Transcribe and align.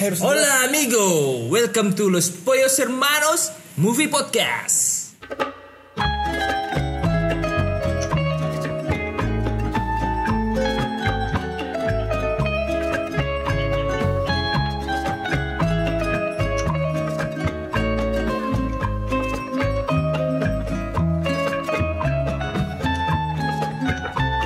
Harus 0.00 0.16
Hola 0.24 0.64
amigo, 0.64 1.44
welcome 1.52 1.92
to 1.92 2.08
Los 2.08 2.30
Pollos 2.30 2.78
Hermanos 2.78 3.52
Movie 3.76 4.08
Podcast. 4.08 5.12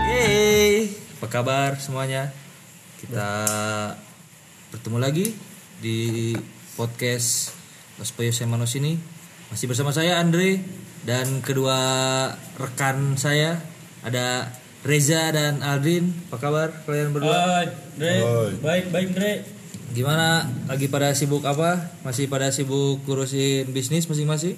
Yeay, 0.02 0.91
apa 0.91 1.27
kabar 1.30 1.79
semuanya? 1.79 2.34
Kita 2.98 3.30
bertemu 4.84 5.00
lagi 5.00 5.32
di 5.80 6.36
podcast 6.76 7.56
Los 7.96 8.12
Pollos 8.12 8.36
Hermanos 8.36 8.76
ini 8.76 9.00
masih 9.48 9.64
bersama 9.64 9.96
saya 9.96 10.20
Andre 10.20 10.61
dan 11.08 11.40
kedua 11.40 11.72
rekan 12.61 13.16
saya 13.16 13.64
ada 14.04 14.52
Reza 14.84 15.32
dan 15.32 15.64
Aldrin. 15.64 16.12
Apa 16.28 16.36
kabar 16.36 16.68
kalian 16.84 17.16
berdua? 17.16 17.32
Hai, 17.32 17.66
Dre. 17.96 18.12
Hai. 18.20 18.52
Baik, 18.61 18.84
baik, 18.92 19.08
Dre. 19.16 19.32
Gimana? 19.96 20.52
Lagi 20.68 20.92
pada 20.92 21.16
sibuk 21.16 21.48
apa? 21.48 21.96
Masih 22.04 22.28
pada 22.28 22.53
sibuk 22.53 23.00
ngurusin 23.08 23.72
bisnis 23.72 24.04
masing-masing? 24.04 24.53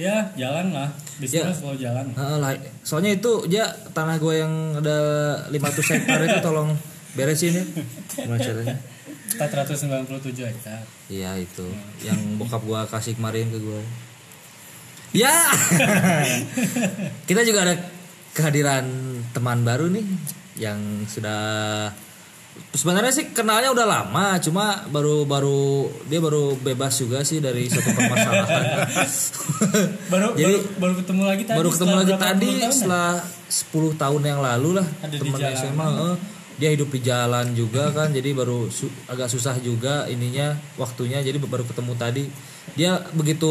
Ya, 0.00 0.32
jalan 0.32 0.72
lah. 0.72 0.96
Bisnis 1.20 1.44
Ya. 1.44 1.52
selalu 1.52 1.76
jalan. 1.76 2.04
Lah. 2.16 2.56
Soalnya 2.88 3.20
itu 3.20 3.44
ya 3.52 3.68
tanah 3.92 4.16
gue 4.16 4.40
yang 4.40 4.80
ada 4.80 4.96
500 5.52 5.92
hektar 5.92 6.24
itu 6.24 6.40
tolong 6.40 6.72
beresin 7.12 7.52
ya. 7.60 7.64
Gimana 8.16 8.40
caranya? 8.40 8.80
497 9.38 10.50
hektar. 10.50 10.82
Iya 11.06 11.38
itu 11.38 11.66
yang 12.02 12.18
bokap 12.40 12.62
gua 12.66 12.86
kasih 12.90 13.14
kemarin 13.14 13.50
ke 13.50 13.58
gua. 13.62 13.80
Ya. 15.10 15.34
Kita 17.28 17.42
juga 17.42 17.66
ada 17.66 17.74
kehadiran 18.30 18.86
teman 19.34 19.66
baru 19.66 19.90
nih 19.90 20.06
yang 20.58 20.78
sudah 21.10 21.90
sebenarnya 22.74 23.10
sih 23.14 23.26
kenalnya 23.34 23.70
udah 23.74 23.86
lama 23.86 24.38
cuma 24.42 24.86
baru 24.90 25.26
baru 25.26 25.90
dia 26.06 26.20
baru 26.22 26.54
bebas 26.58 26.98
juga 26.98 27.22
sih 27.26 27.42
dari 27.42 27.66
satu 27.66 27.90
permasalahan. 27.90 28.86
Baru 30.12 30.34
Jadi 30.34 30.54
baru, 30.58 30.78
baru 30.82 30.94
ketemu 30.98 31.22
lagi 31.22 31.42
tadi. 31.46 31.58
baru 31.62 31.68
ketemu 31.70 31.94
lagi 31.94 32.14
tadi 32.18 32.50
ya? 32.58 32.70
setelah 32.74 33.10
10 33.46 34.02
tahun 34.02 34.22
yang 34.26 34.40
lalu 34.42 34.70
lah 34.82 34.86
teman. 35.06 35.38
SMA 35.54 35.86
dia 36.60 36.76
hidup 36.76 36.92
di 36.92 37.00
jalan 37.00 37.56
juga 37.56 37.88
kan 37.90 38.12
jadi 38.12 38.36
baru 38.36 38.68
su- 38.68 38.92
agak 39.08 39.32
susah 39.32 39.56
juga 39.58 40.04
ininya 40.06 40.54
waktunya. 40.76 41.24
Jadi 41.24 41.40
baru 41.40 41.64
ketemu 41.64 41.96
tadi. 41.96 42.24
Dia 42.76 43.00
begitu 43.16 43.48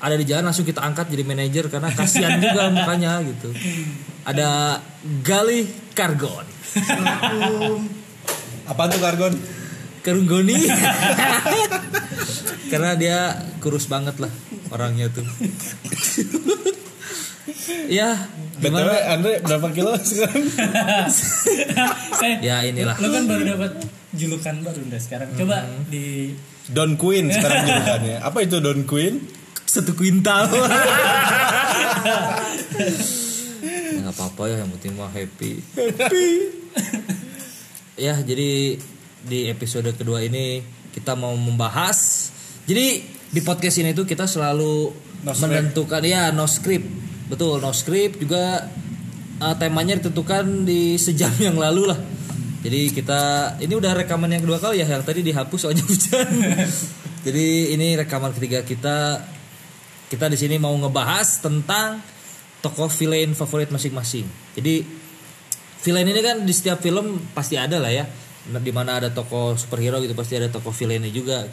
ada 0.00 0.16
di 0.16 0.24
jalan 0.24 0.48
langsung 0.48 0.64
kita 0.64 0.80
angkat 0.80 1.12
jadi 1.12 1.22
manajer 1.28 1.68
karena 1.68 1.92
kasihan 1.92 2.40
juga 2.42 2.72
mukanya 2.72 3.20
gitu. 3.20 3.52
Ada 4.24 4.80
Galih 5.20 5.68
Kargon. 5.92 6.48
Apa 8.66 8.82
tuh 8.88 8.98
kargon? 8.98 9.34
Kerunggoni 10.02 10.54
karena 12.70 12.94
dia 12.94 13.18
kurus 13.62 13.86
banget 13.86 14.18
lah 14.22 14.30
orangnya 14.70 15.10
tuh 15.10 15.22
ya 17.86 18.16
BTW 18.56 18.72
gimana 18.72 18.92
Andre 19.12 19.32
berapa 19.42 19.68
kilo 19.70 19.92
sekarang? 19.98 20.44
Ya 22.46 22.64
inilah 22.64 22.96
Lo 22.96 23.08
kan 23.08 23.24
baru 23.24 23.42
dapat 23.46 23.72
julukan 24.12 24.54
baru 24.64 24.80
udah 24.86 25.00
sekarang. 25.00 25.28
Coba 25.34 25.56
Hmm. 25.62 25.84
di 25.86 26.34
Don 26.66 26.96
Queen 26.96 27.28
sekarang 27.28 27.64
julukannya. 27.64 28.16
Apa 28.20 28.38
itu 28.42 28.56
Don 28.58 28.82
Queen? 28.84 29.14
satu 29.66 29.92
kuintal 29.92 30.46
nggak 33.98 34.14
apa-apa 34.14 34.42
ya 34.46 34.56
yang 34.62 34.70
penting 34.78 34.92
mah 34.94 35.10
happy 35.10 35.58
ya 37.98 38.14
jadi 38.20 38.78
di 39.20 39.38
episode 39.50 39.90
kedua 39.92 40.22
ini 40.22 40.62
kita 40.94 41.18
mau 41.18 41.34
membahas 41.34 42.30
jadi 42.64 43.02
di 43.26 43.40
podcast 43.42 43.82
ini 43.82 43.90
tuh 43.90 44.06
kita 44.06 44.24
selalu 44.24 44.94
No 45.26 45.34
menentukan 45.34 46.02
ya 46.06 46.30
no 46.30 46.46
script 46.46 46.86
betul 47.26 47.58
no 47.58 47.70
script 47.74 48.22
juga 48.22 48.70
uh, 49.42 49.54
temanya 49.58 49.98
ditentukan 49.98 50.66
di 50.66 50.96
sejam 50.98 51.32
yang 51.46 51.58
lalu 51.58 51.90
lah 51.90 51.98
jadi 52.66 52.90
kita 52.90 53.20
ini 53.62 53.74
udah 53.78 53.94
rekaman 53.94 54.30
yang 54.32 54.42
kedua 54.42 54.58
kali 54.58 54.82
ya 54.82 54.86
yang 54.86 55.06
tadi 55.06 55.22
dihapus 55.22 55.66
soalnya 55.66 55.84
hujan 55.90 56.28
jadi 57.26 57.74
ini 57.74 57.98
rekaman 57.98 58.30
ketiga 58.34 58.62
kita 58.62 59.22
kita 60.06 60.30
di 60.30 60.38
sini 60.38 60.54
mau 60.62 60.70
ngebahas 60.78 61.42
tentang 61.42 61.98
tokoh 62.62 62.90
villain 62.90 63.34
favorit 63.34 63.70
masing-masing. 63.70 64.26
Jadi 64.54 64.86
villain 65.82 66.06
ini 66.06 66.20
kan 66.22 66.42
di 66.46 66.54
setiap 66.54 66.78
film 66.78 67.18
pasti 67.34 67.58
ada 67.58 67.82
lah 67.82 67.90
ya. 67.90 68.06
Di 68.46 68.70
mana 68.70 69.02
ada 69.02 69.10
tokoh 69.10 69.58
superhero 69.58 69.98
gitu 69.98 70.14
pasti 70.14 70.38
ada 70.38 70.46
tokoh 70.46 70.70
villainnya 70.70 71.10
juga. 71.10 71.46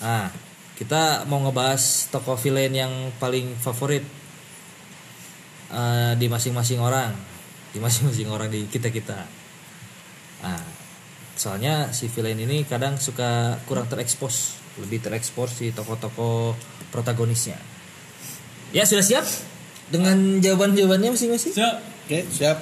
Nah, 0.00 0.32
kita 0.76 1.28
mau 1.28 1.44
ngebahas 1.44 2.08
tokoh 2.08 2.40
villain 2.40 2.72
yang 2.72 2.92
paling 3.20 3.52
favorit 3.60 4.04
eh, 5.76 6.12
di 6.16 6.26
masing-masing 6.32 6.80
orang, 6.80 7.12
di 7.70 7.78
masing-masing 7.78 8.32
orang 8.32 8.48
di 8.48 8.64
kita-kita. 8.64 9.28
Nah, 10.40 10.64
soalnya 11.36 11.92
si 11.92 12.08
villain 12.08 12.40
ini 12.40 12.64
kadang 12.64 12.96
suka 12.96 13.60
kurang 13.68 13.84
terekspos, 13.92 14.56
lebih 14.80 15.04
terekspos 15.04 15.60
si 15.60 15.76
tokoh-tokoh 15.76 16.56
protagonisnya. 16.88 17.60
Ya 18.72 18.88
sudah 18.88 19.04
siap 19.04 19.28
dengan 19.92 20.40
jawaban-jawabannya 20.40 21.12
masing-masing? 21.12 21.52
Siap. 21.52 21.76
Oke, 22.06 22.24
siap. 22.32 22.56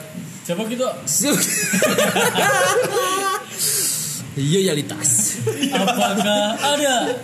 Coba 0.44 0.66
gitu. 0.66 0.88
Siap. 1.06 1.36
Iya 4.34 4.74
yalitas. 4.74 5.38
Apakah 5.70 6.58
ada 6.58 7.14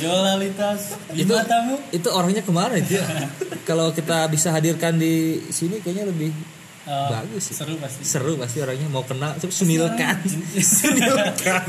Yolalitas 0.00 0.80
di 1.10 1.22
Itu 1.22 1.32
matamu? 1.32 1.76
itu 1.90 2.08
orangnya 2.08 2.40
ke 2.40 2.50
mana 2.50 2.74
itu 2.74 2.96
ya? 2.96 3.04
Kalau 3.68 3.92
kita 3.92 4.24
bisa 4.26 4.50
hadirkan 4.50 4.96
di 4.96 5.12
sini 5.48 5.78
kayaknya 5.78 6.08
lebih 6.08 6.32
Eh, 6.80 7.08
bagus 7.12 7.44
sih. 7.44 7.54
Seru 7.54 7.76
pasti. 7.76 8.02
Seru 8.02 8.34
pasti 8.34 8.58
orangnya 8.58 8.88
mau 8.88 9.04
kena 9.04 9.36
Coba 9.36 9.52
sunilkan. 9.52 10.16
sunilkan. 10.58 11.64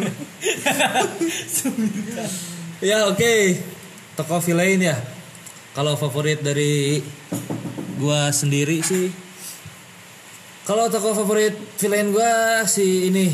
ya 2.81 3.05
oke. 3.05 3.33
Tokoh 4.15 4.39
villain 4.41 4.79
ya. 4.81 4.95
Kalau 5.71 5.95
favorit 5.95 6.39
dari 6.39 6.99
gua 7.95 8.33
sendiri 8.33 8.81
sih 8.81 9.07
kalau 10.61 10.89
tokoh 10.89 11.13
favorit 11.13 11.53
villain 11.77 12.09
gua 12.09 12.65
si 12.65 13.07
ini 13.07 13.29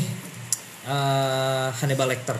eh, 0.84 1.66
Hannibal 1.72 2.04
Lecter 2.06 2.36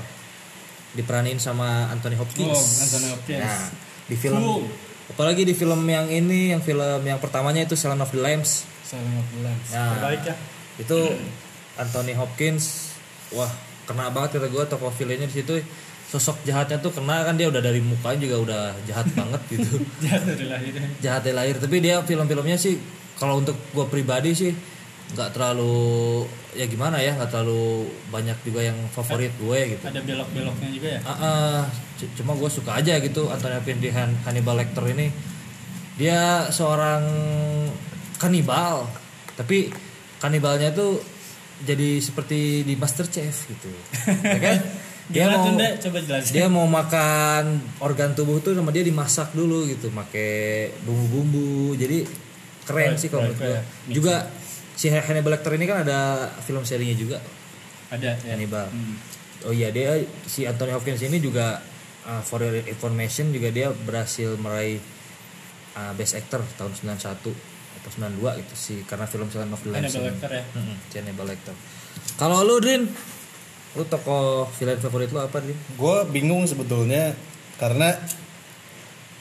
diperanin 0.92 1.36
sama 1.36 1.88
Anthony 1.88 2.16
Hopkins. 2.16 2.48
Oh, 2.48 2.82
Anthony 2.84 3.06
Hopkins. 3.12 3.44
Nah, 3.44 3.68
di 4.08 4.16
film 4.16 4.40
Cool. 4.40 4.64
apalagi 5.08 5.42
di 5.42 5.52
film 5.52 5.80
yang 5.84 6.08
ini 6.08 6.52
yang 6.52 6.60
film 6.60 7.00
yang 7.02 7.18
pertamanya 7.18 7.64
itu 7.64 7.76
Silent 7.76 8.00
of 8.00 8.10
the 8.10 8.20
Lambs. 8.20 8.64
Saling 8.82 9.04
bulan. 9.36 9.56
Nah, 9.68 9.92
Terbaik 9.96 10.22
ya. 10.24 10.34
Itu 10.78 10.98
Anthony 11.76 12.12
Hopkins 12.12 12.94
wah 13.30 13.50
kena 13.84 14.08
banget 14.08 14.40
kata 14.40 14.48
gue 14.48 14.64
tokoh 14.64 14.88
villainnya 14.90 15.28
di 15.28 15.40
situ 15.40 15.54
sosok 16.08 16.40
jahatnya 16.42 16.80
tuh 16.80 16.88
kena 16.88 17.20
kan 17.20 17.36
dia 17.36 17.48
udah 17.48 17.60
dari 17.60 17.84
mukanya 17.84 18.24
juga 18.24 18.36
udah 18.40 18.62
jahat 18.84 19.04
banget 19.18 19.40
gitu 19.52 19.76
Jahat 20.00 20.24
dari 20.24 20.44
lahirnya. 20.48 20.88
jahat 21.00 21.20
dari 21.20 21.36
lahir 21.36 21.56
tapi 21.60 21.76
dia 21.78 22.00
film-filmnya 22.00 22.56
sih 22.56 22.80
kalau 23.20 23.40
untuk 23.40 23.56
gue 23.72 23.84
pribadi 23.88 24.32
sih 24.32 24.52
nggak 25.08 25.30
terlalu 25.32 26.24
ya 26.52 26.64
gimana 26.64 26.98
ya 26.98 27.16
nggak 27.16 27.30
terlalu 27.30 27.84
banyak 28.08 28.36
juga 28.42 28.60
yang 28.62 28.76
favorit 28.88 29.32
gue 29.34 29.58
gitu. 29.72 29.82
Ada 29.82 30.00
belok-beloknya 30.00 30.68
juga 30.68 30.88
ya. 30.88 31.00
Ah, 31.02 31.64
c- 31.94 32.12
cuma 32.14 32.32
gue 32.32 32.48
suka 32.48 32.76
aja 32.76 32.98
gitu 32.98 33.26
Anthony 33.26 33.56
Hopkins 33.56 33.88
Han- 33.90 34.18
Hannibal 34.22 34.56
Lecter 34.56 34.84
ini. 34.86 35.08
Dia 35.94 36.46
seorang 36.48 37.02
kanibal 38.16 38.86
tapi 39.34 39.70
kanibalnya 40.18 40.70
tuh 40.70 40.98
jadi 41.58 41.98
seperti 41.98 42.62
di 42.62 42.74
Master 42.74 43.06
Chef 43.06 43.46
gitu. 43.46 43.70
Ya 44.28 44.38
kan? 44.38 44.56
Dia 45.08 45.24
Gimana 45.24 45.34
mau 45.34 45.44
tuh, 45.48 45.52
Ndek? 45.56 45.72
Coba 45.80 45.98
jelasin. 46.04 46.32
dia 46.36 46.46
mau 46.46 46.66
makan 46.68 47.44
organ 47.80 48.12
tubuh 48.12 48.38
tuh 48.38 48.52
sama 48.52 48.68
dia 48.68 48.84
dimasak 48.84 49.32
dulu 49.32 49.64
gitu 49.64 49.88
pakai 49.88 50.68
bumbu-bumbu. 50.84 51.72
Jadi 51.74 52.04
keren 52.62 52.92
Right, 52.92 53.00
sih 53.00 53.08
kalau 53.08 53.24
menurut 53.24 53.40
gue 53.40 53.56
juga 53.88 54.28
si 54.78 54.86
Hannibal 54.94 55.34
Lecter 55.34 55.50
ini 55.58 55.66
kan 55.66 55.82
ada 55.82 56.30
film 56.46 56.62
serinya 56.62 56.94
juga 56.94 57.18
Ada 57.90 58.14
ya. 58.22 58.38
Hannibal 58.38 58.70
Hmm. 58.70 58.94
Oh 59.46 59.54
iya 59.54 59.70
dia 59.70 60.02
si 60.26 60.46
Anthony 60.46 60.74
Hopkins 60.74 60.98
ini 61.02 61.22
juga 61.22 61.62
uh, 62.06 62.22
for 62.26 62.42
your 62.42 62.58
information 62.66 63.30
juga 63.30 63.54
dia 63.54 63.70
berhasil 63.70 64.34
meraih 64.34 64.82
uh, 65.78 65.94
best 65.94 66.18
actor 66.18 66.42
tahun 66.58 66.74
91 66.74 67.22
atau 67.78 67.90
92 68.18 68.42
gitu 68.42 68.54
sih 68.58 68.78
karena 68.82 69.06
film 69.06 69.30
Silent 69.30 69.54
of 69.54 69.62
the 69.62 69.70
Lambs. 69.70 69.94
Hannibal. 69.94 70.10
Lecter 70.10 70.30
ya. 70.30 70.44
Mm-mm, 70.58 70.76
si 70.90 70.94
Hannibal 70.98 71.26
Lecter. 71.30 71.54
Kalau 72.18 72.42
lu 72.42 72.58
Drin 72.58 72.82
Lu 73.76 73.84
tokoh 73.84 74.48
villain 74.58 74.80
favorit 74.80 75.12
lu 75.12 75.20
apa, 75.20 75.44
Dim? 75.44 75.54
gue 75.54 75.96
bingung 76.08 76.42
sebetulnya 76.48 77.12
karena 77.60 77.94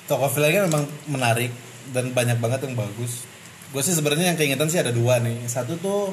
tokoh 0.08 0.32
villainnya 0.34 0.66
memang 0.72 0.88
menarik 1.12 1.52
dan 1.92 2.10
banyak 2.16 2.40
banget 2.40 2.66
yang 2.66 2.74
bagus 2.74 3.28
gue 3.68 3.82
sih 3.82 3.92
sebenarnya 3.92 4.32
yang 4.32 4.38
keingetan 4.38 4.68
sih 4.68 4.80
ada 4.80 4.90
dua 4.90 5.20
nih. 5.20 5.44
Satu 5.46 5.76
tuh 5.78 6.12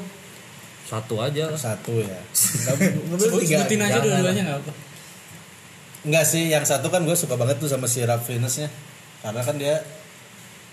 Satu 0.85 1.17
aja. 1.19 1.49
Lah. 1.49 1.57
satu 1.57 1.97
ya. 1.97 2.19
Nggak- 2.21 2.77
nggak 2.77 2.93
boleh 3.09 3.25
Sebut, 3.25 3.41
tiga. 3.41 3.57
sebutin 3.59 3.81
aja 3.81 3.99
dua-duanya 3.99 4.43
nggak 4.45 4.59
apa 4.61 4.73
Enggak 6.05 6.25
sih, 6.29 6.45
yang 6.47 6.61
satu 6.63 6.87
kan 6.89 7.01
gue 7.01 7.17
suka 7.17 7.33
banget 7.35 7.57
tuh 7.57 7.67
sama 7.67 7.89
si 7.89 8.05
Ralph 8.05 8.29
Fiennesnya. 8.29 8.69
Karena 9.25 9.41
kan 9.41 9.57
dia 9.57 9.81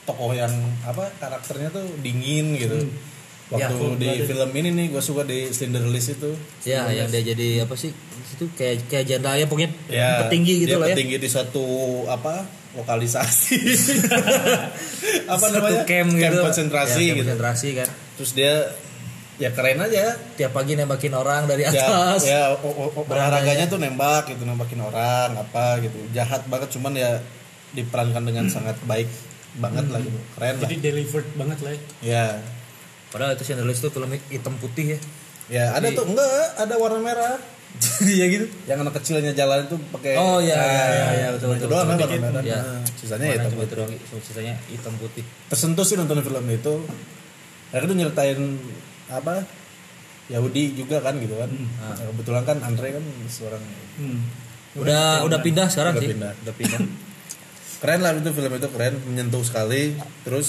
tokoh 0.03 0.33
yang 0.33 0.51
apa 0.83 1.07
karakternya 1.15 1.69
tuh 1.69 1.85
dingin 2.01 2.57
gitu 2.57 2.89
Waktu 3.51 3.75
Ya, 3.99 4.15
di 4.15 4.23
film 4.23 4.49
ini 4.53 4.69
nih 4.71 4.85
gue 4.89 5.03
suka 5.03 5.21
di 5.21 5.49
Slender 5.49 5.83
List 5.85 6.15
itu. 6.15 6.31
Ya, 6.63 6.87
yang 6.87 7.05
dia 7.05 7.19
jadi 7.21 7.63
apa 7.63 7.75
sih? 7.75 7.91
Itu 8.31 8.47
kayak 8.51 8.87
kayak 8.87 9.05
jenderal 9.05 9.35
ya 9.35 9.45
pokoknya 9.45 9.69
ya, 9.85 10.23
petinggi 10.23 10.63
gitu 10.63 10.69
dia 10.69 10.79
lah 10.79 10.87
ya. 10.87 10.95
petinggi 10.95 11.17
di 11.17 11.27
suatu 11.27 11.65
apa 12.07 12.47
lokalisasi. 12.71 13.55
Apa 15.27 15.43
Satu 15.43 15.55
namanya? 15.57 15.83
camp 15.83 16.09
gitu. 16.13 16.37
konsentrasi 16.39 16.87
Ya, 16.93 16.95
camp 16.95 17.07
gitu. 17.11 17.19
konsentrasi 17.25 17.67
kan. 17.75 17.89
terus 18.15 18.31
dia 18.31 18.53
ya 19.35 19.49
keren 19.51 19.79
aja. 19.81 20.15
Tiap 20.37 20.51
pagi 20.51 20.73
nembakin 20.73 21.11
orang 21.11 21.43
dari 21.45 21.65
ya, 21.65 21.71
atas. 21.73 22.23
ya 22.23 22.53
o- 22.53 22.63
o- 22.63 22.91
o- 22.93 23.03
olahraganya 23.03 23.65
tuh 23.65 23.75
nembak 23.75 24.29
gitu 24.29 24.43
nembakin 24.43 24.79
orang 24.79 25.35
apa 25.35 25.81
gitu. 25.81 25.99
Jahat 26.11 26.47
banget 26.47 26.71
cuman 26.71 26.93
ya 26.93 27.19
diperankan 27.71 28.23
dengan 28.23 28.47
sangat 28.47 28.79
baik 28.85 29.11
banget 29.53 29.85
lah 29.87 29.99
gitu. 29.99 30.15
Keren 30.31 30.53
lah. 30.53 30.61
jadi 30.63 30.75
delivered 30.81 31.27
banget 31.35 31.57
lah 31.59 31.71
ya. 31.71 31.81
ya 32.01 32.25
Padahal 33.11 33.35
itu 33.35 33.43
Chandler 33.43 33.67
itu 33.67 33.87
film 33.87 34.07
hitam 34.27 34.55
putih 34.57 34.95
ya. 34.95 34.99
ya 35.51 35.63
ada 35.73 35.91
tuh 35.91 36.07
enggak 36.07 36.31
ada 36.57 36.75
warna 36.75 36.99
merah 36.99 37.35
Iya 38.07 38.25
gitu. 38.29 38.45
yang 38.65 38.79
anak 38.79 38.95
kecilnya 38.95 39.31
jalan 39.31 39.63
itu 39.63 39.75
pakai 39.91 40.15
Oh, 40.15 40.39
iya, 40.39 40.55
Nah, 40.55 40.67
iya, 40.87 41.07
iya, 41.13 41.27
betul, 41.31 41.51
itu 41.51 41.55
betul, 41.57 41.69
doang 41.69 41.85
kan 41.85 41.95
betul. 41.97 42.07
warna 42.09 42.23
merah 42.25 42.41
Ya. 42.41 42.57
Nah, 42.57 42.79
sisanya 42.93 43.25
ya 43.25 43.29
Warna 43.29 43.35
hitam 43.37 43.51
cuma 43.51 43.59
itu 43.59 43.67
putih 43.67 43.75
doang, 43.77 43.91
sisanya 44.21 44.53
hitam 44.65 44.93
putih. 44.95 45.23
tersentuh 45.45 45.83
sih 45.83 45.95
nonton 45.95 46.19
film 46.19 46.45
itu 46.47 46.73
Akhirnya 47.67 47.87
tuh 47.87 47.97
nyeritain 47.97 48.39
apa 49.09 49.33
Yahudi 50.27 50.63
juga 50.73 50.99
kan 50.99 51.15
gitu 51.17 51.35
kan 51.35 51.47
Hmm. 51.47 51.67
Nah, 51.77 51.95
kebetulan 52.09 52.43
kan 52.45 52.57
Andre 52.61 52.87
kan 52.93 53.03
seorang 53.27 53.63
Hmm. 53.93 54.19
Udah 54.73 55.23
udah 55.23 55.39
pindah 55.41 55.67
sekarang 55.67 55.93
Udah 55.93 56.01
sih. 56.01 56.09
pindah. 56.09 56.31
Udah 56.37 56.55
pindah. 56.55 56.79
keren 57.81 57.99
lah 57.99 58.13
itu 58.13 58.29
film 58.29 58.51
itu 58.53 58.67
keren 58.69 58.93
menyentuh 59.03 59.41
sekali 59.41 59.95
terus 60.21 60.47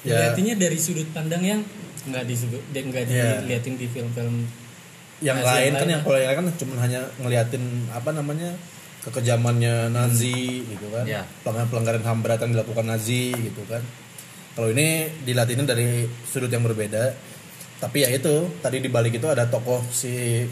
ya 0.00 0.30
Artinya 0.30 0.54
dari 0.54 0.78
sudut 0.78 1.10
pandang 1.10 1.42
yang 1.42 1.60
nggak 2.06 2.24
disebut 2.28 2.62
dia 2.70 2.82
nggak 2.86 3.04
diliatin 3.10 3.74
di 3.74 3.86
film-film 3.90 4.46
yang 5.18 5.42
Nazi 5.42 5.50
lain 5.50 5.58
yang 5.58 5.74
kan 5.74 5.82
lain. 5.82 5.90
yang 5.90 6.02
kalau 6.06 6.18
yang 6.18 6.30
lain 6.30 6.38
kan 6.38 6.46
cuma 6.62 6.74
hanya 6.78 7.00
ngeliatin 7.18 7.64
apa 7.90 8.10
namanya 8.14 8.50
kekejamannya 9.08 9.90
Nazi 9.94 10.62
gitu 10.66 10.86
kan. 10.90 11.04
Ya. 11.06 11.22
pelanggaran 11.42 11.68
pelanggaran 11.70 12.02
ham 12.04 12.18
berat 12.20 12.38
yang 12.44 12.52
dilakukan 12.54 12.86
Nazi 12.86 13.32
gitu 13.34 13.62
kan. 13.66 13.82
Kalau 14.58 14.74
ini 14.74 15.06
dilatinin 15.22 15.66
dari 15.66 16.06
sudut 16.26 16.50
yang 16.50 16.66
berbeda. 16.66 17.14
Tapi 17.78 18.02
ya 18.02 18.10
itu 18.10 18.50
tadi 18.58 18.82
di 18.82 18.90
balik 18.90 19.14
itu 19.22 19.26
ada 19.30 19.46
tokoh 19.46 19.78
si 19.94 20.42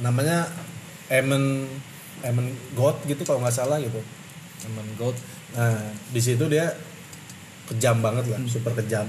namanya 0.00 0.48
Eamon 1.12 1.68
Eamon 2.24 2.48
God 2.72 3.04
gitu 3.04 3.28
kalau 3.28 3.44
nggak 3.44 3.54
salah 3.54 3.76
gitu. 3.80 4.00
Temen 4.62 4.88
gold. 4.96 5.16
nah 5.52 5.76
di 6.08 6.16
situ 6.16 6.48
dia 6.48 6.72
kejam 7.68 8.00
banget 8.00 8.24
lah 8.32 8.40
super 8.48 8.72
kejam 8.72 9.04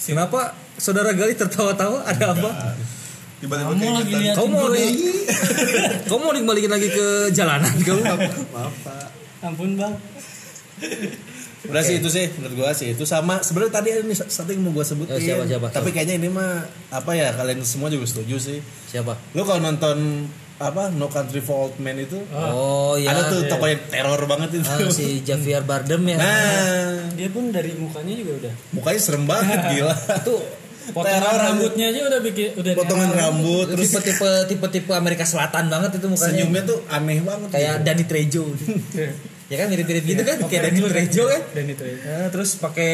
Kenapa 0.00 0.56
saudara 0.80 1.12
Gali 1.12 1.36
tertawa-tawa? 1.36 2.04
Ada 2.08 2.32
apa? 2.32 2.50
tiba-tiba 3.40 3.72
kamu 3.72 3.88
lagi 3.96 4.14
lihat 4.20 4.34
Kamu 4.36 4.48
mau 4.52 4.68
di, 4.68 4.84
kamu 6.12 6.20
mau 6.20 6.32
dikembalikan 6.36 6.70
lagi 6.76 6.88
ke 6.92 7.06
jalanan 7.32 7.72
kamu? 7.80 8.02
maaf 8.52 8.74
pak 8.84 9.08
ampun 9.40 9.80
bang 9.80 9.96
Udah 11.68 11.80
sih 11.84 12.00
itu 12.00 12.08
sih 12.08 12.28
menurut 12.40 12.56
gua 12.56 12.72
sih 12.72 12.96
itu 12.96 13.04
sama 13.04 13.40
sebenarnya 13.44 13.80
tadi 13.80 13.88
nih 14.04 14.16
satu 14.16 14.48
yang 14.48 14.64
mau 14.64 14.72
gua 14.72 14.80
sebutin. 14.80 15.12
Eh, 15.12 15.20
siapa, 15.20 15.44
siapa? 15.44 15.68
Tapi 15.68 15.92
kayaknya 15.92 16.16
ini 16.16 16.28
mah 16.32 16.64
apa 16.88 17.12
ya 17.12 17.36
kalian 17.36 17.60
semua 17.68 17.92
juga 17.92 18.08
setuju 18.08 18.40
sih. 18.40 18.58
Siapa? 18.88 19.12
Lu 19.36 19.44
kalau 19.44 19.60
nonton 19.60 20.24
apa 20.60 20.92
No 20.92 21.08
Country 21.08 21.40
for 21.40 21.56
Old 21.62 21.76
Men 21.78 21.96
itu 21.98 22.20
Oh 22.30 22.92
iya. 22.94 23.10
ada 23.10 23.26
tuh 23.26 23.44
tokoh 23.46 23.64
yang 23.64 23.80
teror 23.86 24.20
banget 24.24 24.48
itu. 24.54 24.62
Ah, 24.62 24.76
si 24.86 25.06
Javier 25.20 25.64
Bardem 25.64 26.04
ya. 26.04 26.16
Nah, 26.16 27.08
dia 27.10 27.28
pun 27.28 27.48
dari 27.48 27.72
mukanya 27.72 28.12
juga 28.12 28.32
udah 28.38 28.52
mukanya 28.70 29.00
serem 29.00 29.24
banget 29.24 29.56
gila. 29.72 29.96
Itu 29.96 30.36
potongan 30.90 31.22
Teror. 31.22 31.40
rambutnya 31.46 31.86
aja 31.88 32.00
udah 32.04 32.20
bikin 32.20 32.48
udah 32.56 32.72
Potongan 32.74 33.08
teror. 33.08 33.22
rambut 33.22 33.66
terus 33.68 33.88
tipe-tipe 33.88 34.30
tipe-tipe 34.46 34.92
Amerika 34.92 35.24
Selatan 35.24 35.64
banget 35.66 35.96
itu 35.96 36.06
mukanya. 36.06 36.28
senyumnya 36.28 36.62
tuh 36.66 36.78
aneh 36.88 37.18
banget. 37.20 37.48
kayak 37.48 37.72
gitu. 37.72 37.84
Danny 37.86 38.04
Trejo. 38.04 38.42
ya 39.50 39.56
kan 39.56 39.66
mirip-mirip 39.66 40.04
gitu 40.04 40.22
kan 40.22 40.36
kayak 40.44 40.62
Danny 40.66 40.80
Trejo 40.84 41.22
kan. 41.24 41.40
dan 41.52 41.64
itu 41.66 41.82
ya. 41.82 41.96
Nah, 41.98 42.28
terus 42.28 42.50
pakai 42.54 42.92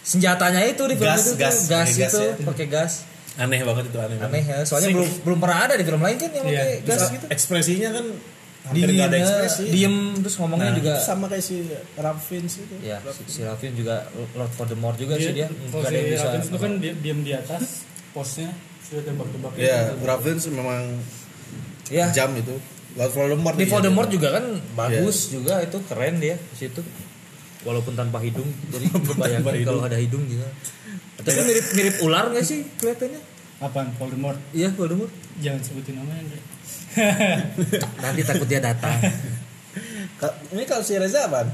senjatanya 0.00 0.60
itu 0.64 0.82
di 0.84 0.94
film 0.94 1.08
Gas, 1.08 1.22
itu 1.22 1.30
tuh, 1.30 1.36
gas, 1.38 1.56
gas 1.64 1.64
pakai 1.64 1.96
gas 1.96 2.12
itu 2.12 2.20
ya. 2.20 2.32
pakai 2.44 2.66
gas 2.68 2.92
aneh 3.36 3.60
banget 3.60 3.84
itu 3.86 3.98
aneh. 3.98 4.16
banget. 4.16 4.30
aneh 4.30 4.42
ya 4.44 4.58
soalnya 4.62 4.88
belum 4.92 5.10
belum 5.22 5.38
pernah 5.38 5.58
ada 5.60 5.74
di 5.74 5.84
film 5.84 6.00
lain 6.00 6.16
kan 6.16 6.30
yang 6.30 6.46
Iya. 6.46 6.54
pakai 6.56 6.76
gas 6.84 7.02
gitu 7.10 7.24
ekspresinya 7.28 7.90
kan 7.92 8.06
hampir 8.64 8.80
diem 8.80 8.94
nggak 8.94 9.06
ada 9.06 9.16
ya, 9.16 9.24
ekspresi. 9.24 9.62
diem 9.68 9.96
terus 10.16 10.36
ngomongnya 10.36 10.64
Nah, 10.66 10.76
juga 10.76 10.92
itu 10.92 11.02
sama 11.04 11.24
kayak 11.26 11.44
si 11.44 11.56
Ralph 11.94 12.22
Fiennes 12.22 12.54
itu. 12.56 12.74
ya 12.80 12.96
si, 13.06 13.22
si 13.26 13.40
Ralphie 13.40 13.72
juga 13.72 13.94
Lord 14.32 14.52
Voldemort 14.54 14.96
juga 14.96 15.14
sih 15.16 15.32
dia 15.32 15.46
nggak 15.50 15.74
ada 15.76 15.84
si 15.84 15.94
yang 15.94 16.06
bisa 16.08 16.24
Raffins 16.26 16.46
itu 16.46 16.58
kan 16.58 16.72
dia 16.78 16.92
diam 16.94 17.20
di 17.20 17.32
atas 17.32 17.64
posnya 18.10 18.50
sudah 18.82 19.02
tebak-tebak 19.02 19.50
Ya, 19.56 19.78
Ralph 19.98 20.22
Fiennes 20.22 20.44
memang 20.46 20.82
ya 21.86 22.06
jam 22.10 22.30
itu. 22.34 22.54
Lord 22.94 23.10
Voldemort. 23.10 23.54
di 23.54 23.66
Voldemort 23.66 24.06
dia. 24.06 24.14
juga 24.14 24.28
kan 24.32 24.44
bagus 24.72 25.16
juga 25.28 25.58
itu 25.58 25.76
keren 25.84 26.16
dia 26.16 26.38
di 26.38 26.56
situ 26.56 26.80
walaupun 27.60 27.92
tanpa 27.92 28.16
hidung 28.18 28.46
jadi 28.70 28.86
bayangin 29.18 29.66
kalau 29.66 29.82
ada 29.82 29.98
hidung 29.98 30.22
gitu 30.24 30.46
tapi 31.24 31.40
mirip 31.42 31.66
mirip 31.72 31.96
ular 32.00 32.28
nggak 32.28 32.44
sih 32.44 32.68
kelihatannya? 32.76 33.20
Apaan 33.58 33.88
Voldemort? 33.94 34.36
Iya 34.50 34.68
Voldemort. 34.70 35.08
Jangan 35.38 35.60
sebutin 35.60 35.96
namanya 35.96 36.36
nanti 37.98 38.22
takut 38.22 38.46
dia 38.46 38.60
datang. 38.60 38.94
Ka- 40.20 40.38
Ini 40.48 40.62
kalau 40.62 40.80
si 40.80 40.94
Reza 40.94 41.26
apaan? 41.26 41.50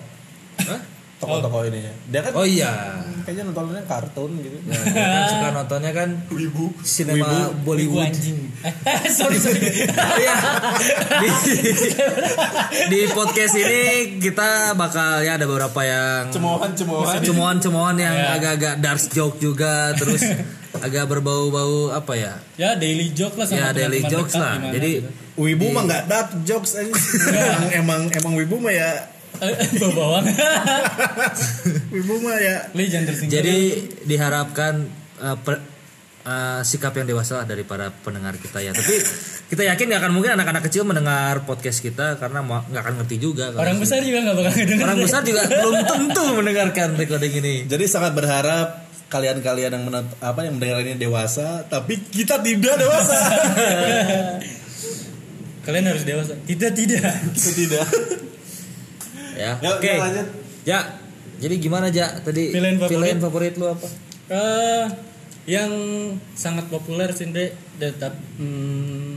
Hah? 0.60 0.80
Tokoh-tokoh 1.20 1.68
ininya. 1.68 1.92
Dia 2.08 2.20
kan 2.22 2.32
oh 2.32 2.42
iya 2.42 2.72
kayaknya 3.20 3.44
nontonnya 3.46 3.84
kartun 3.84 4.32
gitu. 4.34 4.56
Ya, 4.64 4.80
dia 4.80 5.04
kan 5.04 5.22
suka 5.30 5.48
nontonnya 5.52 5.92
kan 5.92 6.08
Wibu. 6.28 6.72
sinema 6.80 7.20
Ibu 7.20 7.60
Bollywood 7.62 8.08
anjing 8.08 8.38
eh, 8.64 8.72
sorry 9.12 9.36
sorry 9.36 9.60
Iya. 10.20 10.36
di, 11.20 11.28
di 12.88 13.00
podcast 13.10 13.54
ini 13.54 13.80
kita 14.18 14.72
bakal 14.74 15.20
ya 15.20 15.36
ada 15.36 15.44
beberapa 15.44 15.80
yang 15.80 16.30
Cemoohan-cemoohan. 16.30 17.20
cemohan-cemohan 17.20 17.96
yang 17.96 18.16
Ya. 18.16 18.34
agak-agak 18.34 18.74
dark 18.78 19.00
joke 19.06 19.36
juga 19.36 19.92
terus 19.94 20.24
agak 20.74 21.04
berbau-bau 21.06 21.90
apa 21.90 22.12
ya 22.14 22.34
ya 22.56 22.70
daily 22.74 23.12
joke 23.12 23.36
lah 23.36 23.44
sama 23.44 23.60
ya 23.60 23.68
daily 23.70 24.00
jokes 24.02 24.34
lah 24.34 24.56
jadi 24.70 24.90
gitu. 24.98 25.10
Wibu 25.36 25.66
mah 25.70 25.84
nggak 25.84 26.04
dark 26.06 26.28
jokes 26.42 26.72
aja. 26.74 26.92
emang, 26.92 27.68
emang 27.74 28.00
emang 28.10 28.32
Wibu 28.34 28.56
mah 28.58 28.68
ya 28.70 28.90
Eh, 29.40 29.68
bawa 29.80 29.92
bawang 30.20 30.24
Wibu 31.90 32.14
mah 32.20 32.36
ya. 32.36 32.56
Li 32.72 32.84
jangan 32.86 33.06
tersinggung. 33.08 33.34
Jadi 33.34 33.56
diharapkan 34.04 34.84
uh, 35.18 35.36
per- 35.36 35.64
uh, 36.22 36.60
sikap 36.60 36.92
yang 36.94 37.08
dewasa 37.08 37.40
lah 37.40 37.46
dari 37.48 37.64
para 37.64 37.88
pendengar 37.90 38.36
kita 38.36 38.60
ya. 38.60 38.70
Tapi 38.70 38.94
kita 39.48 39.62
yakin 39.66 39.84
nggak 39.88 40.00
akan 40.00 40.12
mungkin 40.12 40.32
anak-anak 40.36 40.62
kecil 40.64 40.84
mendengar 40.84 41.42
podcast 41.42 41.80
kita 41.80 42.14
karena 42.16 42.44
nggak 42.44 42.78
akan 42.78 42.94
ngerti 43.02 43.16
juga 43.18 43.50
orang 43.50 43.76
sih. 43.76 43.82
besar 43.82 43.98
juga 44.04 44.18
nggak 44.22 44.36
bakal 44.38 44.52
ngedenger 44.54 44.84
orang 44.86 44.98
besar 45.00 45.20
juga 45.24 45.40
belum 45.48 45.76
tentu 45.84 46.24
mendengarkan 46.36 46.88
recording 46.94 47.32
ini. 47.34 47.54
Jadi 47.66 47.84
sangat 47.88 48.12
berharap 48.14 48.86
kalian-kalian 49.10 49.74
yang 49.74 49.84
menont- 49.84 50.14
apa 50.22 50.46
yang 50.46 50.54
mendengar 50.54 50.86
ini 50.86 50.94
dewasa 50.94 51.66
tapi 51.66 51.98
kita 51.98 52.38
tidak 52.38 52.78
dewasa. 52.78 53.18
Kalian 55.60 55.92
harus 55.92 56.08
dewasa. 56.08 56.34
Kita 56.46 56.72
tidak. 56.72 57.04
Kita 57.36 57.50
tidak 57.52 57.84
ya. 59.40 59.52
Oke. 59.56 59.92
Lanjut. 59.96 60.26
ya 60.62 61.00
jadi 61.40 61.54
gimana 61.56 61.88
ja? 61.88 62.12
Tadi 62.20 62.52
Villain 62.52 62.76
favorit? 62.76 62.92
villain 62.92 63.18
favorit 63.18 63.54
lu 63.56 63.66
apa? 63.66 63.88
Eh, 64.28 64.84
yang 65.48 65.72
sangat 66.36 66.68
populer 66.68 67.10
sih 67.10 67.32
Dek, 67.32 67.56
tetap 67.80 68.12
hmm, 68.36 69.16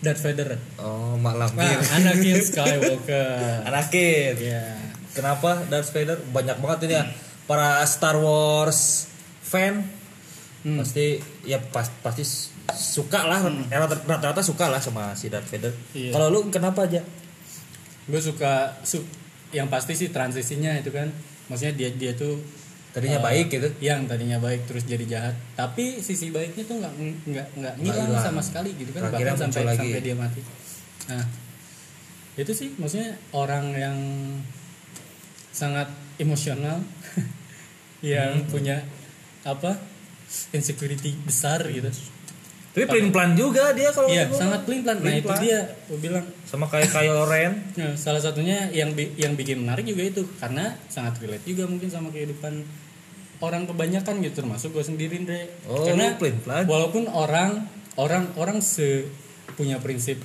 Darth 0.00 0.22
Vader. 0.22 0.54
Oh 0.78 1.18
mak 1.18 1.34
Nah, 1.58 1.82
Anakin 1.98 2.38
Skywalker. 2.38 3.42
Anakin. 3.68 4.34
Ya 4.38 4.62
kenapa 5.10 5.66
Darth 5.66 5.90
Vader? 5.90 6.22
Banyak 6.30 6.62
banget 6.62 6.78
ini 6.86 6.94
ya. 6.94 7.04
Para 7.44 7.82
Star 7.84 8.16
Wars 8.16 9.10
fan 9.42 9.98
Hmm. 10.66 10.82
pasti 10.82 11.14
ya 11.46 11.62
pas, 11.62 11.86
pasti 12.02 12.26
suka 12.74 13.22
lah. 13.22 13.38
Rata- 13.70 14.02
rata-rata 14.02 14.42
suka 14.42 14.66
lah 14.66 14.82
sama 14.82 15.14
si 15.14 15.30
Darth 15.30 15.46
Vader. 15.46 15.70
Iya. 15.94 16.10
kalau 16.10 16.26
lu 16.26 16.40
kenapa 16.50 16.90
aja 16.90 17.06
gue 18.06 18.20
suka 18.20 18.74
su 18.82 19.02
yang 19.50 19.66
pasti 19.66 19.94
sih 19.94 20.08
transisinya 20.08 20.74
itu 20.74 20.90
kan 20.90 21.10
maksudnya 21.46 21.74
dia 21.74 21.90
dia 21.90 22.12
tuh 22.12 22.38
tadinya 22.90 23.20
baik 23.20 23.46
gitu 23.48 23.68
yang 23.78 24.06
tadinya 24.06 24.38
baik 24.38 24.64
terus 24.64 24.82
jadi 24.82 25.04
jahat 25.04 25.34
tapi 25.52 26.00
sisi 26.00 26.30
baiknya 26.30 26.64
tuh 26.64 26.80
nggak 26.80 26.92
nggak 27.28 27.46
nggak 27.54 27.74
ngilang 27.78 28.08
hilang. 28.08 28.24
sama 28.24 28.40
sekali 28.40 28.72
gitu 28.72 28.90
kan 28.90 29.06
Terakhirnya 29.06 29.34
bahkan 29.34 29.44
sampai 29.52 29.62
lagi. 29.68 29.78
sampai 29.84 30.00
dia 30.00 30.16
mati 30.16 30.40
nah 31.06 31.24
itu 32.36 32.52
sih 32.52 32.68
maksudnya 32.74 33.10
orang 33.32 33.64
yang 33.72 33.98
sangat 35.52 35.88
emosional 36.16 36.80
yang 38.04 38.44
Hmm. 38.44 38.48
punya 38.48 38.76
apa 39.42 39.76
insecurity 40.52 41.14
besar 41.22 41.64
gitu 41.68 41.88
tapi 42.76 42.84
pelin 42.86 43.08
pelan 43.08 43.32
juga 43.32 43.72
dia 43.72 43.88
kalau 43.88 44.04
iya 44.06 44.28
sangat 44.28 44.60
pelin 44.62 44.84
pelan 44.84 45.00
nah 45.00 45.14
itu 45.14 45.32
dia 45.40 45.58
gue 45.82 45.96
bilang 45.98 46.24
sama 46.44 46.68
kayak 46.68 46.92
Kylo 46.92 47.24
Ren 47.24 47.52
Nah, 47.78 47.96
salah 47.96 48.20
satunya 48.20 48.68
yang 48.70 48.92
bi- 48.92 49.16
yang 49.16 49.32
bikin 49.32 49.64
menarik 49.64 49.82
juga 49.82 50.04
itu 50.04 50.28
karena 50.36 50.76
sangat 50.86 51.16
relate 51.18 51.42
juga 51.42 51.64
mungkin 51.64 51.88
sama 51.88 52.08
kehidupan 52.10 52.68
orang 53.38 53.64
kebanyakan 53.64 54.20
gitu 54.20 54.34
termasuk 54.38 54.70
gue 54.70 54.80
sendiri 54.82 55.16
Andre. 55.18 55.48
Oh, 55.66 55.84
karena 55.84 56.08
lu 56.10 56.16
pelin-pelan. 56.18 56.64
walaupun 56.64 57.04
orang 57.06 57.64
orang 57.94 58.28
orang 58.34 58.60
se 58.60 59.08
punya 59.52 59.76
prinsip 59.76 60.20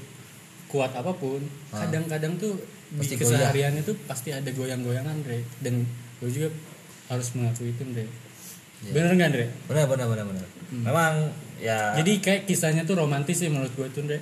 kuat 0.67 0.91
apa 0.91 1.12
pun 1.13 1.39
kadang-kadang 1.70 2.36
tuh 2.36 2.60
Ah. 2.91 3.00
Pasti 3.00 3.15
di 3.15 3.24
keseharian 3.24 3.72
itu 3.74 3.96
pasti 4.03 4.29
ada 4.29 4.48
goyang-goyangan 4.50 5.15
Andre 5.17 5.48
dan 5.60 5.88
gue 6.17 6.27
juga 6.29 6.51
harus 7.08 7.31
mengakui 7.31 7.72
itu 7.72 7.79
Andre. 7.81 8.03
Iya. 8.81 8.91
bener 8.91 9.12
nggak 9.13 9.29
Andre? 9.29 9.46
benar 9.63 9.86
benar 9.86 10.08
benar 10.10 10.25
benar 10.27 10.48
memang 10.74 11.13
ya. 11.62 11.94
Jadi 11.96 12.18
kayak 12.20 12.41
kisahnya 12.50 12.84
tuh 12.84 12.98
romantis 12.98 13.38
sih 13.39 13.48
menurut 13.48 13.72
gue 13.77 13.88
tuh 13.94 14.01
Andre. 14.03 14.20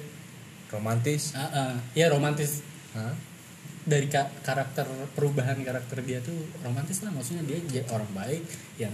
romantis? 0.70 1.34
Ah, 1.34 1.50
ah. 1.50 1.74
ya 1.98 2.12
romantis. 2.12 2.62
Hah? 2.94 3.16
dari 3.90 4.06
ka- 4.06 4.30
karakter 4.46 4.86
perubahan 5.18 5.58
karakter 5.66 6.06
dia 6.06 6.22
tuh 6.22 6.36
romantis 6.62 7.02
lah. 7.02 7.10
Maksudnya 7.10 7.42
dia 7.48 7.58
j- 7.66 7.88
orang 7.90 8.12
baik 8.14 8.44
yang 8.78 8.94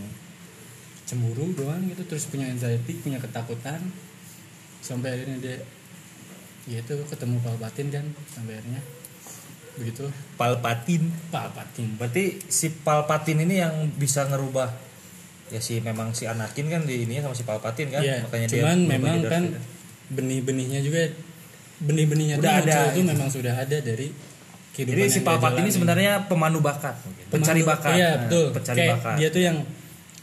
cemburu 1.04 1.52
doang 1.52 1.84
gitu. 1.92 2.08
Terus 2.08 2.32
punya 2.32 2.48
anxiety 2.48 2.96
punya 3.04 3.20
ketakutan. 3.20 3.82
Sampai 4.80 5.20
akhirnya 5.20 5.42
dia 5.42 5.58
gitu 6.66 6.98
ketemu 7.12 7.44
Palpatine 7.44 7.90
kan 7.92 8.06
sampai 8.32 8.56
akhirnya. 8.56 8.82
Begitu. 9.76 10.06
Palpatine 10.40 11.12
Palpatine 11.34 12.00
berarti 12.00 12.40
si 12.48 12.72
Palpatine 12.72 13.44
ini 13.44 13.60
yang 13.60 13.92
bisa 14.00 14.24
ngerubah 14.32 14.85
ya 15.48 15.60
si 15.60 15.78
memang 15.78 16.10
si 16.12 16.26
Anakin 16.26 16.66
kan 16.68 16.82
di 16.84 17.04
ininya 17.04 17.26
sama 17.26 17.36
si 17.36 17.44
Palpatine 17.44 17.90
kan 17.90 18.02
Iya, 18.02 18.22
makanya 18.22 18.48
dia 18.48 18.56
cuman 18.58 18.78
berubah 18.80 18.92
memang 18.92 19.18
kan 19.26 19.44
benih-benihnya 20.08 20.80
juga 20.80 21.02
benih-benihnya 21.78 22.36
Udah 22.38 22.54
ada, 22.60 22.80
itu 22.90 22.98
gitu. 22.98 23.08
memang 23.08 23.30
sudah 23.30 23.54
ada 23.56 23.78
dari 23.78 24.10
kehidupan 24.72 24.96
jadi 24.96 25.04
si 25.08 25.20
dia 25.20 25.28
Palpatine 25.28 25.62
ini 25.62 25.72
sebenarnya 25.72 26.12
pemandu 26.26 26.60
bakat 26.60 26.96
mungkin. 27.02 27.26
pencari 27.28 27.62
Pemandu- 27.62 27.70
bakat. 27.72 27.94
Iya 27.94 28.08
Nah, 28.08 28.20
betul. 28.22 28.46
Pencari 28.52 28.78
kayak 28.78 28.92
bakat. 28.96 29.16
dia 29.16 29.28
tuh 29.30 29.42
yang 29.44 29.58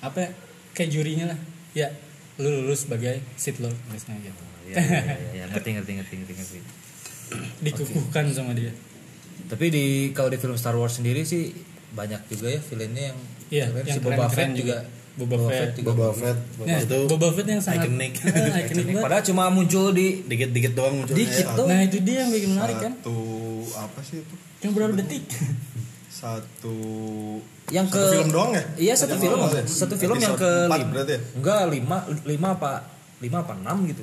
apa 0.00 0.18
ya, 0.18 0.28
kayak 0.72 0.90
jurinya 0.90 1.24
lah. 1.28 1.38
Ya 1.72 1.88
lu 2.36 2.48
lulus 2.58 2.80
sebagai 2.82 3.22
Sith 3.34 3.58
Lord 3.58 3.76
misalnya 3.88 4.26
gitu. 4.26 4.42
Iya, 4.64 4.74
iya, 4.74 5.00
iya, 5.00 5.28
iya, 5.32 5.44
ngerti 5.50 5.68
ngerti 5.72 5.92
ngerti 5.94 6.14
ngerti 6.16 6.32
ngerti. 6.34 6.58
Dikukuhkan 7.60 8.24
sama 8.28 8.52
dia. 8.52 8.72
Tapi 9.46 9.66
di 9.68 9.84
kalau 10.10 10.28
di 10.28 10.36
film 10.36 10.54
Star 10.54 10.74
Wars 10.74 10.96
sendiri 10.96 11.22
sih 11.22 11.52
banyak 11.92 12.24
juga 12.26 12.48
ya 12.50 12.60
villainnya 12.62 13.04
yang 13.06 13.18
Iya, 13.48 13.64
keren. 13.68 13.84
yang 13.84 13.94
si 13.94 14.00
Boba 14.00 14.26
Fett 14.26 14.50
juga 14.52 14.76
Boba 15.14 15.36
Fett. 15.44 15.70
juga 15.74 15.92
Boba 15.92 16.08
Fett 16.10 16.38
Nah, 16.58 16.78
itu 16.78 16.98
Boba 17.04 17.28
Fett 17.30 17.44
yang 17.46 17.60
sangat. 17.60 17.84
Ah, 17.84 17.92
banget. 17.92 18.96
padahal 18.98 19.22
cuma 19.22 19.44
muncul 19.48 19.90
di 19.90 20.22
dikit-dikit 20.22 20.72
doang 20.72 20.94
munculnya 20.98 21.20
Dikit 21.20 21.44
ya. 21.44 21.52
doang. 21.52 21.68
Nah 21.68 21.80
itu 21.82 21.98
dia 22.00 22.16
yang 22.18 22.30
bikin 22.30 22.50
menarik 22.50 22.76
kan 22.78 22.92
satu 22.96 23.16
apa 23.74 24.00
sih 24.00 24.18
itu 24.18 24.34
Cuma 24.58 24.72
berapa 24.74 24.92
detik 24.94 25.24
satu 26.08 26.76
yang 27.68 27.86
satu 27.86 27.98
ke 27.98 28.12
film 28.14 28.30
doang 28.30 28.50
ya 28.52 28.62
iya 28.78 28.94
satu 28.94 29.14
film 29.16 29.38
satu 29.64 29.94
film 29.96 30.16
yang 30.16 30.34
ke 30.34 30.44
Episode 30.44 30.66
empat 30.66 30.78
lim- 30.78 30.90
berarti 30.92 31.12
ya 31.12 31.20
enggak 31.34 31.60
lima 31.68 31.96
lima 32.22 32.48
apa 32.52 32.70
lima 33.18 33.38
apa 33.40 33.52
enam 33.54 33.76
gitu 33.86 34.02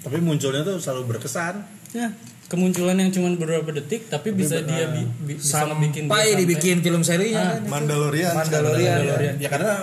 tapi 0.00 0.16
munculnya 0.18 0.62
tuh 0.62 0.76
selalu 0.76 1.02
berkesan 1.10 1.54
Ya 1.90 2.06
kemunculan 2.46 2.94
yang 2.96 3.10
cuma 3.10 3.30
beberapa 3.32 3.70
detik 3.72 4.06
Tapi 4.06 4.30
bisa 4.30 4.58
dia 4.60 4.86
bi 4.88 5.02
bi- 5.20 5.34
bisa 5.36 5.66
dia 5.66 5.74
sampai 5.74 6.34
dibikin 6.34 6.78
film 6.80 7.02
serinya 7.02 7.58
kan. 7.58 7.62
Mandalorian 7.64 8.30
Mandalorian. 8.32 8.94
Mandalorian. 8.96 9.34
ya 9.36 9.48
karena 9.48 9.74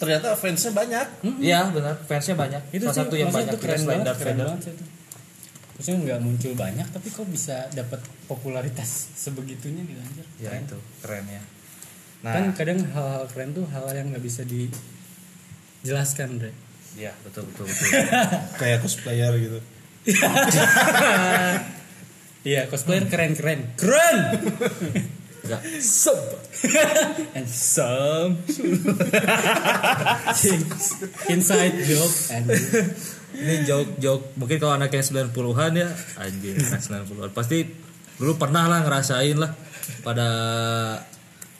ternyata 0.00 0.32
fansnya 0.32 0.72
banyak. 0.72 1.06
Iya 1.38 1.68
benar. 1.68 1.94
Fansnya 2.08 2.34
banyak. 2.40 2.62
Itu 2.72 2.88
salah 2.88 2.96
sih, 2.96 3.04
satu 3.04 3.14
yang 3.20 3.28
banyak. 3.28 3.52
itu 3.52 3.58
keren 3.60 3.78
selain 3.78 4.00
banget, 4.00 4.06
Darth 4.08 4.20
keren 4.24 4.36
Vader. 4.40 4.56
Maksudnya 5.76 5.98
nggak 6.04 6.20
muncul 6.20 6.52
banyak 6.56 6.86
tapi 6.92 7.08
kok 7.12 7.28
bisa 7.28 7.56
dapat 7.72 8.00
popularitas 8.24 8.90
sebegitunya 9.22 9.84
gitu 9.84 10.00
anjir. 10.00 10.26
ya 10.40 10.50
itu 10.56 10.78
keren 11.04 11.24
ya. 11.28 11.42
Nah. 12.20 12.32
Kan 12.36 12.44
kadang 12.56 12.80
hal-hal 12.84 13.24
keren 13.28 13.52
tuh 13.52 13.64
hal 13.72 13.88
yang 13.92 14.12
nggak 14.12 14.24
bisa 14.24 14.44
dijelaskan, 14.44 16.36
Dre. 16.36 16.52
iya 16.96 17.12
betul 17.24 17.48
betul 17.48 17.64
betul. 17.68 17.88
Kayak 18.60 18.80
cosplayer 18.84 19.32
gitu. 19.36 19.60
Iya, 22.40 22.72
cosplayer 22.72 23.04
keren-keren. 23.04 23.76
Keren. 23.76 24.16
Enggak 25.44 25.60
sub. 25.80 26.20
And 27.36 27.48
some 27.48 28.38
inside 31.32 31.74
joke 31.86 32.16
and 32.34 32.50
ini 33.36 33.64
joke 33.64 33.96
joke. 34.02 34.24
Mungkin 34.36 34.60
kalau 34.60 34.74
anaknya 34.76 35.00
90-an 35.00 35.72
ya 35.76 35.88
anjing 36.20 36.56
anak 36.60 36.82
90-an 36.82 37.30
pasti 37.32 37.64
dulu 38.20 38.36
pernah 38.36 38.68
lah 38.68 38.84
ngerasain 38.84 39.38
lah 39.38 39.56
pada 40.04 40.28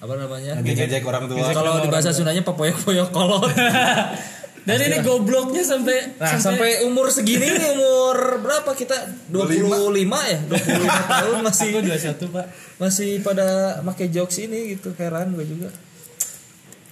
apa 0.01 0.17
namanya? 0.17 0.57
Ngejek 0.65 1.05
orang 1.05 1.29
tua. 1.29 1.53
Kalau 1.53 1.85
di 1.85 1.93
bahasa 1.93 2.17
Sundanya 2.17 2.41
pepoyok-poyok 2.41 3.13
kolot 3.13 3.53
dan 4.69 4.77
ini 4.77 4.99
gobloknya 5.01 5.65
sampai 5.65 6.21
Nah, 6.21 6.37
sampai 6.37 6.85
umur 6.85 7.09
segini 7.09 7.49
nih 7.49 7.71
umur 7.77 8.41
berapa 8.45 8.71
kita 8.77 8.97
25 9.33 9.97
ya 10.05 10.39
25 10.49 11.13
tahun 11.17 11.37
masih 11.41 11.69
aku 11.73 11.81
21, 12.29 12.35
Pak. 12.37 12.47
masih 12.77 13.11
pada 13.25 13.47
make 13.81 14.07
jokes 14.09 14.37
ini 14.41 14.77
gitu 14.77 14.93
heran 14.97 15.33
gue 15.33 15.45
juga 15.45 15.69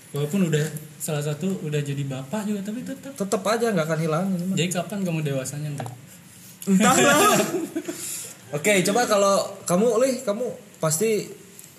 Walaupun 0.08 0.48
udah 0.48 0.64
salah 0.96 1.20
satu 1.20 1.60
udah 1.68 1.84
jadi 1.84 2.00
bapak 2.00 2.48
juga 2.48 2.64
tapi 2.64 2.80
tetap. 2.80 3.12
tetap 3.12 3.42
aja 3.44 3.68
nggak 3.76 3.86
akan 3.86 4.00
hilang 4.00 4.24
ini 4.32 4.44
mah. 4.48 4.56
Jadi 4.56 4.70
kapan 4.72 4.98
kamu 5.04 5.20
dewasanya, 5.20 5.68
Dre? 5.76 5.88
entahlah 6.68 7.36
oke 8.56 8.72
coba 8.88 9.00
kalau 9.08 9.36
kamu 9.64 9.88
lih 10.04 10.14
kamu 10.20 10.46
pasti 10.80 11.28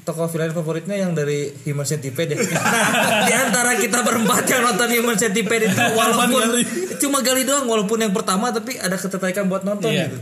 tokoh 0.03 0.25
villain 0.31 0.51
favoritnya 0.51 0.95
yang 0.97 1.11
dari 1.13 1.51
Human 1.67 1.85
Centipede. 1.85 2.35
Ya 2.39 2.45
di 3.29 3.33
antara 3.35 3.77
kita 3.77 4.01
berempat 4.01 4.43
yang 4.49 4.63
nonton 4.65 4.89
Human 4.95 5.17
Centipede 5.19 5.69
itu 5.69 5.83
walaupun 5.95 6.63
cuma 6.97 7.21
gali 7.21 7.43
doang 7.45 7.69
walaupun 7.69 8.01
yang 8.01 8.13
pertama 8.15 8.49
tapi 8.49 8.75
ada 8.79 8.97
ketertarikan 8.97 9.45
buat 9.47 9.63
nonton 9.63 9.91
Iya. 9.91 10.09
gitu. 10.09 10.17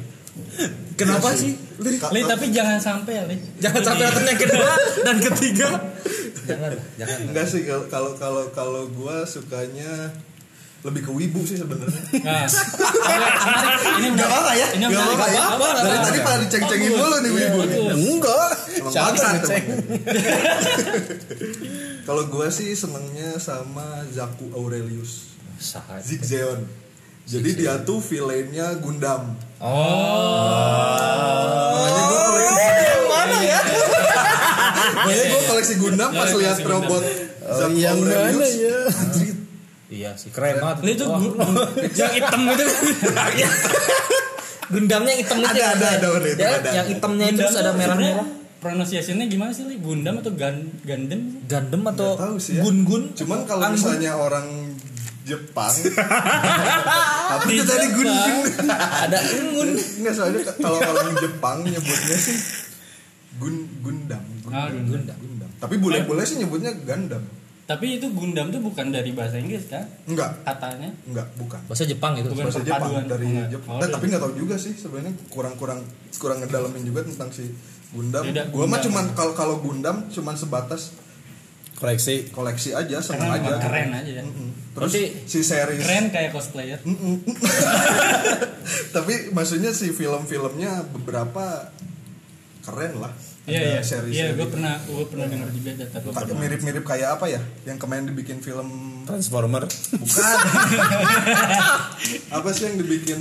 Kenapa 0.97 1.33
sih. 1.33 1.53
Lih? 1.81 1.97
Li, 2.13 2.21
tapi 2.25 2.49
jangan 2.49 2.77
sampai 2.81 3.13
ya, 3.21 3.23
Li. 3.29 3.37
jangan 3.61 3.81
sampai 3.85 4.03
nonton 4.09 4.25
yang 4.25 4.39
kedua 4.41 4.71
dan 5.05 5.17
ketiga. 5.21 5.69
Jangan 6.47 6.79
jangan. 6.95 7.19
Enggak 7.27 7.43
sih 7.51 7.67
kalau 7.67 7.91
kalau 7.91 8.11
kalau 8.15 8.43
kalau 8.55 8.83
gua 8.95 9.27
sukanya 9.27 10.15
lebih 10.79 11.01
ke 11.03 11.11
wibu 11.11 11.41
sih 11.41 11.57
sebenarnya 11.57 11.99
Nah, 12.19 12.45
ini 13.97 14.07
apa 14.15 14.51
ya? 14.53 14.67
Ini 14.71 14.83
Gak 14.83 14.93
menarik. 14.93 15.15
apa 15.15 15.27
ya? 15.27 15.41
Apa, 15.49 15.65
apa, 15.67 15.79
Dari 15.81 15.97
tadi 16.01 16.19
pada 16.21 16.37
diceng-cengin 16.39 16.89
Oh, 16.89 16.97
dulu 17.01 17.17
nih 17.17 17.29
iya, 17.29 17.49
wibu. 17.49 17.59
Enggak. 17.91 18.51
Siapa. 18.87 19.17
Kalau 22.03 22.23
gua 22.27 22.47
sih 22.47 22.71
senengnya 22.71 23.35
sama 23.37 23.83
Zaku 24.07 24.53
Aurelius. 24.53 25.35
Zigzeon. 25.99 26.63
Jadi 27.25 27.49
dia 27.57 27.81
tuh 27.81 27.99
villainnya 27.99 28.77
Gundam. 28.77 29.35
oh 29.59 29.67
Makanya 31.73 32.03
gua 32.05 32.21
koleksi 32.23 32.63
mana 33.03 33.37
ya 33.41 33.59
Makanya 34.95 35.25
gua 35.27 35.41
koleksi 35.49 35.73
Gundam 35.75 36.09
pas 36.13 36.31
lihat 36.31 36.57
robot 36.61 37.03
Zaku 37.43 37.75
yang 37.75 37.97
mana 37.97 38.31
Aurelius. 38.31 38.53
ya 38.55 38.77
Anjir, 38.87 39.35
iya 39.89 40.11
sih 40.13 40.29
keren 40.29 40.57
banget 40.57 40.77
Li 40.81 40.91
itu 40.93 41.05
gu- 41.05 41.35
yang 41.93 42.11
hitam 42.13 42.41
gitu. 42.45 42.63
Gundamnya 44.67 45.13
hitam 45.15 45.37
itu 45.37 45.47
Ada, 45.47 45.55
ya, 45.55 45.67
ada, 45.69 45.85
ya? 45.85 45.95
ada, 45.95 46.07
warna 46.09 46.27
hitam, 46.27 46.43
Ya, 46.43 46.49
ada. 46.53 46.69
yang 46.73 46.87
hitamnya 46.87 47.25
itu 47.25 47.31
Gundam 47.31 47.39
terus 47.41 47.55
ada 47.55 47.63
tuh 47.65 47.77
merah-merah 47.77 48.03
sebenarnya 48.19 48.35
Pronunciation-nya 48.57 49.25
gimana 49.27 49.51
sih, 49.53 49.63
Li? 49.63 49.77
Gundam 49.77 50.17
atau 50.17 50.31
Gan 50.33 50.55
Gundam? 50.81 51.21
sih? 51.21 51.45
Gundam 51.47 51.81
atau 51.85 52.09
sih 52.37 52.53
ya. 52.53 52.61
gun-gun 52.61 53.03
Cuman 53.13 53.39
kalau 53.45 53.61
Anggun. 53.63 53.77
misalnya 53.77 54.11
orang 54.13 54.47
Jepang 55.23 55.71
Apa 57.31 57.43
itu 57.45 57.63
tadi 57.63 57.87
Gundam? 57.93 58.33
ada 58.97 59.17
ungun 59.37 59.69
Enggak 59.77 60.13
soalnya 60.13 60.41
kalau 60.53 60.79
orang 60.81 61.15
Jepang 61.15 61.57
nyebutnya 61.63 62.17
sih 62.17 62.37
Gun 63.37 63.55
Gundam. 63.79 64.23
Ah, 64.49 64.67
Gundam. 64.67 65.15
Gundam. 65.15 65.49
Tapi 65.55 65.75
bule-bule 65.77 66.23
sih 66.23 66.35
nyebutnya 66.35 66.73
Gundam. 66.75 67.23
Tapi 67.67 67.99
itu 67.99 68.07
Gundam 68.09 68.47
tuh 68.47 68.63
bukan 68.63 68.89
dari 68.89 69.11
bahasa 69.11 69.35
Inggris 69.35 69.67
kan? 69.67 69.83
Enggak, 70.05 70.39
Katanya. 70.41 70.87
enggak, 71.03 71.27
bukan. 71.35 71.59
bahasa 71.67 71.83
Jepang 71.83 72.15
itu 72.15 72.31
Bukan. 72.31 72.47
Bahasa 72.47 72.61
Jepang 72.61 72.79
perpaduan. 72.87 73.05
dari 73.05 73.27
Enggak. 73.29 73.47
Jepang. 73.51 73.73
Oh, 73.73 73.77
Eh, 73.77 73.83
iya. 73.83 73.91
tapi 73.91 74.03
nggak 74.07 74.21
tahu 74.21 74.33
juga 74.37 74.55
sih 74.55 74.73
sebenarnya 74.73 75.13
kurang-kurang 75.27 75.79
kurang 76.13 76.37
ngedalamin 76.39 76.81
juga 76.81 77.03
tentang 77.03 77.27
si 77.29 77.51
Gundam. 77.89 78.23
Beda 78.23 78.47
Gua 78.47 78.65
mah 78.65 78.79
cuman 78.79 79.05
kalau 79.13 79.33
kalau 79.33 79.55
Gundam 79.59 80.07
cuman 80.07 80.33
sebatas 80.33 80.95
koleksi 81.75 82.31
koleksi 82.31 82.71
aja 82.71 82.97
seneng 82.97 83.29
karena 83.29 83.53
aja 83.53 83.61
keren 83.61 83.89
aja 83.93 84.11
ya 84.11 84.23
Mm. 84.23 84.49
terus 84.73 84.89
Berarti- 84.89 85.13
si 85.25 85.39
series 85.41 85.77
keren 85.79 86.05
kayak 86.09 86.33
cosplayer 86.33 86.79
tapi 88.89 89.29
maksudnya 89.29 89.69
si 89.71 89.91
film-filmnya 89.91 90.89
beberapa 90.89 91.69
keren 92.63 92.97
lah 92.97 93.13
iya 93.47 93.79
iya. 93.79 93.81
iya 94.11 94.25
gue 94.35 94.47
pernah 94.51 94.75
gue 94.83 95.05
pernah 95.07 95.27
dengar 95.31 95.49
juga 95.55 95.71
data 95.79 95.97
mirip-mirip 96.35 96.83
kayak 96.83 97.09
apa 97.15 97.25
ya? 97.31 97.41
Yang 97.63 97.77
kemarin 97.79 98.05
dibikin 98.11 98.43
film 98.43 98.67
transformer 99.07 99.63
bukan 99.65 100.35
apa 102.29 102.49
sih 102.51 102.63
yang 102.65 102.75
dibikin 102.77 103.19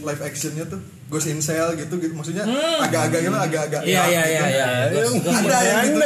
live 0.00 0.22
actionnya 0.22 0.64
tuh 0.64 0.78
Ghost 1.04 1.28
in 1.28 1.36
Shell 1.38 1.76
gitu 1.76 2.00
gitu 2.00 2.10
maksudnya 2.10 2.48
agak-agak 2.80 3.20
gitu 3.20 3.36
agak-agak 3.36 3.80
Iya 3.84 4.02
iya 4.08 4.22
gitu. 4.22 4.32
iya 4.32 4.44
iya. 4.48 4.66
Ghost- 5.12 5.44
ada 5.44 5.58
yang 5.60 5.84
gitu 5.84 6.00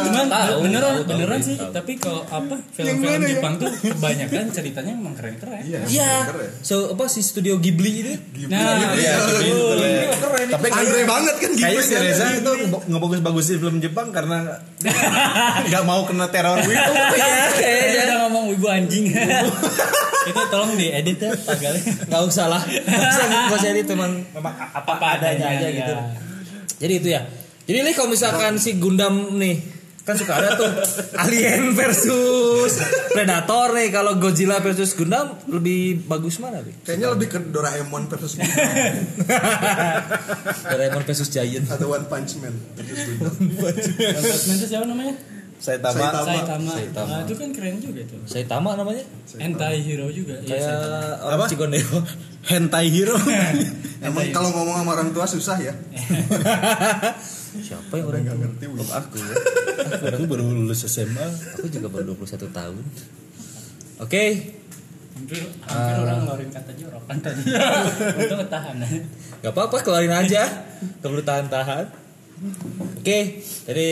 cuman 0.00 0.26
Tahu, 0.26 0.58
beneran 0.64 0.92
beneran 1.04 1.38
tahu, 1.38 1.44
sih 1.44 1.56
tahu. 1.56 1.70
tapi 1.70 1.92
kalau 1.94 2.22
apa 2.24 2.56
film-film 2.72 3.20
ya? 3.20 3.28
Jepang 3.28 3.54
tuh 3.56 3.68
kebanyakan 3.68 4.48
ceritanya 4.48 4.92
emang 4.92 5.12
keren 5.12 5.36
keren 5.36 5.60
iya 5.60 5.80
Iya. 5.84 6.10
keren. 6.26 6.50
So 6.60 6.88
apa 6.90 7.04
si 7.06 7.20
studio 7.20 7.60
Ghibli 7.60 7.92
itu? 8.00 8.12
nah 8.46 8.90
Iya, 8.90 9.14
gitu. 9.38 9.76
keren. 10.16 10.48
tapi 10.48 10.66
Andre 10.72 11.02
banget 11.04 11.34
kan 11.36 11.50
gitu 11.50 11.60
kayaknya 11.62 11.82
si 11.84 11.92
ya. 11.92 12.00
Reza 12.00 12.26
itu 12.34 12.50
ngebagus-bagusin 12.88 13.56
film 13.58 13.76
Jepang 13.78 14.08
karena 14.08 14.56
nggak 15.68 15.84
mau 15.84 16.00
kena 16.02 16.26
teror 16.26 16.58
gitu 16.58 16.72
Iya, 16.72 17.28
Kita 17.52 17.60
kayaknya. 17.60 18.16
Wibu 18.50 18.66
anjing 18.66 19.14
itu 20.20 20.42
tolong 20.52 20.76
diedit 20.76 21.16
ya 21.16 21.32
pagalnya 21.32 21.80
Enggak 21.80 22.22
usah 22.28 22.46
lah. 22.46 22.60
Enggak 22.60 23.56
usah 23.56 23.72
memang 23.72 24.12
memang 24.36 24.54
apa, 24.70 24.90
Apa 25.00 25.06
adanya 25.16 25.48
adanya, 25.48 25.56
aja 25.56 25.66
ya. 25.66 25.78
gitu. 25.80 25.94
Jadi 26.80 26.92
itu 26.96 27.08
ya. 27.08 27.20
Jadi 27.64 27.76
nih 27.80 27.94
kalau 27.94 28.08
misalkan 28.10 28.52
si 28.58 28.76
Gundam 28.76 29.38
nih 29.38 29.56
kan 30.00 30.16
suka 30.16 30.32
ada 30.32 30.56
tuh 30.56 30.66
Alien 31.14 31.72
versus 31.72 32.72
Predator 33.12 33.72
nih 33.76 33.88
kalau 33.88 34.16
Godzilla 34.16 34.58
versus 34.58 34.92
Gundam 34.92 35.38
lebih 35.46 36.02
bagus 36.02 36.40
mana 36.40 36.60
nih? 36.60 36.72
kayaknya 36.82 37.08
lebih 37.14 37.28
ke 37.30 37.38
Doraemon 37.38 38.08
versus 38.08 38.34
Gundam 38.34 38.50
Doraemon 40.66 41.02
versus 41.04 41.28
Giant. 41.30 41.68
atau 41.68 41.92
One 41.92 42.08
Punch 42.08 42.40
Man 42.40 42.56
versus 42.74 42.98
Gundam 43.06 43.34
Batman 43.54 44.56
itu 44.56 44.66
siapa 44.66 44.84
namanya 44.88 45.14
saya 45.60 45.76
tamat 45.78 46.00
Saitama. 46.00 46.24
Saitama. 46.26 46.70
Saitama. 46.72 47.06
Nah, 47.06 47.20
itu 47.22 47.34
kan 47.36 47.48
keren 47.52 47.76
juga 47.78 48.00
tuh 48.02 48.18
Saitama 48.24 48.70
namanya? 48.74 49.04
anti 49.36 49.76
hero 49.78 50.08
juga 50.08 50.34
Iya, 50.40 50.48
Kayak 50.50 50.64
Saitama. 50.64 51.28
orang 51.28 51.48
Cigondewa. 51.48 52.00
hentai 52.50 52.86
hero 52.88 53.16
emang 54.00 54.24
kalau 54.32 54.48
ngomong 54.50 54.80
sama 54.80 54.90
orang 54.96 55.12
tua 55.12 55.28
susah 55.28 55.60
ya 55.60 55.74
Siapa 57.60 57.92
yang 57.92 58.06
orang 58.06 58.22
nggak 58.24 58.36
tua? 58.36 58.44
ngerti. 58.46 58.64
Oh, 58.70 58.88
aku 58.88 59.16
ya. 59.18 59.34
aku 60.08 60.24
baru 60.24 60.44
lulus 60.46 60.86
SMA 60.86 61.26
Aku 61.58 61.66
juga 61.66 61.90
baru 61.90 62.14
21 62.14 62.46
tahun. 62.48 62.78
Oke, 63.98 64.24
hampir 65.12 65.44
hampir 65.60 65.94
orang 65.98 66.24
ngeluarin 66.24 66.48
kata 66.48 66.72
jorokan 66.72 67.16
tadi 67.20 67.42
untuk 68.16 68.38
ketahan 68.40 68.76
Gak 69.40 69.52
apa-apa 69.52 69.76
keluarin 69.82 70.14
aja 70.14 70.42
perlu 70.98 71.20
tahan-tahan 71.20 71.84
Oke 72.96 73.44
Jadi 73.66 73.88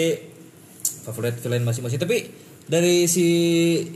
Favorit 1.09 1.41
villain 1.41 1.65
masing-masing. 1.65 1.97
Tapi 1.97 2.19
Dari 2.69 3.09
si 3.09 3.25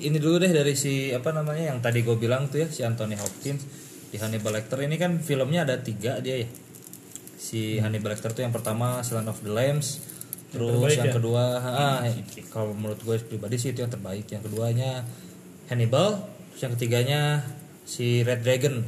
Ini 0.08 0.16
dulu 0.16 0.40
deh 0.40 0.48
Dari 0.48 0.72
si 0.72 1.12
Apa 1.12 1.28
namanya 1.36 1.76
Yang 1.76 1.84
tadi 1.84 2.00
gue 2.00 2.16
bilang 2.16 2.48
tuh 2.48 2.64
ya 2.64 2.68
Si 2.72 2.80
Anthony 2.80 3.20
Hopkins 3.20 3.60
Di 4.08 4.16
Hannibal 4.16 4.56
Lecter 4.56 4.80
ini 4.80 4.96
kan 4.96 5.20
Filmnya 5.20 5.68
ada 5.68 5.76
tiga 5.76 6.24
dia 6.24 6.40
ya. 6.40 6.48
Si 7.36 7.76
Hannibal 7.76 8.16
Lecter 8.16 8.32
tuh 8.32 8.48
yang 8.48 8.54
pertama 8.56 9.04
Silent 9.04 9.28
of 9.28 9.44
the 9.44 9.52
Lambs 9.52 10.00
Terus 10.56 10.72
terbaik 10.72 10.96
yang 11.04 11.12
ya? 11.12 11.14
kedua 11.20 11.44
ah, 11.60 12.00
Kalau 12.48 12.72
menurut 12.72 13.00
gue 13.04 13.16
pribadi 13.20 13.60
sih 13.60 13.76
itu 13.76 13.84
yang 13.84 13.92
terbaik. 13.92 14.24
Yang 14.32 14.48
keduanya 14.48 15.04
Hannibal 15.68 16.24
Terus 16.56 16.60
yang 16.64 16.72
ketiganya 16.72 17.20
Si 17.84 18.24
Red 18.24 18.40
Dragon. 18.40 18.80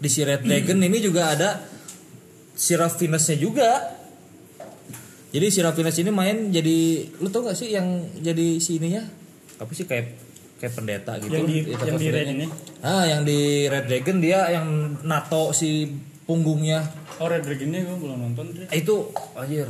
Di 0.00 0.08
si 0.08 0.24
Red 0.24 0.48
Dragon 0.48 0.80
ini 0.88 0.98
juga 1.04 1.36
ada 1.36 1.60
Serafinusnya 2.52 3.36
juga 3.40 4.00
jadi 5.32 5.46
si 5.48 5.58
Rafinus 5.58 5.96
ini 5.96 6.10
main 6.10 6.48
jadi 6.48 6.76
lu 7.16 7.28
tau 7.28 7.42
gak 7.42 7.56
sih 7.56 7.72
yang 7.72 7.88
jadi 8.16 8.56
si 8.58 8.76
ininya? 8.76 9.00
Apa 9.56 9.72
sih 9.72 9.82
kayak 9.82 10.12
kayak 10.56 10.72
pendeta 10.72 11.16
gitu. 11.18 11.32
Yang 11.32 11.46
di 11.46 11.56
Itu 11.66 11.84
yang 11.84 11.96
di 11.96 12.08
red 12.08 12.28
ini? 12.30 12.46
Ah 12.78 13.04
yang 13.04 13.22
di 13.22 13.40
Red 13.64 13.86
Dragon 13.86 14.18
dia 14.18 14.40
yang 14.50 14.66
nato 15.02 15.50
si 15.50 15.88
punggungnya. 16.22 16.84
Oh 17.16 17.26
red 17.26 17.40
dragonnya 17.40 17.82
gue 17.82 17.96
belum 17.96 18.18
nonton 18.20 18.44
deh 18.50 18.66
Eh, 18.68 18.80
itu 18.80 18.94
anjir. 19.32 19.66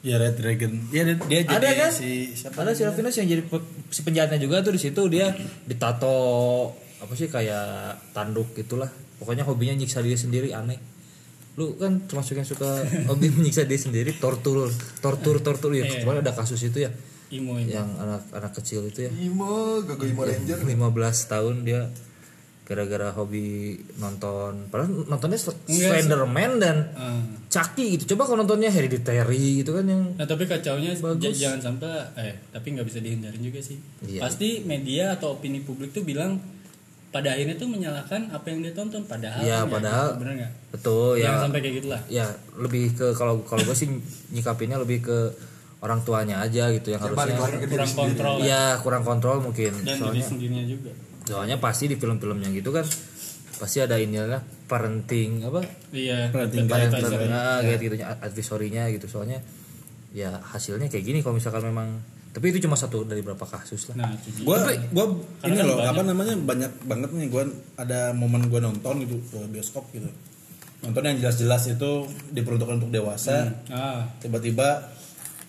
Ya 0.00 0.16
Red 0.16 0.36
Dragon. 0.36 0.72
Ya 0.90 1.02
dia, 1.02 1.16
dia 1.18 1.40
jadi 1.42 1.56
ada 1.56 1.70
kan? 1.78 1.90
si 1.90 2.32
siapa 2.32 2.60
ada 2.60 2.72
si 2.72 2.84
Rafinus 2.84 3.16
yang 3.16 3.24
jadi 3.26 3.42
pe- 3.42 3.64
si 3.88 4.00
penjahatnya 4.00 4.36
juga 4.36 4.60
tuh 4.60 4.72
di 4.72 4.80
situ. 4.80 5.00
Dia 5.08 5.32
ditato 5.64 6.16
apa 6.98 7.12
sih 7.12 7.26
kayak 7.26 7.64
tanduk 8.12 8.52
gitulah. 8.52 8.88
Pokoknya 9.16 9.42
hobinya 9.42 9.72
nyiksa 9.74 10.00
diri 10.00 10.14
sendiri 10.14 10.50
aneh 10.50 10.76
lu 11.54 11.74
kan 11.74 12.02
termasuk 12.02 12.34
yang 12.34 12.44
suka 12.44 12.82
hobi 13.06 13.30
menyiksa 13.30 13.62
diri 13.62 13.78
sendiri 13.78 14.10
tortur 14.14 14.66
tortur 14.98 15.38
tortur 15.38 15.70
ya 15.70 15.82
Iya. 15.82 16.02
kemarin 16.02 16.20
ada 16.20 16.32
kasus 16.32 16.58
itu 16.60 16.78
ya 16.78 16.90
imo 17.30 17.54
ini 17.56 17.70
yang 17.70 17.86
anak 17.96 18.26
anak 18.30 18.52
kecil 18.52 18.84
itu 18.84 19.06
ya 19.06 19.10
Imo 19.12 19.78
Gogo 19.80 20.02
Imo 20.02 20.22
Ranger 20.22 20.58
15 20.60 20.74
tahun 21.26 21.62
dia 21.62 21.86
gara-gara 22.64 23.12
hobi 23.12 23.76
nonton 23.94 24.66
padahal 24.66 25.04
nontonnya 25.04 25.36
Slenderman 25.36 26.56
dan 26.56 26.76
Ah. 26.92 27.20
Chucky 27.46 27.94
gitu 27.94 28.14
coba 28.14 28.24
kalau 28.24 28.38
nontonnya 28.40 28.66
Hereditary 28.68 29.60
gitu 29.60 29.74
kan 29.74 29.84
yang 29.84 30.02
Nah 30.14 30.24
tapi 30.24 30.44
kacaunya 30.44 30.96
Bagus. 30.96 31.36
jangan 31.36 31.60
sampai 31.60 31.92
eh 32.18 32.34
tapi 32.48 32.72
nggak 32.72 32.82
bisa 32.84 32.98
dihindarin 32.98 33.38
juga 33.38 33.60
sih. 33.60 33.76
Iya. 34.02 34.20
Pasti 34.20 34.62
media 34.62 35.12
atau 35.12 35.36
opini 35.36 35.60
publik 35.60 35.92
tuh 35.92 36.02
bilang 36.02 36.40
pada 37.14 37.30
akhirnya 37.30 37.54
tuh 37.54 37.68
menyalahkan 37.68 38.26
apa 38.28 38.46
yang 38.48 38.58
dia 38.60 38.72
tonton 38.72 39.06
padahal 39.06 39.38
Iya, 39.38 39.56
kan 39.56 39.62
ya, 39.62 39.70
padahal. 39.70 40.08
bener 40.18 40.32
nggak? 40.36 40.52
betul 40.72 41.12
Jangan 41.14 41.30
ya 41.30 41.40
sampai 41.40 41.60
kayak 41.60 41.74
gitulah. 41.76 42.00
ya 42.10 42.26
lebih 42.56 42.84
ke 42.92 43.06
kalau 43.14 43.34
kalau 43.40 43.62
gue 43.62 43.76
sih 43.76 43.86
nyikapinnya 44.28 44.76
lebih 44.76 44.98
ke 45.00 45.18
orang 45.78 46.02
tuanya 46.02 46.40
aja 46.40 46.68
gitu 46.70 46.90
yang 46.90 46.98
Ya, 46.98 47.06
harusnya 47.06 47.30
diri 47.30 47.70
Kurang 47.70 47.86
sendiri. 47.86 47.94
kontrol 48.10 48.34
ya 48.42 48.62
kurang 48.80 49.04
kontrol 49.04 49.36
mungkin 49.40 49.72
dan 49.76 49.84
diri 49.86 50.00
soalnya 50.00 50.24
sendirinya 50.26 50.64
juga. 50.64 50.90
soalnya 51.22 51.56
pasti 51.56 51.84
di 51.86 51.94
film-filmnya 51.94 52.50
gitu 52.50 52.68
kan 52.68 52.82
pasti 53.54 53.78
ada 53.78 53.94
inilah 53.94 54.40
parenting 54.66 55.44
apa 55.44 55.62
Iya. 55.88 56.28
Parenting 56.28 56.66
advisor. 56.66 57.14
parenting 57.14 57.30
ah, 57.30 57.62
gitu 57.62 57.82
gitunya 57.86 58.06
advisory-nya 58.18 58.82
gitu 58.90 59.06
soalnya 59.06 59.38
ya 60.10 60.42
hasilnya 60.42 60.88
kayak 60.88 61.04
gini 61.04 61.18
kalau 61.20 61.36
misalkan 61.36 61.62
memang 61.64 62.00
tapi 62.34 62.50
itu 62.50 62.58
cuma 62.60 62.74
satu 62.74 63.02
dari 63.02 63.22
berapa 63.22 63.40
kasus 63.40 63.88
lah 63.88 63.96
Nah 63.96 64.10
itu 64.12 64.42
gue 64.42 64.56
gue 64.90 65.04
ini 65.44 65.54
kan 65.54 65.64
loh 65.64 65.78
banyak. 65.78 65.88
apa 65.88 66.02
namanya 66.02 66.34
banyak 66.36 66.72
banget 66.82 67.10
nih 67.12 67.28
gue 67.28 67.42
ada 67.76 68.10
momen 68.12 68.42
gue 68.44 68.58
nonton 68.58 68.94
gitu 69.00 69.22
ke 69.24 69.38
bioskop 69.46 69.86
gitu 69.90 70.10
nonton 70.80 71.02
yang 71.02 71.16
jelas-jelas 71.16 71.70
itu 71.70 71.90
diperuntukkan 72.28 72.76
untuk 72.76 72.90
dewasa 72.90 73.54
Ah. 73.66 74.10
tiba-tiba 74.18 74.90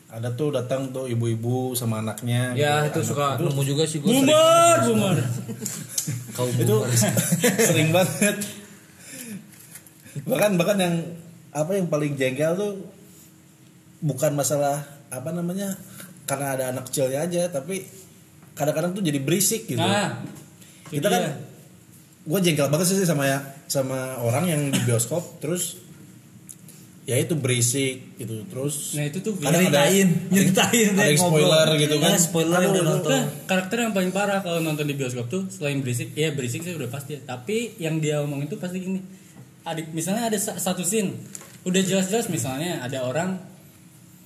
ada 0.07 0.29
tuh 0.31 0.47
datang 0.49 0.87
tuh 0.89 1.05
ibu-ibu 1.05 1.73
sama 1.73 1.99
anaknya 1.99 2.53
ya 2.53 2.85
gitu. 2.85 3.01
itu 3.01 3.09
Anak- 3.09 3.09
suka 3.09 3.25
nemu 3.43 3.61
juga 3.65 3.83
sih 3.83 3.97
gue 3.99 4.07
Bumbar, 4.07 4.77
bumbar. 4.85 5.17
kau 6.31 6.47
itu 6.47 6.75
sering 7.67 7.89
banget 7.89 8.37
bahkan 10.23 10.51
bahkan 10.55 10.77
yang 10.79 10.95
apa 11.51 11.71
yang 11.73 11.87
paling 11.87 12.13
jengkel 12.13 12.53
tuh 12.53 12.71
bukan 13.99 14.31
masalah 14.33 14.79
apa 15.09 15.29
namanya 15.31 15.75
karena 16.25 16.47
ada 16.51 16.63
anak 16.69 16.89
kecilnya 16.89 17.21
aja 17.21 17.47
tapi 17.47 17.85
kadang-kadang 18.51 18.91
tuh 18.91 19.01
jadi 19.01 19.19
berisik 19.19 19.65
gitu. 19.65 19.77
Nah, 19.77 20.21
kita 20.87 21.05
kan 21.05 21.23
gue 22.21 22.39
jengkel 22.41 22.67
banget 22.67 22.85
sih 22.89 23.05
sama 23.05 23.23
ya 23.23 23.39
sama 23.65 24.17
orang 24.19 24.45
yang 24.45 24.61
di 24.67 24.79
bioskop 24.81 25.37
terus 25.37 25.77
ya 27.05 27.15
itu 27.15 27.37
berisik 27.37 28.17
gitu 28.17 28.41
terus 28.49 28.97
Nah, 28.97 29.05
itu 29.05 29.21
tuh 29.21 29.37
kadang 29.37 29.61
ada 29.61 29.85
nyeritain 29.85 30.09
nyeritain 30.33 30.87
ada 30.91 31.05
yang 31.05 31.21
spoiler 31.21 31.67
gitu 31.77 31.95
kan. 31.99 32.09
Ya, 32.09 32.17
spoiler 32.17 32.57
Aduh, 32.57 32.65
udah 32.65 32.81
itu- 32.81 32.89
nonton. 32.89 33.11
Nah, 33.13 33.23
karakter 33.45 33.77
yang 33.79 33.93
paling 33.93 34.09
parah 34.09 34.41
kalau 34.41 34.57
nonton 34.59 34.85
di 34.85 34.95
bioskop 34.95 35.29
tuh 35.29 35.45
selain 35.47 35.77
berisik, 35.79 36.13
ya 36.13 36.33
berisik 36.33 36.65
sih 36.65 36.73
udah 36.73 36.89
pasti. 36.89 37.21
Tapi 37.21 37.77
yang 37.77 38.01
dia 38.01 38.25
omong 38.25 38.41
itu 38.41 38.57
pasti 38.57 38.81
gini. 38.81 38.97
Adik 39.61 39.93
misalnya 39.93 40.25
ada 40.25 40.37
sa- 40.37 40.57
satu 40.57 40.81
scene, 40.81 41.13
udah 41.61 41.77
jelas-jelas 41.79 42.25
misalnya 42.27 42.81
ada 42.81 43.01
orang 43.01 43.37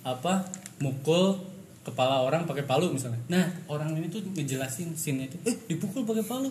apa 0.02 0.48
mukul 0.80 1.36
kepala 1.90 2.22
orang 2.22 2.44
pakai 2.44 2.64
palu 2.64 2.90
misalnya. 2.90 3.18
Nah, 3.28 3.46
orang 3.68 3.92
ini 3.94 4.08
tuh 4.08 4.22
ngejelasin 4.30 4.94
scene 4.94 5.26
itu, 5.26 5.38
eh 5.44 5.58
dipukul 5.66 6.04
pakai 6.04 6.22
palu. 6.22 6.50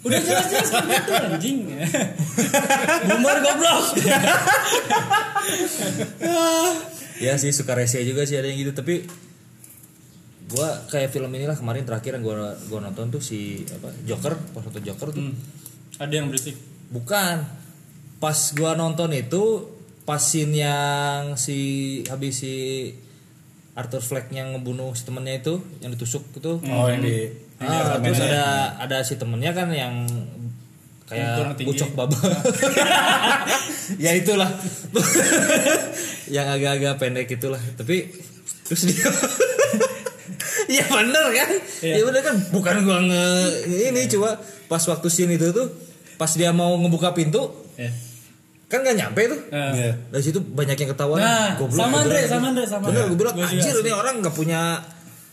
Udah 0.00 0.18
jelas-jelas 0.18 0.68
kan 0.68 0.84
gitu 0.84 1.10
anjing. 1.14 1.58
Bumbar 3.08 3.38
goblok. 3.38 3.84
ya 7.20 7.36
sih 7.36 7.52
suka 7.52 7.74
rese 7.74 8.00
juga 8.02 8.24
sih 8.24 8.34
ada 8.34 8.48
yang 8.48 8.58
gitu 8.58 8.72
tapi 8.72 9.04
gua 10.48 10.66
kayak 10.88 11.12
film 11.12 11.30
inilah 11.30 11.54
kemarin 11.54 11.84
terakhir 11.84 12.16
yang 12.16 12.24
gua 12.24 12.34
gua 12.66 12.80
nonton 12.80 13.12
tuh 13.12 13.20
si 13.20 13.62
apa 13.68 13.92
Joker 14.02 14.34
pas 14.50 14.62
satu 14.62 14.80
Joker 14.80 15.08
tuh 15.10 15.20
Hmm, 15.20 15.36
Ada 16.00 16.12
yang 16.16 16.26
berisik. 16.26 16.56
bukan 16.88 17.44
pas 18.18 18.38
gua 18.52 18.72
nonton 18.74 19.12
itu 19.12 19.68
pas 20.02 20.18
scene 20.18 20.58
yang 20.58 21.36
si 21.36 21.58
habis 22.08 22.40
si 22.40 22.54
Arthur 23.78 24.02
Fleck 24.02 24.28
yang 24.30 24.56
ngebunuh 24.56 24.92
si 24.92 25.06
temennya 25.06 25.40
itu 25.40 25.62
yang 25.78 25.94
ditusuk 25.94 26.26
itu. 26.34 26.58
Oh 26.70 26.86
yang 26.90 27.00
di 27.00 27.30
Ah, 27.60 28.00
terus 28.00 28.16
ada 28.16 28.72
ada 28.80 29.04
si 29.04 29.20
temennya 29.20 29.52
kan 29.52 29.68
yang 29.68 30.08
kayak 31.04 31.60
ucok 31.60 31.92
baba. 31.92 32.16
Ya 33.98 34.14
itulah. 34.14 34.46
Yang 36.30 36.46
agak-agak 36.46 36.94
pendek 37.02 37.26
itulah. 37.26 37.58
Tapi 37.74 38.06
terus 38.62 38.86
dia 38.86 39.10
Iya 40.70 40.86
bener 40.94 41.26
kan? 41.34 41.50
Iya. 41.82 41.94
Iya 41.98 42.02
bener 42.06 42.22
kan? 42.22 42.36
Bukan 42.54 42.74
gua 42.86 43.02
nge 43.02 43.26
ini 43.66 44.06
coba 44.14 44.38
pas 44.70 44.82
waktu 44.86 45.10
scene 45.10 45.34
itu 45.34 45.50
tuh 45.50 45.66
pas 46.14 46.30
dia 46.30 46.54
mau 46.54 46.78
ngebuka 46.78 47.10
pintu 47.12 47.50
Ya. 47.74 47.90
Kan 48.70 48.80
gak 48.80 48.94
nyampe 48.94 49.20
tuh 49.26 49.40
Nah, 49.50 49.74
Iya. 49.74 49.92
dari 50.08 50.22
situ 50.22 50.38
banyak 50.38 50.76
yang 50.76 50.90
ketawa 50.90 51.14
Nah, 51.14 51.58
goblok. 51.58 51.74
sama 51.76 51.96
Andre, 52.00 52.14
bilang. 52.16 52.30
sama 52.30 52.46
Andre, 52.48 52.64
sama. 52.64 52.84
bener 52.86 53.02
gue 53.04 53.18
bilang 53.18 53.34
anjir 53.36 53.58
sih. 53.68 53.82
ini 53.82 53.90
orang 53.90 54.14
nggak 54.20 54.32
punya 54.32 54.60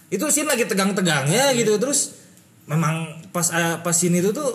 itu 0.08 0.26
scene 0.28 0.46
lagi 0.46 0.64
tegang-tegangnya 0.64 1.54
gitu. 1.54 1.78
Terus 1.78 2.18
memang 2.66 2.96
pas 3.30 3.46
ah, 3.50 3.78
pas 3.78 3.92
scene 3.92 4.18
itu 4.18 4.32
tuh 4.32 4.50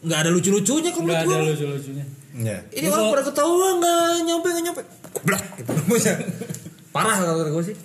nggak 0.00 0.18
ada 0.18 0.30
lucu-lucunya 0.30 0.88
kok 0.88 1.00
Nggak 1.00 1.28
ada 1.28 1.36
lucu-lucunya. 1.44 2.04
ya 2.32 2.56
ini 2.72 2.86
orang 2.88 3.12
pada 3.12 3.24
ketawa 3.26 3.66
nggak 3.76 4.00
nyampe 4.24 4.46
nggak 4.48 4.64
nyampe. 4.64 4.82
Goblok 5.12 5.42
gitu. 5.54 5.70
Parah 6.90 7.16
kalau 7.16 7.44
gue 7.44 7.64
sih 7.64 7.76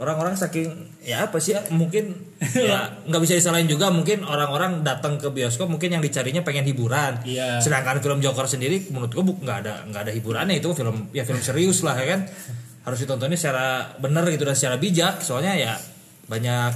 orang-orang 0.00 0.32
saking 0.32 0.96
ya 1.04 1.28
apa 1.28 1.36
sih 1.38 1.52
ya, 1.52 1.60
mungkin 1.76 2.16
ya 2.56 3.04
nggak 3.04 3.20
bisa 3.20 3.36
disalahin 3.36 3.68
juga 3.68 3.92
mungkin 3.92 4.24
orang-orang 4.24 4.80
datang 4.80 5.20
ke 5.20 5.28
bioskop 5.28 5.68
mungkin 5.68 5.92
yang 5.92 6.02
dicarinya 6.02 6.40
pengen 6.40 6.64
hiburan. 6.64 7.20
Iya. 7.28 7.60
sedangkan 7.60 8.00
film 8.00 8.24
Joker 8.24 8.48
sendiri 8.48 8.88
menurut 8.88 9.12
gue 9.12 9.24
nggak 9.44 9.58
ada 9.60 9.84
nggak 9.92 10.02
ada 10.08 10.12
hiburannya 10.16 10.56
itu 10.56 10.72
film 10.72 11.12
ya 11.12 11.28
film 11.28 11.44
serius 11.44 11.84
lah 11.84 11.94
ya 12.00 12.16
kan. 12.16 12.20
Harus 12.80 13.04
ditontonnya 13.04 13.36
secara 13.36 13.92
benar 14.00 14.24
gitu 14.32 14.48
dan 14.48 14.56
secara 14.56 14.80
bijak 14.80 15.20
soalnya 15.20 15.52
ya 15.52 15.76
banyak 16.26 16.72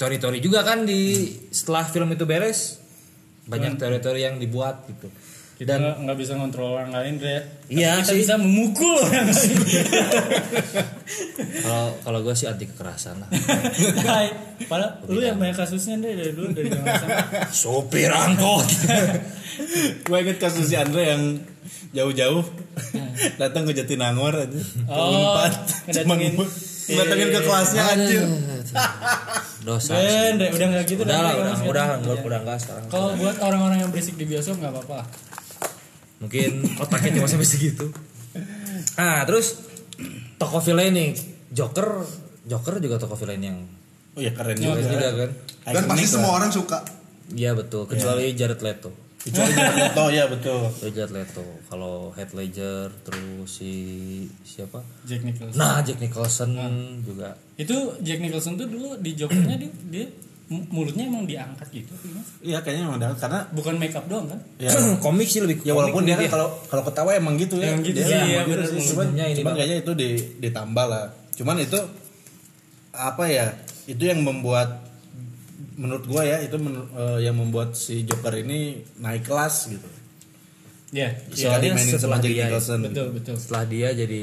teori-teori 0.00 0.40
juga 0.40 0.64
kan 0.64 0.88
di 0.88 1.28
setelah 1.52 1.84
film 1.84 2.08
itu 2.16 2.24
beres 2.24 2.80
banyak 3.44 3.76
teori-teori 3.76 4.20
yang 4.24 4.40
dibuat 4.40 4.88
gitu 4.88 5.12
Kita 5.60 5.76
nggak 5.76 6.16
bisa 6.16 6.32
ngontrol 6.34 6.72
orang 6.72 6.88
lain, 6.90 7.20
Dre. 7.20 7.44
Iya 7.68 8.00
Tapi 8.00 8.00
kita 8.00 8.10
sih. 8.10 8.20
bisa 8.22 8.34
memukul 8.36 8.96
orang 8.96 9.28
lain. 9.28 9.52
kalau 11.60 11.86
kalau 12.00 12.18
gue 12.22 12.32
sih 12.32 12.46
anti 12.46 12.64
kekerasan 12.64 13.18
lah. 13.18 13.28
Hai. 14.00 14.26
Padahal 14.64 15.04
lu 15.04 15.20
yang 15.20 15.36
banyak 15.36 15.52
kasusnya 15.54 16.00
Dre 16.00 16.14
dari 16.14 16.32
dulu 16.32 16.48
dari 16.50 16.72
sopir 17.50 18.08
angkot. 18.08 18.64
Gue 20.06 20.16
inget 20.18 20.38
kasus 20.38 20.64
si 20.64 20.74
Andre 20.74 21.02
yang 21.06 21.22
jauh-jauh 21.92 22.40
datang 23.36 23.68
ke 23.68 23.74
Jatinangor 23.74 24.32
aja 24.38 24.56
Oh, 24.88 25.36
bu- 25.36 26.48
ngedatengin. 26.88 27.28
Ke 27.28 27.40
kelasnya 27.42 27.82
anjir. 27.86 28.22
dosa 29.60 29.92
Dre, 30.32 30.48
udah 30.48 30.66
nggak 30.72 30.84
gitu 30.86 31.02
udah 31.02 31.18
lah 31.20 31.32
udah 31.34 31.54
udah 31.60 31.84
Iya. 31.84 31.96
udah 32.00 32.16
udah 32.24 32.38
enggak 32.40 32.58
sekarang. 32.58 32.84
Kalau 32.88 33.12
buat 33.14 33.36
orang-orang 33.38 33.78
yang 33.78 33.90
berisik 33.92 34.16
di 34.16 34.24
bioskop 34.24 34.56
nggak 34.56 34.72
apa-apa. 34.72 35.00
Mungkin 36.20 36.68
otaknya 36.78 37.18
cuma 37.18 37.26
sampai 37.26 37.48
segitu. 37.48 37.88
Ah 38.94 39.24
terus 39.24 39.56
toko 40.36 40.60
villain 40.60 40.92
nih 40.92 41.10
Joker 41.50 42.04
Joker 42.46 42.78
juga 42.78 42.96
toko 43.00 43.16
villain 43.16 43.42
yang 43.42 43.58
oh 44.14 44.20
ya 44.20 44.30
keren 44.36 44.56
juga, 44.60 44.80
juga, 44.84 45.08
kan? 45.26 45.30
Dan 45.66 45.84
pasti 45.88 46.06
semua 46.06 46.32
orang 46.36 46.52
suka. 46.52 46.78
iya 47.32 47.56
betul. 47.56 47.88
Kecuali 47.88 48.36
Jared 48.36 48.60
Leto. 48.60 48.90
Kecuali 49.20 49.52
Jared 49.52 49.76
Leto 49.76 50.04
ya 50.10 50.24
betul. 50.28 50.60
Kecuali 50.72 50.92
Jared 50.92 51.14
Leto. 51.14 51.46
Kalau 51.70 51.94
Heath 52.16 52.34
Ledger 52.36 52.88
terus 53.06 53.48
si 53.48 53.72
siapa? 54.42 54.82
Jack 55.06 55.22
Nicholson. 55.24 55.56
nah 55.56 55.80
Jack 55.80 55.98
Nicholson 56.02 56.50
juga. 57.06 57.38
Itu 57.56 57.96
Jack 58.02 58.18
Nicholson 58.20 58.58
tuh 58.60 58.68
dulu 58.68 58.98
di 58.98 59.14
Jokernya 59.14 59.56
dia, 59.56 59.70
dia 59.88 60.06
mulutnya 60.50 61.06
emang 61.06 61.22
diangkat 61.24 61.62
gitu, 61.70 61.94
iya 62.40 62.58
kayaknya 62.58 62.82
memang 62.84 62.98
dah 62.98 63.14
karena 63.14 63.46
Bukan 63.50 63.74
make 63.76 63.94
up 63.94 64.02
doang 64.04 64.26
kan? 64.26 64.40
ya 64.58 64.74
komik 65.00 65.24
sih 65.24 65.38
lebih 65.38 65.62
ya 65.62 65.70
walaupun 65.70 66.02
dia 66.02 66.14
kan 66.14 66.26
dia. 66.26 66.30
kalau 66.32 66.50
kalau 66.66 66.82
ketawa 66.82 67.14
emang 67.14 67.34
gitu 67.36 67.54
ya 67.56 67.70
Emang 67.70 67.82
gitu 67.82 67.96
Dia 67.96 68.04
sih, 68.04 68.14
emang 68.14 68.26
iya, 68.26 68.40
gitu 68.44 68.62
sih. 68.68 68.82
cuman 68.90 69.06
kayaknya 69.54 69.76
itu 69.78 69.92
di, 69.94 70.08
ditambah 70.40 70.84
lah 70.84 71.04
cuman 71.32 71.56
itu 71.56 71.78
apa 72.90 73.24
ya 73.24 73.46
itu 73.86 74.02
yang 74.02 74.20
membuat 74.20 74.82
menurut 75.72 76.04
gua 76.04 76.22
ya 76.22 76.42
itu 76.42 76.56
men- 76.56 76.90
eh, 76.90 77.18
yang 77.22 77.34
membuat 77.34 77.72
si 77.72 78.02
Joker 78.02 78.34
ini 78.36 78.58
naik 78.96 79.24
kelas 79.24 79.70
gitu 79.70 79.86
Iya. 80.90 81.14
setelah 81.24 81.62
Soalnya 81.62 81.68
dimainin 81.70 81.92
setelah 81.92 82.02
sama 82.12 82.16
Jack 82.18 82.32
dia- 82.32 82.42
Nicholson 82.44 82.78
Betul, 82.84 83.08
betul. 83.14 83.34
setelah 83.38 83.64
dia 83.64 83.88
jadi 83.94 84.22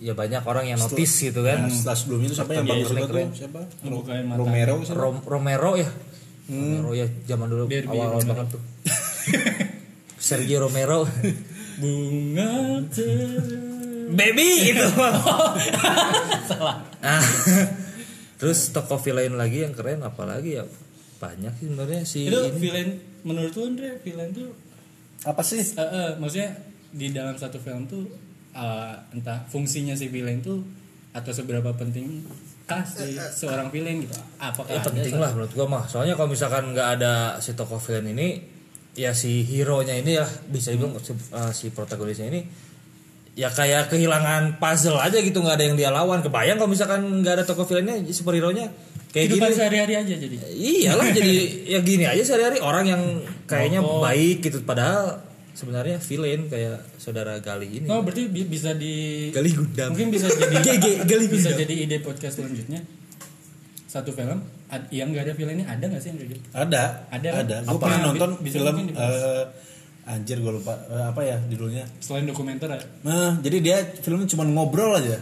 ya 0.00 0.16
banyak 0.16 0.42
orang 0.42 0.64
yang 0.66 0.78
notice 0.80 1.14
gitu 1.20 1.44
kan. 1.44 1.64
Nah, 1.64 1.70
setelah 1.70 1.96
sebelumnya 1.96 2.26
itu 2.26 2.36
siapa 2.36 2.52
yang 2.56 2.64
bagus 2.64 2.88
juga 2.88 3.04
tuh? 3.06 3.28
Siapa. 3.36 3.60
Romero 4.34 4.74
siapa? 4.80 4.96
Rom- 4.96 5.24
Romero 5.24 5.70
ya? 5.76 5.88
Romero 6.48 6.90
ya 6.96 7.06
zaman 7.28 7.46
dulu 7.46 7.64
Derby 7.68 7.94
awal-awal 7.94 8.18
Romero. 8.18 8.30
banget 8.32 8.46
tuh. 8.50 8.62
Sergio 10.26 10.58
Romero. 10.60 11.04
Bunga 11.80 12.50
baby 14.10 14.48
gitu. 14.68 14.86
Ah, 17.00 17.24
terus 18.36 18.68
toko 18.68 19.00
villain 19.00 19.32
lagi 19.32 19.64
yang 19.64 19.72
keren 19.72 20.04
apalagi 20.04 20.60
ya? 20.60 20.64
Banyak 21.16 21.56
sih 21.56 21.66
sebenarnya 21.68 22.02
si 22.04 22.28
Itu 22.28 22.36
ini. 22.42 22.58
villain 22.58 22.88
menurut 23.24 23.52
lu 23.52 23.72
Andre, 23.72 23.96
villain 24.00 24.28
tuh 24.32 24.52
apa 25.24 25.40
sih? 25.40 25.60
Eh, 25.60 25.80
eh, 25.80 26.10
maksudnya 26.16 26.60
di 26.92 27.08
dalam 27.08 27.36
satu 27.36 27.56
film 27.56 27.84
tuh 27.86 28.04
eh, 28.60 28.94
entah 29.16 29.40
fungsinya 29.48 29.96
si 29.96 30.12
villain 30.12 30.44
tuh 30.44 30.60
atau 31.10 31.32
seberapa 31.32 31.72
penting 31.74 32.22
kah 32.68 32.86
si 32.86 33.18
seorang 33.18 33.66
villain 33.72 34.04
gitu. 34.04 34.14
Apakah 34.38 34.70
ya 34.70 34.78
penting 34.78 35.16
lah 35.18 35.32
menurut 35.34 35.50
gua 35.50 35.66
mah 35.66 35.84
soalnya 35.88 36.14
kalau 36.14 36.30
misalkan 36.30 36.70
nggak 36.70 36.88
ada 37.00 37.12
si 37.42 37.56
toko 37.56 37.80
villain 37.80 38.12
ini 38.12 38.28
ya 38.94 39.10
si 39.10 39.42
hero 39.42 39.82
nya 39.82 39.96
ini 39.96 40.14
ya 40.14 40.26
bisa 40.46 40.70
dibilang 40.70 40.94
si, 41.00 41.10
uh, 41.32 41.50
si 41.50 41.70
protagonisnya 41.70 42.30
ini 42.30 42.42
ya 43.34 43.46
kayak 43.48 43.88
kehilangan 43.88 44.58
puzzle 44.58 44.98
aja 44.98 45.18
gitu 45.18 45.40
nggak 45.40 45.56
ada 45.56 45.64
yang 45.64 45.76
dia 45.78 45.90
lawan 45.90 46.20
kebayang 46.20 46.58
kalau 46.58 46.70
misalkan 46.70 47.22
nggak 47.22 47.40
ada 47.40 47.44
toko 47.46 47.62
villainnya 47.64 48.02
superhero 48.10 48.50
nya 48.50 48.66
kayak 49.10 49.30
Kehidupan 49.30 49.50
gini 49.50 49.56
sehari-hari 49.58 49.94
aja 49.98 50.14
jadi. 50.14 50.36
iyalah 50.54 51.06
jadi 51.10 51.34
ya 51.74 51.78
gini 51.82 52.04
aja 52.06 52.22
sehari-hari 52.22 52.58
orang 52.62 52.84
yang 52.86 53.02
kayaknya 53.46 53.80
Oh. 53.82 54.02
baik 54.02 54.42
gitu 54.42 54.62
padahal 54.62 55.22
sebenarnya 55.60 56.00
villain 56.00 56.40
kayak 56.46 56.80
saudara 56.96 57.36
Gali 57.38 57.68
ini 57.74 57.86
Oh, 57.86 58.00
berarti 58.00 58.26
bi- 58.26 58.46
bisa 58.46 58.72
di 58.72 59.28
Gali 59.28 59.52
Gudam 59.52 59.92
mungkin 59.92 60.08
bisa 60.08 60.26
jadi 60.26 60.56
GG, 60.66 60.86
gali 61.04 61.26
bisa 61.26 61.48
gudam. 61.48 61.60
jadi 61.60 61.74
ide 61.78 61.96
podcast 62.00 62.34
selanjutnya. 62.34 62.80
Satu 63.84 64.10
film 64.10 64.38
ad- 64.66 64.86
yang 64.88 65.10
gak 65.10 65.26
ada 65.26 65.34
villainnya 65.34 65.66
ada 65.66 65.84
gak 65.84 65.98
sih 65.98 66.14
gitu? 66.14 66.38
ada 66.50 67.04
Ada 67.10 67.28
kan? 67.28 67.42
ada 67.42 67.56
gue 67.60 67.76
pernah 67.76 67.98
nonton 68.04 68.30
bisa 68.38 68.56
film 68.56 68.76
eh, 68.88 69.44
anjir 70.06 70.38
gue 70.38 70.52
lupa 70.52 70.74
Eh, 70.86 71.04
apa 71.04 71.20
ya 71.20 71.36
judulnya 71.44 71.84
Selain 71.98 72.22
dokumenter 72.22 72.70
ada. 72.70 72.86
nah 73.02 73.34
jadi 73.36 73.56
dia 73.58 73.76
filmnya 73.96 74.24
cuma 74.26 74.42
ngobrol 74.44 74.94
aja 74.94 75.18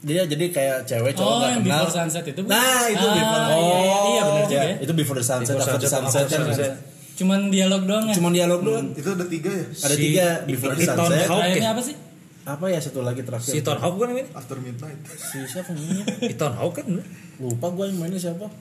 dia 0.00 0.20
jadi 0.22 0.44
kayak 0.50 0.78
cewek 0.84 1.12
cowok 1.12 1.24
Oh, 1.26 1.36
nggak 1.38 1.50
yang 1.50 1.62
kenal 1.62 1.80
Before 1.82 1.96
Sunset 1.98 2.24
itu, 2.26 2.40
Bu? 2.40 2.48
nah 2.48 2.84
itu 2.86 3.00
Ah, 3.00 3.14
before 3.14 3.44
iya, 3.46 3.76
iya, 3.78 3.98
iya, 4.02 4.22
benar 4.22 4.42
juga 4.42 4.56
Ya, 4.56 4.64
ya. 4.64 4.76
itu 4.80 4.92
before 4.94 5.16
the 5.16 5.24
sunset 5.24 5.54
Before 5.54 5.64
after 5.66 5.78
the 5.78 5.88
Sunset, 5.88 6.04
sunset, 6.04 6.24
After 6.24 6.36
kan 6.38 6.48
Sunset. 6.50 6.72
Cuman 7.14 7.46
dialog 7.46 7.82
doang 7.84 8.04
ya? 8.04 8.14
cuma 8.14 8.28
dialog 8.28 8.60
doang 8.60 8.86
Itu 8.92 9.08
ada 9.08 9.22
tiga 9.24 9.50
ya? 9.50 9.64
ada 9.66 9.94
Si- 9.94 10.02
tiga 10.02 10.26
before 10.44 10.72
the 10.72 10.82
Ethan 10.82 10.96
sunset. 10.98 11.26
Terakhirnya 11.26 11.70
apa 11.70 11.82
sih? 11.82 11.96
apa 12.44 12.66
ya 12.66 12.76
satu 12.76 13.00
lagi 13.00 13.22
terakhir 13.22 13.48
si 13.48 13.56
Ethan 13.56 13.78
Hawke 13.78 13.96
kan 13.98 14.08
ini 14.10 14.22
After 14.30 14.58
Midnight. 14.58 15.00
si 15.08 15.40
siapa 15.44 15.72
namanya 15.72 16.04
Ethan 16.28 16.52
Hawke 16.52 16.76
kan 16.76 17.00
lupa 17.38 17.66
gue 17.70 17.84
yang 17.86 17.96
mainnya 17.98 18.20
siapa 18.20 18.52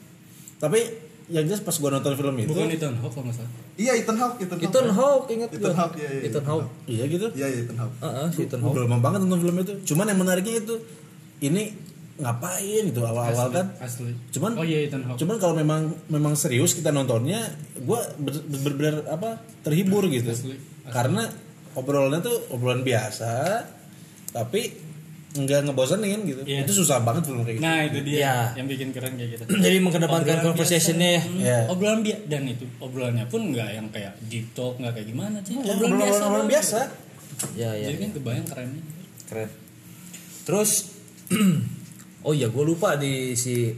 tapi 0.56 0.80
yang 1.26 1.44
jelas 1.44 1.60
pas 1.60 1.74
gue 1.74 1.90
nonton 1.90 2.14
film 2.14 2.32
itu 2.38 2.48
Bukan 2.48 2.68
Ethan 2.70 2.96
Hawke 2.96 3.12
kalau 3.12 3.28
nggak 3.28 3.38
salah. 3.38 3.52
Iya, 3.76 3.92
Ethan 3.98 4.16
Hawke, 4.16 4.38
Ethan 4.40 4.56
Hawke. 4.56 4.66
Ethan 4.66 4.88
Hawke 4.90 5.28
ingat 5.34 5.50
Ethan 5.52 5.64
gua. 5.66 5.80
Hawke, 5.82 5.96
iya, 5.98 6.10
iya, 6.10 6.22
Ethan 6.22 6.32
Ethan 6.32 6.46
Hawke 6.46 6.68
iya 6.86 7.04
gitu 7.10 7.28
Iya, 7.34 7.48
iya, 7.50 7.60
Ethan 7.60 7.78
Hawke. 7.78 7.96
Heeh, 8.00 8.28
si 8.30 8.40
Ethan 8.42 8.58
gue 8.58 8.66
Hawke 8.66 8.76
udah 8.78 8.84
lama 8.86 8.98
banget 9.02 9.20
nonton 9.20 9.40
film 9.42 9.56
itu 9.58 9.74
cuman 9.86 10.06
yang 10.06 10.20
menariknya 10.22 10.56
itu 10.58 10.76
ini 11.42 11.64
ngapain 12.16 12.84
gitu 12.86 13.02
awal-awal 13.02 13.50
kan 13.50 13.68
Asli. 13.78 14.14
cuman 14.30 14.54
Oh 14.54 14.62
iya 14.62 14.86
Ethan 14.86 15.02
Hawke. 15.04 15.18
cuman 15.18 15.36
kalau 15.38 15.54
memang 15.54 15.82
memang 16.08 16.34
serius 16.34 16.74
kita 16.74 16.90
nontonnya 16.90 17.42
gue 17.76 18.00
benar-benar 18.48 19.10
apa 19.10 19.30
terhibur 19.62 20.06
gitu 20.08 20.30
Asli, 20.30 20.54
karena 20.86 21.26
obrolannya 21.74 22.22
tuh 22.22 22.38
obrolan 22.50 22.82
biasa 22.82 23.66
tapi 24.30 24.78
nggak 25.34 25.66
ngebosenin 25.66 26.22
gitu 26.24 26.42
Iya. 26.46 26.62
itu 26.62 26.74
susah 26.76 27.02
banget 27.02 27.26
film 27.26 27.42
kayak 27.42 27.58
gitu 27.58 27.66
Nah 27.66 27.80
itu 27.82 28.00
dia 28.04 28.14
Iya. 28.16 28.38
yang 28.54 28.68
bikin 28.70 28.94
keren 28.94 29.14
kayak 29.16 29.30
gitu. 29.34 29.44
jadi 29.50 29.78
mengedepankan 29.80 30.22
Obrolan 30.36 30.46
conversationnya 30.48 31.10
ya 31.10 31.22
biasa. 31.24 31.34
Iya. 31.36 31.58
Hmm, 31.60 31.72
Obrolan 31.74 32.00
biasa 32.00 32.22
dan 32.30 32.42
itu 32.46 32.66
obrolannya 32.78 33.26
pun 33.26 33.42
nggak 33.50 33.70
yang 33.72 33.88
kayak 33.90 34.14
deep 34.24 34.54
talk 34.54 34.78
nggak 34.78 34.94
kayak 34.94 35.08
gimana 35.10 35.42
sih. 35.42 35.58
Ya, 35.58 35.66
Obrolan 35.68 35.98
biasa. 35.98 36.14
obrolan 36.20 36.34
doang 36.36 36.48
biasa 36.48 36.80
ya 37.56 37.70
ya, 37.74 37.90
Jadi 37.90 37.98
ya. 37.98 38.00
kan 38.00 38.10
kebayang 38.14 38.46
kerennya. 38.46 38.82
keren 39.26 39.50
terus 40.44 40.72
oh 42.24 42.32
iya 42.32 42.48
gue 42.48 42.64
lupa 42.64 42.96
di 42.96 43.34
si 43.34 43.72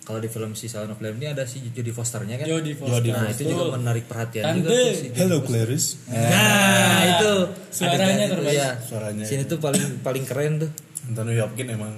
kalau 0.00 0.18
di 0.18 0.26
film 0.26 0.52
si 0.52 0.66
Silent 0.66 0.90
of 0.90 1.00
Lamb 1.00 1.16
ini 1.16 1.28
ada 1.28 1.44
si 1.44 1.60
Jodie 1.66 1.90
Fosternya 1.90 2.36
kan 2.36 2.46
Jodie 2.46 2.72
Foster. 2.72 3.04
nah 3.06 3.28
itu 3.28 3.44
juga 3.44 3.64
menarik 3.72 4.04
perhatian 4.04 4.40
Tante. 4.42 4.56
juga 4.58 4.68
tuh 4.68 4.88
si 4.90 5.06
Jodie 5.06 5.16
Hello 5.16 5.36
Foster. 5.36 5.48
Clarice 5.48 5.88
nah 6.08 7.02
itu 7.06 7.32
Suaranya 7.70 8.26
terbaik. 8.26 8.52
iya. 8.52 8.68
Suaranya 8.78 9.24
sini 9.24 9.42
tuh 9.44 9.58
paling 9.58 10.00
paling 10.00 10.24
keren 10.24 10.52
tuh 10.58 10.70
Anthony 11.06 11.38
Hopkins 11.38 11.70
emang 11.70 11.94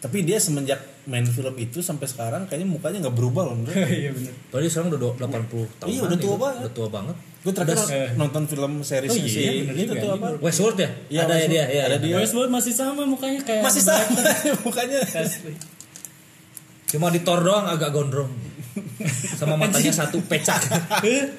tapi 0.00 0.24
dia 0.24 0.40
semenjak 0.40 0.80
main 1.04 1.24
film 1.24 1.52
itu 1.54 1.80
sampai 1.80 2.04
sekarang 2.04 2.48
kayaknya 2.48 2.64
mukanya 2.66 2.98
nggak 3.04 3.12
berubah 3.14 3.42
loh 3.46 3.56
iya 3.68 4.16
Padahal 4.48 4.62
dia 4.62 4.70
sekarang 4.70 4.88
udah 4.88 5.00
do- 5.02 5.16
80 5.18 5.76
tahun. 5.76 5.88
Iya, 5.88 6.00
udah 6.02 6.18
tua 6.18 6.36
banget. 6.36 6.60
Udah 6.62 6.72
tua 6.72 6.88
banget. 6.88 7.16
Gue 7.40 7.52
terakhir 7.52 7.76
Eh. 7.88 8.08
nonton 8.14 8.44
film 8.44 8.72
series 8.80 9.08
Oh 9.08 9.16
iya, 9.16 9.24
si 9.24 9.40
itu 9.80 9.92
tuh 9.94 10.10
apa 10.12 10.36
Westworld 10.38 10.76
ya? 10.76 10.90
Iya, 11.08 11.20
ada 11.20 11.34
ya 11.34 11.38
Westworld. 11.38 11.48
dia, 11.48 11.64
ya, 11.66 11.82
Ada 11.82 11.90
ya. 11.90 11.98
dia. 11.98 12.14
Westworld 12.18 12.50
masih 12.50 12.72
sama 12.72 13.02
mukanya 13.02 13.40
kayak 13.40 13.62
masih 13.62 13.80
sama 13.80 14.20
mukanya 14.66 14.98
Asli. 15.06 15.54
Cuma 16.86 17.08
di 17.08 17.20
Thor 17.20 17.40
doang 17.40 17.64
agak 17.64 17.90
gondrong. 17.90 18.28
Sama 19.32 19.56
matanya 19.56 19.90
satu 19.90 20.20
pecah. 20.22 20.58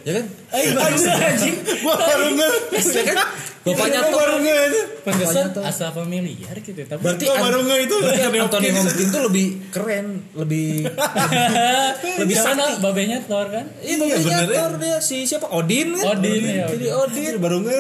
ya 0.01 0.11
kan? 0.13 0.25
Eh 0.51 0.73
baru 0.73 0.95
anjing. 0.97 1.55
gua 1.79 1.95
baru 1.95 2.27
nge 2.33 2.49
Ya 2.91 3.03
kan? 3.05 3.17
Bapaknya 3.61 4.01
Thor. 4.03 4.17
baru 4.17 4.35
nge 4.39 4.57
itu 4.63 4.81
Pantesan 5.01 5.21
Bapaknya 5.21 5.53
tuh. 5.53 5.63
asa 5.63 5.87
familiar 5.91 6.55
gitu 6.57 6.81
tapi 6.81 6.97
Berarti 6.99 7.25
nge 7.61 7.77
itu 7.79 7.95
berarti 7.95 8.21
Anthony 8.23 8.39
Anthony 8.41 8.67
Hopkins. 8.73 9.11
Tuh 9.11 9.21
lebih 9.21 9.47
keren, 9.69 10.07
lebih 10.33 10.69
lebih 12.21 12.35
Siapa 12.35 12.53
sakti. 12.57 12.81
babenya 12.81 13.17
Thor 13.21 13.47
kan? 13.47 13.65
Iya, 13.79 13.93
Iya, 13.93 14.15
bapaknya 14.17 14.17
bener 14.17 14.47
ya. 14.47 14.57
Thor 14.57 14.71
dia 14.77 14.97
si 14.99 15.17
siapa? 15.23 15.47
Odin 15.47 15.87
kan? 15.93 16.05
Odin, 16.11 16.41
ya, 16.41 16.65
Jadi 16.67 16.85
Odin. 16.87 16.99
Odin 17.01 17.21
Anjir, 17.21 17.35
baru 17.37 17.57
nge 17.61 17.79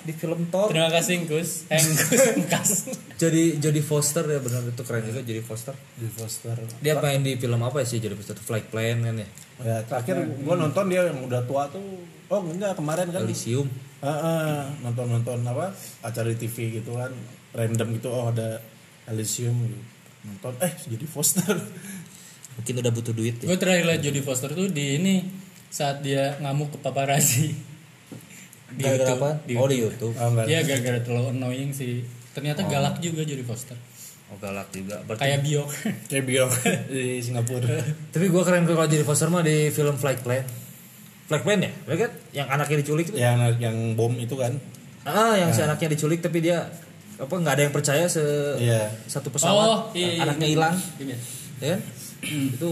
di 0.00 0.12
film 0.14 0.40
Thor. 0.48 0.68
Terima 0.68 0.90
kasih 0.90 1.12
Engkus. 1.18 1.50
Engkus 1.68 2.10
Engkas. 2.34 2.70
Jadi 3.22 3.42
jadi 3.58 3.80
Foster 3.80 4.24
ya 4.24 4.38
benar 4.38 4.62
itu 4.62 4.82
keren 4.82 5.02
juga 5.02 5.20
jadi 5.20 5.40
Foster. 5.40 5.74
di 5.94 6.06
Foster 6.06 6.54
Dia 6.78 6.96
main 6.96 7.18
di 7.18 7.34
film 7.34 7.58
apa 7.58 7.82
sih 7.82 7.98
jadi 7.98 8.12
Foster? 8.12 8.36
Flight 8.36 8.68
Plan 8.68 9.00
kan 9.00 9.16
ya? 9.16 9.28
ya 9.58 9.82
terakhir 9.82 10.14
gua 10.38 10.54
nonton 10.54 10.86
dia 10.86 11.02
yang 11.02 11.18
udah 11.20 11.42
tua 11.42 11.66
tuh 11.66 11.82
oh 12.28 12.40
enggak 12.44 12.72
kemarin 12.74 13.08
kan 13.08 13.20
Elysium. 13.20 13.66
Heeh, 13.98 14.62
nonton-nonton 14.86 15.42
apa 15.42 15.74
acara 16.06 16.30
di 16.30 16.38
TV 16.38 16.78
gitu 16.78 16.94
kan 16.94 17.10
random 17.50 17.98
gitu 17.98 18.08
oh 18.14 18.30
ada 18.30 18.62
Elysium 19.10 19.56
gitu. 19.66 19.82
nonton 20.28 20.54
eh 20.62 20.72
jadi 20.86 21.06
Foster 21.08 21.56
Mungkin 22.58 22.74
udah 22.82 22.90
butuh 22.90 23.14
duit 23.14 23.38
ya. 23.38 23.46
Gue 23.46 23.54
terakhir 23.54 23.86
liat 23.86 24.02
Jodie 24.02 24.24
Foster 24.26 24.50
tuh 24.50 24.66
di 24.66 24.98
ini 24.98 25.22
saat 25.70 26.02
dia 26.02 26.34
ngamuk 26.42 26.74
ke 26.74 26.78
paparazzi. 26.82 27.54
Di 28.74 28.82
YouTube. 28.82 29.14
apa? 29.22 29.30
Di 29.46 29.54
Oh 29.54 29.70
di 29.70 29.78
YouTube. 29.78 30.14
Oh 30.18 30.28
enggak 30.34 30.50
Iya 30.50 30.66
gara-gara 30.66 30.98
terlalu 30.98 31.38
annoying 31.38 31.70
sih. 31.70 32.02
Ternyata 32.34 32.66
galak 32.66 32.98
juga 32.98 33.22
Jodie 33.22 33.46
Foster. 33.46 33.78
Oh 34.34 34.36
galak 34.42 34.74
juga. 34.74 34.98
Berarti 35.06 35.22
Kayak 35.22 35.40
Bio. 35.46 35.62
kayak 36.10 36.24
biong 36.26 36.52
di 36.92 37.22
Singapura 37.22 37.78
Tapi 38.10 38.26
gua 38.26 38.42
keren 38.42 38.66
kalau 38.66 38.90
jadi 38.90 39.06
Foster 39.06 39.30
mah 39.30 39.46
di 39.46 39.70
film 39.70 39.94
Flight 39.94 40.26
Plan. 40.26 40.42
Plan 41.28 41.60
ya? 41.60 41.70
Ya 41.84 41.96
kan? 41.98 42.10
Yang 42.32 42.48
anaknya 42.50 42.76
diculik 42.80 43.06
itu. 43.06 43.16
yang 43.16 43.36
yang 43.58 43.76
bom 43.94 44.12
itu 44.14 44.32
kan 44.32 44.56
Ah, 45.02 45.32
yang 45.34 45.48
si 45.50 45.60
anaknya 45.60 45.88
diculik 45.90 46.20
tapi 46.20 46.40
dia 46.40 46.68
apa 47.16 47.30
nggak 47.30 47.50
ada 47.50 47.62
yang 47.62 47.74
percaya 47.74 48.04
se 48.06 48.20
Iya. 48.56 48.88
satu 49.04 49.28
pesawat 49.28 49.66
Oh, 49.66 49.78
iya, 49.92 50.08
iya, 50.10 50.22
anaknya 50.22 50.46
iya. 50.46 50.54
hilang, 50.54 50.74
Iya. 50.98 51.16
ya 51.58 51.68
kan? 51.68 51.80
itu 52.28 52.70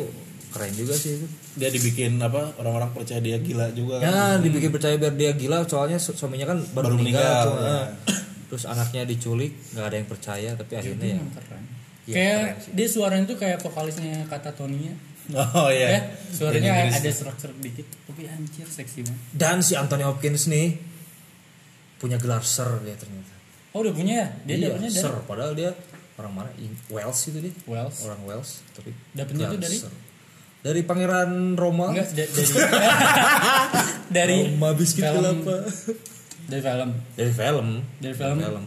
keren 0.48 0.72
juga 0.72 0.94
sih 0.94 1.16
itu. 1.16 1.26
dia 1.54 1.68
dibikin 1.68 2.16
apa 2.16 2.52
orang-orang 2.56 2.92
percaya 2.92 3.18
dia 3.18 3.36
gila 3.38 3.68
juga 3.70 3.98
kan 3.98 4.06
Ya, 4.06 4.20
dibikin 4.38 4.70
percaya 4.70 4.94
biar 4.94 5.12
dia 5.14 5.32
gila 5.32 5.64
soalnya 5.64 5.96
su- 5.96 6.12
suaminya 6.12 6.46
kan 6.46 6.58
baru, 6.68 6.86
Baru 6.86 6.96
meninggal, 6.96 7.24
meninggal, 7.46 7.48
ya. 7.58 7.80
terus 8.46 8.64
anaknya 8.64 9.02
diculik 9.04 9.52
nggak 9.70 9.84
ada 9.84 9.96
yang 9.96 10.06
percaya 10.06 10.50
tapi 10.54 10.72
akhirnya 10.74 11.06
ya 11.08 11.16
Emang 11.16 11.32
keren. 11.34 11.62
Iya, 12.04 12.14
kayak 12.14 12.38
keren 12.62 12.74
dia 12.74 12.86
suaranya 12.86 13.24
tuh 13.26 13.36
kayak 13.36 13.58
vokalisnya 13.58 14.24
kata 14.26 14.50
Tonia. 14.52 14.94
Oh 15.28 15.68
iya 15.68 15.88
Ya, 15.88 16.00
suaranya 16.28 16.70
ada 16.88 17.10
serak-serak 17.10 17.56
dikit, 17.58 17.86
tapi 18.04 18.24
anjir 18.24 18.62
seksi 18.64 19.02
banget. 19.02 19.20
dan 19.32 19.58
si 19.58 19.72
Anthony 19.72 20.02
Hopkins 20.02 20.46
nih 20.46 20.78
punya 21.96 22.14
gelar 22.16 22.40
Sir 22.40 22.68
dia 22.80 22.94
ternyata 22.94 23.34
Oh, 23.70 23.80
udah 23.80 23.92
punya 23.92 24.14
ya? 24.16 24.26
Dia 24.44 24.54
iya, 24.54 24.66
dapetnya 24.70 24.88
dari 24.88 25.02
Sir 25.02 25.14
padahal 25.22 25.52
dia 25.52 25.70
orang 26.14 26.32
mana 26.34 26.50
In- 26.56 26.80
Wales 26.88 27.18
itu 27.24 27.38
dia 27.38 27.52
Wales. 27.64 27.96
orang 28.02 28.20
Wales 28.22 28.50
tapi 28.70 28.90
Dapetnya 29.10 29.48
gelar 29.48 29.60
dari? 29.60 29.78
Sir. 29.78 29.92
dari 30.58 30.80
Pangeran 30.82 31.30
Roma 31.54 31.90
Enggak, 31.90 32.08
da- 32.10 32.26
dari 32.26 32.46
dari 34.16 34.36
Roma 34.48 34.68
biskuit 34.72 35.04
kelapa 35.04 35.56
dari 36.46 36.60
film 36.60 36.90
dari 37.16 37.32
film 37.32 37.68
Dari 37.98 38.14
film? 38.14 38.38
film 38.38 38.64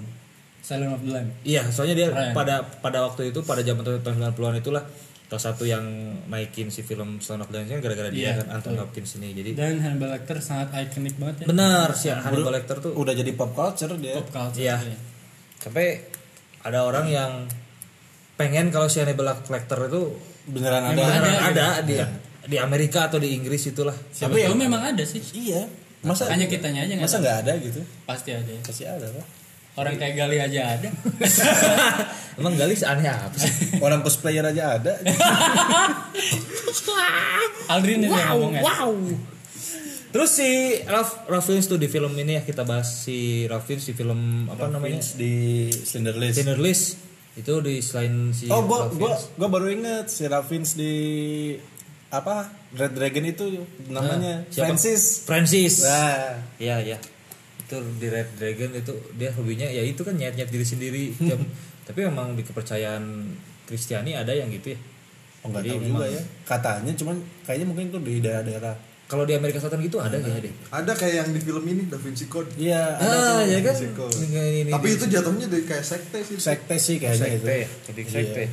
Silent 0.60 0.92
of 0.92 1.02
the 1.02 1.12
Lamb. 1.12 1.30
iya 1.42 1.64
soalnya 1.68 1.96
dia 1.96 2.08
Keren. 2.10 2.32
pada 2.32 2.56
pada 2.62 3.02
waktu 3.02 3.32
itu 3.32 3.42
pada 3.42 3.60
zaman 3.60 3.82
tahun 3.82 4.04
90-an 4.30 4.60
itulah 4.60 4.84
salah 5.30 5.44
satu 5.46 5.62
yang 5.64 5.86
naikin 6.26 6.68
si 6.68 6.82
film 6.82 7.22
Son 7.22 7.38
of 7.38 7.48
kan 7.48 7.62
gara-gara 7.70 8.10
dia 8.10 8.34
Iya, 8.34 8.42
kan 8.42 8.58
Anthony 8.58 8.78
Hopkins 8.78 9.14
ini 9.16 9.30
jadi 9.32 9.50
Dan 9.54 9.78
Hannibal 9.78 10.10
Lecter 10.12 10.42
sangat 10.42 10.74
ikonik 10.74 11.16
banget 11.16 11.36
ya. 11.40 11.46
benar 11.48 11.88
si 11.94 12.10
Hannibal 12.10 12.50
Lecter 12.52 12.78
tuh 12.80 12.92
udah 12.92 13.14
jadi 13.14 13.32
pop 13.32 13.54
culture 13.54 13.94
dia 13.96 14.18
Pop 14.18 14.26
culture. 14.28 14.58
Iya. 14.58 14.82
Sampai 15.56 16.02
ada 16.60 16.82
orang 16.82 17.06
yang 17.08 17.32
pengen 18.36 18.70
kalau 18.70 18.88
si 18.88 18.98
Hannibal 18.98 19.38
Lecter 19.46 19.80
itu 19.86 20.18
beneran 20.46 20.82
ada 20.84 20.98
beneran 20.98 21.22
Ada, 21.22 21.66
ada, 21.78 21.86
di 21.86 21.96
di 22.50 22.58
Amerika 22.58 23.06
atau 23.06 23.22
di 23.22 23.30
Inggris 23.32 23.62
itulah. 23.64 23.94
Siapa 24.10 24.34
tahu 24.34 24.58
memang 24.58 24.82
ada 24.82 25.04
sih. 25.06 25.22
iya 25.38 25.62
masa 26.00 26.26
Hanya 26.26 26.48
kitanya 26.48 26.88
aja 26.88 26.94
nggak 26.96 27.06
masa 27.06 27.14
tahu. 27.14 27.22
nggak 27.22 27.38
ada 27.38 27.54
gitu 27.60 27.82
Pasti 28.08 28.30
ada. 28.32 28.50
ya. 28.50 28.62
pasti 28.66 28.84
ada 28.88 29.08
lah 29.12 29.26
Orang 29.80 29.96
kayak 29.96 30.14
Gali 30.14 30.38
aja 30.38 30.76
ada. 30.76 30.90
Emang 32.38 32.56
Galis 32.56 32.84
aneh 32.84 33.04
apa 33.06 33.36
sih? 33.36 33.80
orang 33.80 34.00
cosplayer 34.00 34.40
aja 34.42 34.76
ada 34.76 34.96
Aldrin 37.70 38.00
itu 38.02 38.12
yang 38.12 38.30
ngomong 38.34 38.54
ya. 38.56 38.62
wow. 38.62 38.94
Terus 40.10 40.30
si 40.34 40.50
Ralph, 40.84 41.28
Ralph 41.28 41.46
Fiennes 41.46 41.68
tuh 41.68 41.78
di 41.78 41.86
film 41.86 42.10
ini 42.16 42.34
ya 42.34 42.42
kita 42.42 42.64
bahas 42.64 43.04
si 43.04 43.46
Ralph 43.46 43.64
Fiennes 43.64 43.86
di 43.86 43.94
film 43.94 44.48
apa 44.48 44.66
namanya? 44.68 44.98
Vince 44.98 45.14
di 45.16 45.34
Slender 45.70 46.16
List 46.16 46.36
Dinner 46.36 46.58
List 46.58 46.86
itu 47.36 47.54
di 47.62 47.76
selain 47.80 48.32
si 48.32 48.48
oh 48.48 48.64
gua 48.64 48.88
Ralph 48.88 48.96
gua 48.96 49.14
Fiennes. 49.14 49.38
gua 49.38 49.48
baru 49.50 49.68
inget 49.70 50.06
si 50.08 50.24
Raffins 50.26 50.70
di 50.74 50.94
apa 52.10 52.50
Red 52.74 52.96
Dragon 52.96 53.22
itu 53.24 53.46
namanya 53.86 54.42
Nah, 54.42 54.50
siapa? 54.50 54.66
Francis 54.74 55.02
Francis. 55.22 55.76
nah 55.84 56.42
Iya 56.58 56.76
iya. 56.82 56.98
Itu 57.70 57.78
di 57.96 58.08
Red 58.08 58.34
Dragon 58.34 58.74
itu 58.74 58.90
dia 59.14 59.30
hobinya 59.32 59.64
ya 59.64 59.80
itu 59.80 60.02
kan 60.02 60.12
nyet-nyet 60.12 60.50
diri 60.50 60.66
sendiri. 60.66 61.04
Jam- 61.30 61.46
Tapi 61.86 62.00
memang 62.04 62.34
di 62.34 62.42
kepercayaan 62.42 63.30
Kristiani 63.64 64.14
ada 64.14 64.30
yang 64.32 64.50
gitu 64.50 64.74
ya. 64.74 64.80
oh 65.40 65.48
nggak 65.48 65.62
Jadi 65.62 65.70
tahu 65.70 65.80
memang- 65.80 66.02
juga 66.02 66.08
ya 66.10 66.22
katanya 66.44 66.92
cuman 66.94 67.16
kayaknya 67.44 67.66
mungkin 67.66 67.86
tuh 67.88 68.02
di 68.02 68.20
daerah-daerah 68.20 68.76
Kalau 69.06 69.24
di 69.24 69.34
Amerika 69.34 69.58
Selatan 69.58 69.82
gitu 69.82 69.98
ada 69.98 70.14
kayaknya 70.16 70.42
deh. 70.44 70.54
Ada 70.70 70.92
kayak 70.92 71.16
yang 71.16 71.30
di 71.32 71.40
film 71.40 71.64
ini 71.64 71.82
Da 71.84 71.98
Vinci 71.98 72.26
Code. 72.26 72.50
iya 72.56 72.94
ada 72.96 73.10
Ah, 73.10 73.42
ya 73.44 73.58
kan. 73.60 73.74
Vinci 73.74 73.90
Code. 73.96 74.14
Ini, 74.20 74.26
ini, 74.60 74.70
Tapi 74.70 74.88
ini. 74.88 74.96
itu 74.96 75.06
jatuhnya 75.08 75.46
dari 75.48 75.64
kayak 75.64 75.82
sekte 75.84 76.20
sih. 76.20 76.38
sekte 76.38 76.76
sih 76.76 76.96
kayaknya 76.98 77.26
itu 77.32 77.42
sekte, 77.42 77.56
ya, 77.56 77.68
lebih 77.88 78.04
ke 78.04 78.12
sekte. 78.12 78.44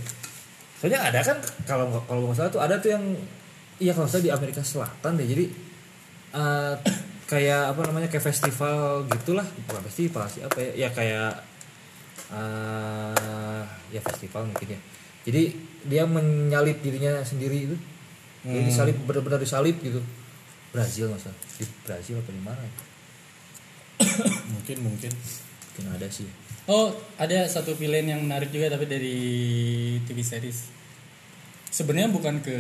Soalnya 0.77 1.01
ada 1.03 1.21
kan 1.23 1.37
kalau 1.65 1.85
nggak- 1.91 2.05
kalau 2.07 2.21
nggak 2.23 2.37
salah 2.39 2.51
tuh 2.51 2.63
ada 2.63 2.75
tuh 2.77 2.91
yang 2.91 3.05
iya 3.79 3.93
kalau 3.93 4.05
nggak 4.05 4.15
salah 4.15 4.25
di 4.25 4.33
Amerika 4.33 4.61
Selatan 4.63 5.13
deh. 5.15 5.27
Jadi 5.27 5.45
eh, 6.33 6.75
kayak 7.27 7.75
apa 7.75 7.81
namanya 7.91 8.09
kayak 8.11 8.25
festival 8.25 9.07
gitulah, 9.11 9.47
bukan 9.67 9.83
festival 9.91 10.25
sih 10.31 10.43
apa 10.47 10.59
ya? 10.62 10.71
Ya 10.87 10.89
kayak 10.95 11.31
eh 12.27 13.65
ya 13.95 14.01
festival 14.03 14.51
mungkin 14.51 14.79
ya. 14.79 14.81
Jadi 15.27 15.43
dia 15.87 16.03
menyalip 16.07 16.83
dirinya 16.83 17.23
sendiri 17.27 17.71
itu. 17.71 17.77
Jadi 18.47 18.62
disalip 18.71 18.97
benar-benar 19.07 19.43
disalip 19.43 19.77
gitu. 19.83 19.99
Brazil 20.71 21.11
masa 21.11 21.35
di 21.59 21.65
Brazil 21.83 22.21
apa 22.23 22.31
di 22.31 22.43
mana? 22.43 22.61
ya? 22.62 22.73
mungkin 24.53 24.77
mungkin 24.85 25.12
Mungkin 25.77 25.93
ada 25.93 26.09
sih. 26.09 26.25
Oh, 26.73 26.89
ada 27.21 27.45
satu 27.53 27.77
villain 27.77 28.09
yang 28.09 28.25
menarik 28.25 28.49
juga 28.49 28.73
tapi 28.73 28.89
dari 28.89 29.21
TV 30.09 30.25
series. 30.25 30.73
Sebenarnya 31.69 32.09
bukan 32.09 32.41
ke 32.41 32.57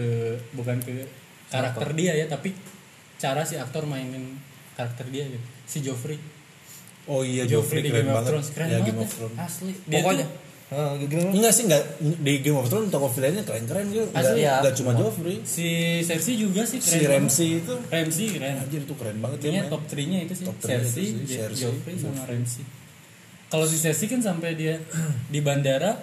bukan 0.52 0.84
ke 0.84 1.08
karakter 1.48 1.96
dia 1.96 2.12
ya, 2.12 2.28
tapi 2.28 2.52
cara 3.16 3.48
si 3.48 3.56
aktor 3.56 3.88
mainin 3.88 4.36
karakter 4.76 5.04
dia 5.08 5.24
gitu. 5.26 5.46
Si 5.64 5.78
Joffrey. 5.80 6.18
oh 7.06 7.22
iya 7.22 7.42
Joffrey 7.44 7.80
di 7.80 7.88
keren 7.88 8.02
Game 8.02 8.10
of 8.10 8.16
banget 8.16 8.30
Thrones 8.30 8.48
keren 8.50 8.66
ya, 8.66 8.72
banget. 8.76 8.86
Game 8.86 9.00
of. 9.00 9.08
Thrones 9.08 9.38
Asli. 9.38 9.72
Dia 9.84 9.96
Pokoknya 9.96 10.26
tuh 10.26 10.44
gimana? 11.00 11.30
enggak 11.32 11.52
sih 11.52 11.62
enggak 11.64 11.82
di 12.00 12.32
Game 12.40 12.58
of 12.58 12.66
Thrones 12.66 12.88
tokoh 12.88 13.06
villainnya 13.08 13.42
keren-keren 13.42 13.86
gitu 13.86 14.02
enggak, 14.04 14.18
Asli 14.20 14.40
ya? 14.42 14.54
enggak 14.58 14.74
cuma 14.74 14.90
Joffrey 14.92 15.36
si 15.46 15.66
Cersei 16.02 16.34
juga 16.34 16.62
sih 16.62 16.78
keren. 16.78 16.90
si 16.90 16.96
banget. 16.96 17.10
Ramsey 17.12 17.48
itu 17.56 17.74
Ramsey 17.86 18.26
keren. 18.32 18.54
anjir 18.58 18.80
itu 18.82 18.94
keren 18.94 19.16
banget 19.16 19.38
ya 19.44 19.62
top 19.66 19.82
3-nya 19.86 20.18
itu 20.22 20.34
sih. 20.34 20.44
Top 20.44 20.58
Cersei, 20.58 21.04
itu 21.06 21.22
sih, 21.22 21.36
Cersei, 21.36 21.62
Joffrey 21.62 21.94
sama 21.96 22.22
Ramsey. 22.26 22.64
Kalau 23.46 23.64
si 23.64 23.76
Cersei 23.78 24.06
kan 24.06 24.20
sampai 24.20 24.50
dia 24.52 24.74
di 25.30 25.38
bandara 25.38 25.94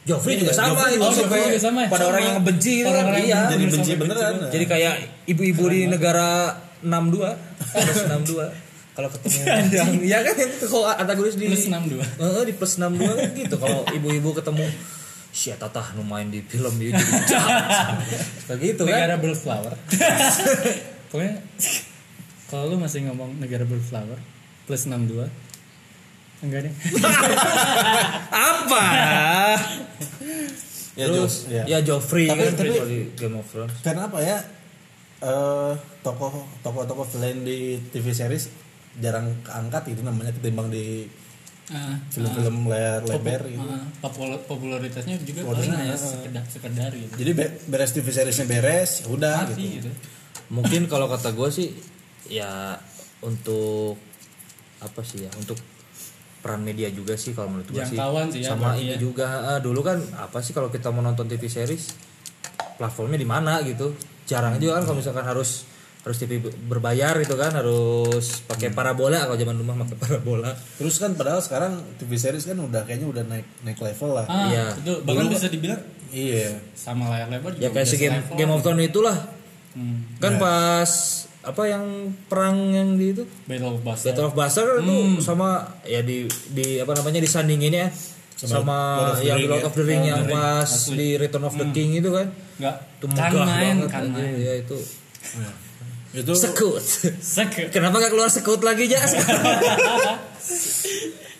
Joffrey 0.00 0.38
juga 0.38 0.48
Iya, 0.48 0.56
sama 0.56 0.70
Joffrey- 0.80 0.94
itu 0.94 1.02
oh, 1.02 1.10
sampai 1.10 1.26
Joffrey 1.34 1.42
juga 1.50 1.58
sama 1.60 1.78
ya? 1.82 1.88
pada 1.88 1.98
Sama. 1.98 2.10
orang 2.10 2.22
yang 2.24 2.38
benci 2.40 2.72
itu 2.72 2.86
Orang-orang 2.88 3.24
yang 3.26 3.42
iya. 3.42 3.50
jadi 3.50 3.64
benci 3.68 3.92
beneran 3.98 4.34
Jadi 4.48 4.64
kayak 4.64 4.94
ibu-ibu 5.26 5.64
di 5.66 5.80
negara 5.84 6.28
62 6.80 7.36
plus 7.72 7.98
62 8.04 8.50
kalau 8.90 9.08
ketemu 9.08 9.38
yang 9.78 9.90
iya 10.02 10.18
kan 10.20 10.34
itu 10.34 10.66
kalau 10.66 10.86
antagonis 10.86 11.34
di 11.34 11.46
plus 11.46 11.66
62. 11.66 12.00
Heeh, 12.00 12.42
di 12.42 12.52
plus 12.52 12.72
62 12.76 13.00
kan 13.06 13.30
gitu 13.32 13.56
kalau 13.56 13.80
ibu-ibu 13.90 14.30
ketemu 14.32 14.66
Sia 15.30 15.54
tatah 15.54 15.94
nu 15.94 16.02
main 16.02 16.26
di 16.26 16.42
film 16.42 16.74
dia 16.74 16.90
jadi 16.90 17.12
jahat. 17.24 17.62
Kayak 18.44 18.58
gitu 18.60 18.82
kan. 18.82 18.98
negara 18.98 19.14
berflower 19.16 19.74
pokoknya 21.10 21.38
kalau 22.46 22.66
lu 22.66 22.76
masih 22.76 23.06
ngomong 23.06 23.38
negara 23.38 23.62
berflower 23.62 24.18
plus 24.66 24.84
62 24.84 25.30
enggak 26.40 26.66
deh 26.66 26.74
Apa? 28.50 28.86
Thrones. 30.96 31.46
Iya. 31.46 31.62
Ya 31.66 31.78
Joffrey 31.80 32.26
Tapi- 32.26 32.40
kan 32.42 32.52
tapi- 32.54 32.70
kalau 32.70 32.88
di 32.88 33.00
Game 33.14 33.36
of 33.36 33.46
Thrones. 33.46 33.72
karena 33.80 34.02
apa 34.06 34.18
ya 34.20 34.38
eh 35.20 35.72
tokoh 36.00 36.32
tokoh 36.60 36.82
tokoh 36.82 37.04
villain 37.06 37.40
di 37.40 37.58
TV 37.86 38.06
series 38.10 38.48
jarang 38.96 39.36
keangkat 39.40 39.88
itu 39.88 40.00
namanya 40.00 40.32
ketimbang 40.32 40.68
di 40.68 41.06
Ah, 41.70 41.94
film-film 42.10 42.66
layar 42.66 42.98
popu- 42.98 43.14
lebar 43.14 43.40
gitu. 43.46 43.62
ah, 43.62 43.86
popul- 44.02 44.42
popularitasnya 44.42 45.22
juga 45.22 45.46
paling 45.46 45.70
hanya 45.70 45.94
ah. 45.94 46.02
sekedar 46.02 46.42
sekedar 46.44 46.90
gitu 46.90 47.14
Jadi 47.14 47.30
be- 47.30 47.54
beres 47.64 47.94
TV 47.94 48.10
seriesnya 48.10 48.42
beres, 48.44 48.90
ya 49.00 49.06
udah 49.06 49.46
mati 49.46 49.78
gitu. 49.78 49.86
gitu 49.86 49.90
Mungkin 50.50 50.90
kalau 50.90 51.06
kata 51.06 51.30
gue 51.30 51.46
sih 51.48 51.70
ya 52.26 52.74
untuk 53.22 53.94
apa 54.80 55.00
sih 55.00 55.22
ya 55.22 55.30
untuk 55.32 55.62
peran 56.40 56.58
media 56.58 56.90
juga 56.90 57.14
sih 57.14 57.38
kalau 57.38 57.54
menurut 57.54 57.70
gue 57.70 57.84
sih 57.84 57.94
sih 57.94 58.42
ya, 58.42 58.50
sama 58.50 58.74
ini 58.74 58.90
ya. 58.90 58.98
juga 58.98 59.26
ah, 59.46 59.60
dulu 59.62 59.78
kan 59.80 60.02
apa 60.18 60.42
sih 60.42 60.50
kalau 60.50 60.74
kita 60.74 60.90
mau 60.90 61.06
nonton 61.06 61.28
TV 61.28 61.46
series 61.46 61.94
platformnya 62.80 63.14
di 63.14 63.28
mana 63.28 63.60
gitu 63.60 63.92
jarang 64.24 64.56
juga 64.56 64.80
kan 64.80 64.84
kalau 64.84 64.96
misalkan 64.96 65.20
harus 65.22 65.68
harus 66.00 66.16
TV 66.16 66.40
berbayar 66.40 67.12
gitu 67.20 67.36
kan 67.36 67.52
harus 67.52 68.40
pakai 68.42 68.72
parabola 68.72 69.20
kalau 69.20 69.36
zaman 69.36 69.52
rumah 69.54 69.76
pakai 69.84 69.98
parabola 70.00 70.48
Terus 70.74 70.96
kan 70.96 71.12
padahal 71.12 71.38
sekarang 71.38 71.76
TV 71.94 72.16
series 72.16 72.42
kan 72.42 72.56
udah 72.56 72.82
kayaknya 72.82 73.04
udah 73.06 73.22
naik 73.22 73.44
naik 73.60 73.76
level 73.76 74.16
lah. 74.16 74.24
ah 74.24 74.48
Iya. 74.48 74.64
itu 74.80 74.92
bahkan 75.04 75.28
bisa 75.28 75.46
dibilang 75.46 75.80
Iya. 76.08 76.56
sama 76.72 77.12
layar 77.12 77.28
lebar 77.28 77.52
juga 77.52 77.62
ya 77.62 77.70
kayak 77.70 77.84
si 77.84 77.96
game, 77.96 78.16
game 78.32 78.48
of. 78.48 78.64
Thrones 78.64 78.80
itulah 78.82 79.16
Hmm. 79.70 80.02
kan 80.18 80.34
pas 80.34 80.90
apa 81.40 81.62
yang 81.64 81.84
perang 82.26 82.58
yang 82.68 82.96
di 82.96 83.12
itu 83.12 83.22
Battle 83.44 83.76
of 83.76 83.80
Bastards 83.80 84.08
Battle 84.08 84.26
of 84.26 84.34
Bastards 84.34 84.82
itu 84.82 84.96
sama 85.20 85.48
ya 85.84 86.00
di 86.00 86.24
di 86.48 86.76
apa 86.76 86.90
namanya 86.92 87.16
disandinginnya 87.18 87.92
sama, 88.42 88.78
the 89.14 89.26
yang 89.26 89.38
Lord 89.44 89.60
ya. 89.60 89.66
of 89.66 89.74
the 89.74 89.84
Ring 89.84 90.00
Lord 90.00 90.06
of 90.06 90.10
yang 90.10 90.20
the 90.20 90.28
Ring, 90.28 90.38
pas 90.38 90.64
asli. 90.64 90.94
di 90.94 91.08
Return 91.14 91.44
of 91.44 91.54
the 91.54 91.66
King 91.70 91.90
itu 91.94 92.08
kan 92.08 92.26
nggak 92.56 92.76
itu 92.94 93.04
kan 93.06 93.14
megah 93.20 93.44
main 93.44 93.76
banget 93.76 93.90
kan 93.90 94.02
aja. 94.02 94.12
main 94.14 94.34
ya 94.36 94.54
itu 94.56 94.78
Itu 96.12 96.32
sekut 96.34 96.82
Sek 97.22 97.70
kenapa 97.70 98.00
gak 98.00 98.10
keluar 98.10 98.26
sekut 98.26 98.58
lagi 98.60 98.84
Jas 98.84 99.14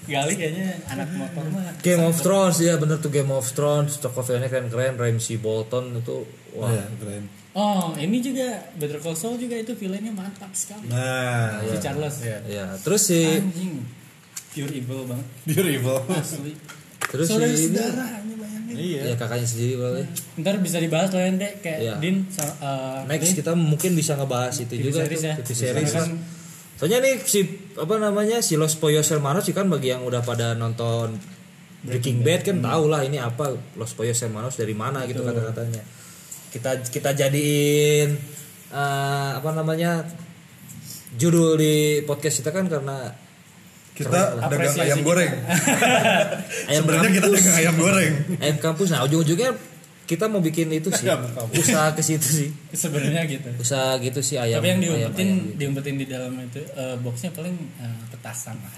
Gali 0.02 0.34
kayaknya 0.34 0.78
anak 0.88 1.08
motor 1.12 1.44
mah 1.48 1.70
Game 1.80 2.02
of 2.02 2.16
Thrones 2.16 2.58
ya 2.58 2.74
bener 2.76 2.98
tuh 2.98 3.08
Game 3.08 3.30
of 3.30 3.46
Thrones 3.48 3.96
tokoh 3.96 4.20
filmnya 4.20 4.46
keren 4.46 4.66
keren 4.66 4.94
Ramsay 4.94 5.36
Bolton 5.36 5.94
itu 5.96 6.26
wah 6.52 6.66
Iya, 6.68 6.86
keren. 6.96 7.24
Oh, 7.50 7.90
ini 7.96 8.18
juga 8.18 8.46
Better 8.74 8.98
Call 8.98 9.14
Saul 9.14 9.34
juga 9.34 9.54
itu 9.56 9.74
villainnya 9.74 10.10
mantap 10.10 10.50
sekali. 10.52 10.86
Nah, 10.86 11.58
Si 11.60 11.76
Charles. 11.78 12.22
ya 12.22 12.78
terus 12.78 13.02
si 13.04 13.26
Anjing. 13.26 13.82
Pure 14.50 14.70
evil 14.72 15.02
banget. 15.04 15.26
pure 15.44 15.68
evil. 15.68 15.98
Asli. 16.10 16.54
Terus 17.10 17.26
si 17.26 17.34
Saudara 17.34 17.50
ini 17.50 17.66
saudara 17.66 18.06
ini 18.22 18.34
bayangin. 18.38 18.74
iya. 18.78 19.00
ya 19.10 19.14
kakaknya 19.18 19.48
sendiri 19.50 19.74
boleh 19.76 20.06
Ntar 20.38 20.54
bisa 20.62 20.78
dibahas 20.78 21.08
loh 21.10 21.20
Dek 21.20 21.54
kayak 21.60 21.78
Iya. 21.82 21.94
Din 21.98 22.16
uh, 22.38 23.02
next 23.10 23.34
Din, 23.34 23.36
kita 23.42 23.52
mungkin 23.58 23.90
bisa 23.98 24.14
ngebahas 24.14 24.54
itu 24.62 24.70
TV 24.70 24.82
juga 24.88 25.02
series 25.04 25.20
tuh, 25.20 25.26
ya. 25.26 25.34
TV 25.42 25.50
series 25.58 25.90
kan 25.90 26.08
Soalnya 26.80 26.98
nih 27.04 27.20
si 27.28 27.40
apa 27.76 28.00
namanya 28.00 28.40
si 28.40 28.56
Los 28.56 28.72
Pollos 28.80 29.04
Hermanos 29.12 29.44
sih 29.44 29.52
kan 29.52 29.68
bagi 29.68 29.92
yang 29.92 30.00
udah 30.00 30.24
pada 30.24 30.56
nonton 30.56 31.12
Breaking 31.84 32.24
Bad 32.24 32.40
kan 32.40 32.56
tau 32.64 32.88
lah 32.88 33.04
ini 33.04 33.20
apa 33.20 33.52
Los 33.76 33.92
Pollos 33.92 34.16
Hermanos 34.16 34.56
dari 34.56 34.72
mana 34.72 35.04
gitu 35.04 35.20
kata-katanya. 35.20 35.84
Kita 36.48 36.80
kita 36.88 37.12
jadiin 37.12 38.16
eh, 38.72 39.30
apa 39.36 39.50
namanya 39.52 40.08
judul 41.20 41.60
di 41.60 42.00
podcast 42.08 42.40
kita 42.40 42.48
kan 42.48 42.64
karena 42.72 43.12
Kita 44.04 44.20
dagang 44.40 44.76
ayam 44.78 44.98
goreng. 45.00 45.32
ayam 46.66 46.80
Sebenarnya 46.80 47.10
kita 47.12 47.28
dagang 47.28 47.56
ayam 47.56 47.74
goreng. 47.76 48.12
ayam 48.40 48.56
kampus. 48.58 48.88
Nah 48.90 49.04
ujung-ujungnya 49.04 49.52
kita 50.04 50.26
mau 50.26 50.42
bikin 50.42 50.66
itu 50.74 50.90
sih 50.90 51.06
usaha 51.54 51.94
ke 51.94 52.02
situ 52.02 52.26
sih 52.26 52.48
sebenarnya 52.74 53.30
gitu. 53.30 53.46
usaha 53.62 53.94
gitu 54.02 54.18
sih 54.18 54.42
ayam. 54.42 54.58
Tapi 54.58 54.68
yang 54.68 54.80
diumpetin 54.82 55.06
ayam 55.22 55.38
gitu. 55.38 55.54
diumpetin 55.54 55.94
di 55.94 56.06
dalam 56.10 56.34
itu 56.34 56.58
eh, 56.66 56.98
boxnya 56.98 57.30
paling 57.30 57.54
eh, 57.78 57.98
petasan 58.10 58.58
lah. 58.58 58.74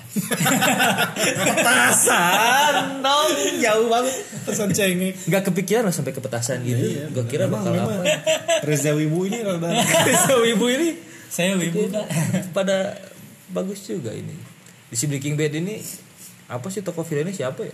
petasan 1.56 3.00
dong 3.00 3.30
jauh 3.58 3.88
banget 3.88 4.14
Pesan 4.44 4.68
cengek. 4.70 5.14
nggak 5.24 5.42
kepikiran 5.48 5.88
lah 5.88 5.94
sampai 5.94 6.12
ke 6.12 6.20
petasan 6.20 6.60
gitu 6.62 6.84
gue 7.08 7.24
kira 7.24 7.48
bakal 7.48 7.72
apa 7.72 8.04
ya. 8.04 8.18
Reza 8.60 8.92
Wibu 8.92 9.24
ini 9.24 9.40
kalau 9.40 9.58
Reza 10.08 10.34
Wibu 10.36 10.66
ini 10.68 10.88
Saya 11.32 11.56
wibu 11.56 11.88
pada 12.52 12.92
bagus 13.48 13.88
juga 13.88 14.12
ini 14.12 14.36
di 14.92 14.94
si 14.94 15.08
Breaking 15.08 15.34
Bad 15.34 15.56
ini 15.56 15.80
apa 16.46 16.68
sih 16.68 16.84
tokoh 16.84 17.00
villainnya 17.00 17.32
siapa 17.32 17.64
ya 17.64 17.72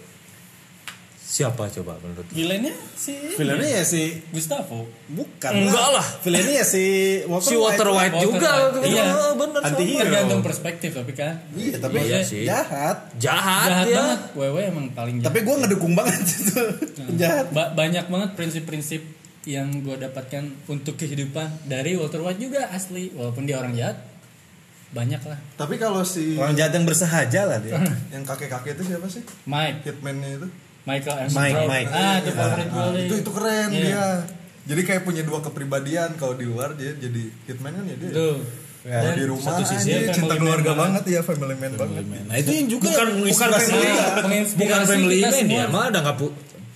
siapa 1.21 1.69
coba 1.69 2.01
menurut 2.01 2.25
Villainnya 2.31 2.73
si 2.97 3.13
filmnya 3.37 3.69
ya 3.69 3.85
si 3.85 4.17
Gustavo. 4.33 4.89
bukan 5.07 5.53
Enggak 5.61 5.89
lah. 5.93 6.07
filmnya 6.25 6.55
ya 6.55 6.65
si 6.65 6.85
si 7.21 7.55
Walter 7.55 7.85
White 7.87 8.17
Walter 8.17 8.25
juga 8.25 8.49
White. 8.73 8.89
Iya. 8.89 9.05
Oh, 9.13 9.33
bener 9.37 9.61
Anti-hero. 9.61 10.01
Tergantung 10.01 10.41
perspektif 10.41 10.91
tapi 10.97 11.13
kan. 11.13 11.37
iya 11.53 11.77
tapi 11.77 12.01
Iya 12.01 12.25
sih. 12.25 12.43
jahat 12.43 13.13
jahat, 13.21 13.69
Jahat 13.69 13.87
ya 13.87 13.97
banget. 14.01 14.21
Wewe 14.35 14.61
emang 14.65 14.87
paling 14.91 15.21
jahat. 15.21 15.29
tapi 15.29 15.39
gue 15.45 15.55
ngedukung 15.59 15.93
banget 15.93 16.17
itu 16.33 16.61
jahat 17.15 17.47
Ba- 17.53 17.77
banyak 17.77 18.09
banget 18.09 18.31
prinsip-prinsip 18.33 19.03
yang 19.45 19.69
gue 19.79 19.97
dapatkan 19.99 20.45
untuk 20.67 20.97
kehidupan 20.97 21.69
dari 21.69 21.93
Walter 21.93 22.25
White 22.25 22.41
juga 22.41 22.73
asli 22.73 23.13
walaupun 23.13 23.45
dia 23.45 23.61
orang 23.61 23.77
jahat 23.77 24.01
banyak 24.91 25.21
lah 25.21 25.39
Tapi 25.55 25.75
kalau 25.77 26.01
si 26.01 26.35
orang 26.35 26.55
jahat 26.55 26.73
yang 26.73 26.85
bersahaja 26.85 27.41
lah 27.45 27.59
dia 27.59 27.77
yang 28.09 28.23
kakek-kakek 28.23 28.73
itu 28.75 28.85
siapa 28.89 29.07
sih? 29.07 29.21
Mike 29.45 29.85
Hitman-nya 29.85 30.31
itu. 30.35 30.49
Michael 30.83 31.17
M. 31.21 31.31
Mike. 31.31 31.61
Mike. 31.67 31.89
ah 31.91 32.15
itu 32.17 32.31
favorit 32.33 32.67
gue 32.67 32.81
Ah, 32.81 32.93
itu 32.97 33.15
itu 33.19 33.31
keren 33.31 33.69
Iya. 33.69 33.81
dia. 33.83 34.07
Jadi 34.67 34.81
kayak 34.83 35.03
punya 35.03 35.21
dua 35.21 35.41
kepribadian 35.41 36.17
kalau 36.17 36.33
di 36.33 36.45
luar 36.45 36.73
dia 36.73 36.93
jadi 36.95 37.23
hitman 37.45 37.73
kan 37.73 37.85
ya 37.85 37.97
dia. 37.99 38.11
tuh 38.11 38.39
Ya, 38.81 39.03
Dan 39.03 39.21
di 39.21 39.27
rumah 39.27 39.53
satu 39.53 39.63
sisi 39.67 39.91
aja 39.91 40.15
cinta 40.15 40.33
family 40.33 40.41
keluarga 40.41 40.71
man 40.71 40.81
banget 40.97 41.05
ya 41.11 41.21
family 41.21 41.53
man 41.53 41.73
banget. 41.75 42.05
nah 42.25 42.37
itu 42.37 42.51
yang 42.55 42.69
juga 42.71 42.89
bukan 42.89 43.09
bukan 43.27 43.49
family 43.51 43.91
bukan 44.55 44.81
family 44.87 45.17
man 45.21 45.45
ya 45.47 45.65
mah 45.67 45.85
ada 45.91 45.99
nggak 46.01 46.17
pu 46.17 46.27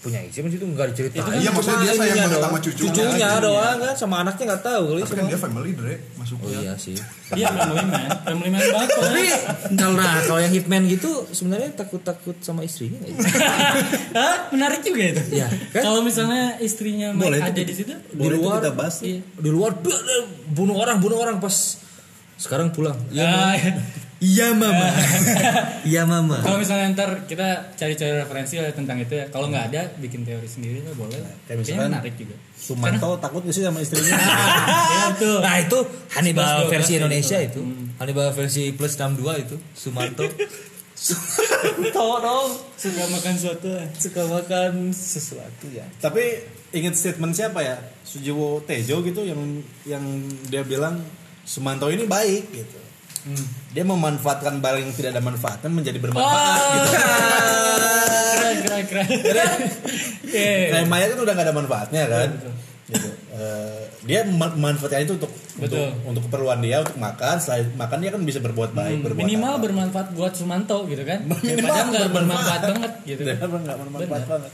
punya 0.02 0.18
istri 0.20 0.42
itu 0.42 0.60
nggak 0.60 0.86
diceritain 0.90 1.22
Iya, 1.32 1.50
maksudnya 1.50 1.78
dia 1.80 1.94
sayang 1.94 2.16
banget 2.20 2.42
sama 2.42 2.58
cucunya 2.58 2.90
cucunya 2.90 3.28
doang 3.38 3.76
kan 3.78 3.94
sama 3.94 4.14
anaknya 4.20 4.44
nggak 4.50 4.62
tahu 4.64 4.82
kali 4.88 5.00
Tapi 5.00 5.14
kan 5.14 5.24
dia 5.24 5.38
family 5.38 5.70
Dre 5.72 5.94
oh 5.94 6.00
masuknya. 6.18 6.58
iya 6.58 6.72
sih 6.74 6.96
dia 7.30 7.46
family 7.48 7.84
man 7.84 8.02
family 8.20 8.48
man 8.50 8.60
banget 8.66 8.90
tapi 8.92 9.22
kalau 9.72 9.94
nah 9.94 10.14
kalau 10.20 10.40
yang 10.40 10.50
hitman 10.50 10.82
gitu 10.86 11.10
sebenarnya 11.28 11.70
takut 11.72 12.00
takut 12.00 12.34
sama 12.40 12.60
istrinya 12.60 12.98
nggak 12.98 13.14
ya? 13.14 13.18
Hah? 14.18 14.36
menarik 14.50 14.82
juga 14.82 15.02
itu 15.08 15.22
Iya, 15.32 15.46
kan? 15.70 15.82
kalau 15.82 16.00
misalnya 16.00 16.58
istrinya 16.58 17.14
Boleh 17.14 17.38
itu 17.38 17.46
ada 17.48 17.62
di 17.62 17.74
situ 17.76 17.94
di 17.94 18.18
itu 18.18 18.36
luar 18.36 18.58
kita 18.58 18.70
bahas. 18.72 18.96
iya. 19.00 19.22
di 19.22 19.50
luar 19.50 19.70
bunuh 20.48 20.76
orang 20.76 20.98
bunuh 20.98 21.16
orang 21.16 21.38
pas 21.38 21.78
sekarang 22.34 22.68
pulang 22.68 22.98
iya 23.08 23.22
Ah, 23.24 23.54
iya 24.22 24.54
mama 24.54 24.86
iya 25.90 26.02
mama 26.04 26.38
Kalau 26.38 26.56
misalnya 26.56 26.94
ntar 26.94 27.26
kita 27.26 27.74
cari-cari 27.74 28.14
referensi 28.16 28.54
tentang 28.70 28.94
itu 28.96 29.10
ya. 29.12 29.26
Kalau 29.28 29.50
nggak 29.50 29.64
ada, 29.68 29.90
bikin 29.98 30.22
teori 30.22 30.46
sendiri 30.46 30.78
lah 30.80 30.94
boleh. 30.94 31.18
lah. 31.18 31.34
Kayak 31.42 31.58
Kayaknya 31.58 31.58
misalkan- 31.66 31.90
menarik 31.90 32.14
juga. 32.14 32.36
Sumanto 32.54 33.08
takut 33.18 33.42
gak 33.42 33.50
sih 33.50 33.60
sama 33.60 33.82
istrinya 33.82 34.14
ya 34.94 35.06
tuh. 35.18 35.42
nah 35.42 35.58
itu 35.58 35.78
Hannibal 36.08 36.46
11, 36.62 36.70
versi 36.70 36.92
12 36.92 36.98
Indonesia 37.02 37.36
gitu. 37.42 37.50
itu 37.50 37.60
Hannibal 37.98 38.28
versi 38.30 38.62
plus 38.70 38.94
62 38.94 39.42
itu 39.42 39.56
Sumanto 39.74 40.22
Sumanto 40.94 42.06
dong 42.20 42.50
Suka 42.78 43.02
makan 43.08 43.34
suatu 43.34 43.66
lah. 43.68 43.86
suka 43.92 44.22
makan 44.24 44.72
sesuatu 44.90 45.66
ya 45.68 45.82
tapi 45.98 46.22
inget 46.70 46.94
statement 46.94 47.34
siapa 47.34 47.58
ya 47.60 47.74
Sujiwo 48.02 48.62
Tejo 48.62 49.02
gitu 49.02 49.22
yang 49.22 49.42
yang 49.82 50.04
dia 50.46 50.62
bilang 50.62 51.02
Sumanto 51.42 51.90
ini 51.90 52.06
baik 52.06 52.46
gitu 52.52 52.78
dia 53.70 53.84
memanfaatkan 53.84 54.58
barang 54.58 54.82
yang 54.82 54.92
tidak 54.92 55.10
ada 55.14 55.22
manfaatnya 55.22 55.70
menjadi 55.70 55.98
bermanfaat 55.98 56.58
gitu 56.74 56.88
keren, 58.32 58.56
keren, 58.88 59.08
keren. 59.22 59.58
Iya. 60.32 60.54
kayak 60.72 60.86
Maya 60.88 61.04
kan 61.08 61.18
udah 61.20 61.32
gak 61.32 61.46
ada 61.46 61.54
manfaatnya 61.54 62.02
kan 62.08 62.28
gitu. 62.88 63.08
Eh, 63.32 63.82
dia 64.02 64.26
mem- 64.26 64.56
memanfaatkan 64.58 65.06
itu 65.06 65.14
untuk 65.16 65.30
untuk, 65.54 65.78
Betul. 65.78 65.88
untuk 66.04 66.22
keperluan 66.26 66.58
dia 66.60 66.82
untuk 66.82 66.98
makan 66.98 67.36
setelah 67.38 67.62
makan 67.78 67.98
dia 68.00 68.10
kan 68.10 68.20
bisa 68.20 68.40
berbuat 68.40 68.70
baik 68.72 69.06
berbuat 69.06 69.22
Minimal 69.22 69.54
apa. 69.54 69.62
bermanfaat 69.64 70.06
buat 70.12 70.32
Sumanto 70.34 70.84
gitu 70.90 71.06
kan. 71.06 71.22
Minimal 71.24 71.62
nggak 71.62 72.10
bermanfaat. 72.10 72.12
bermanfaat 72.12 72.62
banget 72.68 72.92
gitu. 73.06 73.22
Emang 73.28 73.62
nggak 73.62 73.78
bermanfaat 73.78 74.24
banget 74.26 74.52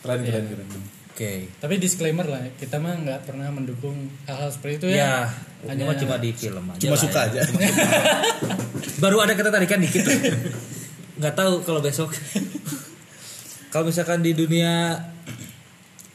keren 0.00 0.20
keren 0.24 0.44
keren 0.48 0.68
oke 1.20 1.32
Tapi 1.60 1.74
disclaimer 1.76 2.24
lah, 2.24 2.40
kita 2.56 2.80
mah 2.80 2.96
nggak 2.96 3.28
pernah 3.28 3.52
mendukung 3.52 4.08
hal-hal 4.24 4.48
seperti 4.48 4.80
itu 4.80 4.86
ya 4.96 5.28
ya. 5.68 5.84
mah 5.84 5.96
cuma 6.00 6.16
di 6.16 6.32
film 6.32 6.64
aja 6.64 6.80
cuma 6.80 6.96
suka 6.96 7.28
ya. 7.28 7.44
aja 7.44 7.52
baru 9.04 9.20
ada 9.20 9.36
ketertarikan 9.36 9.84
dikit 9.84 10.08
nggak 11.20 11.34
tahu 11.36 11.60
kalau 11.68 11.84
besok 11.84 12.08
kalau 13.68 13.92
misalkan 13.92 14.24
di 14.24 14.32
dunia 14.32 14.96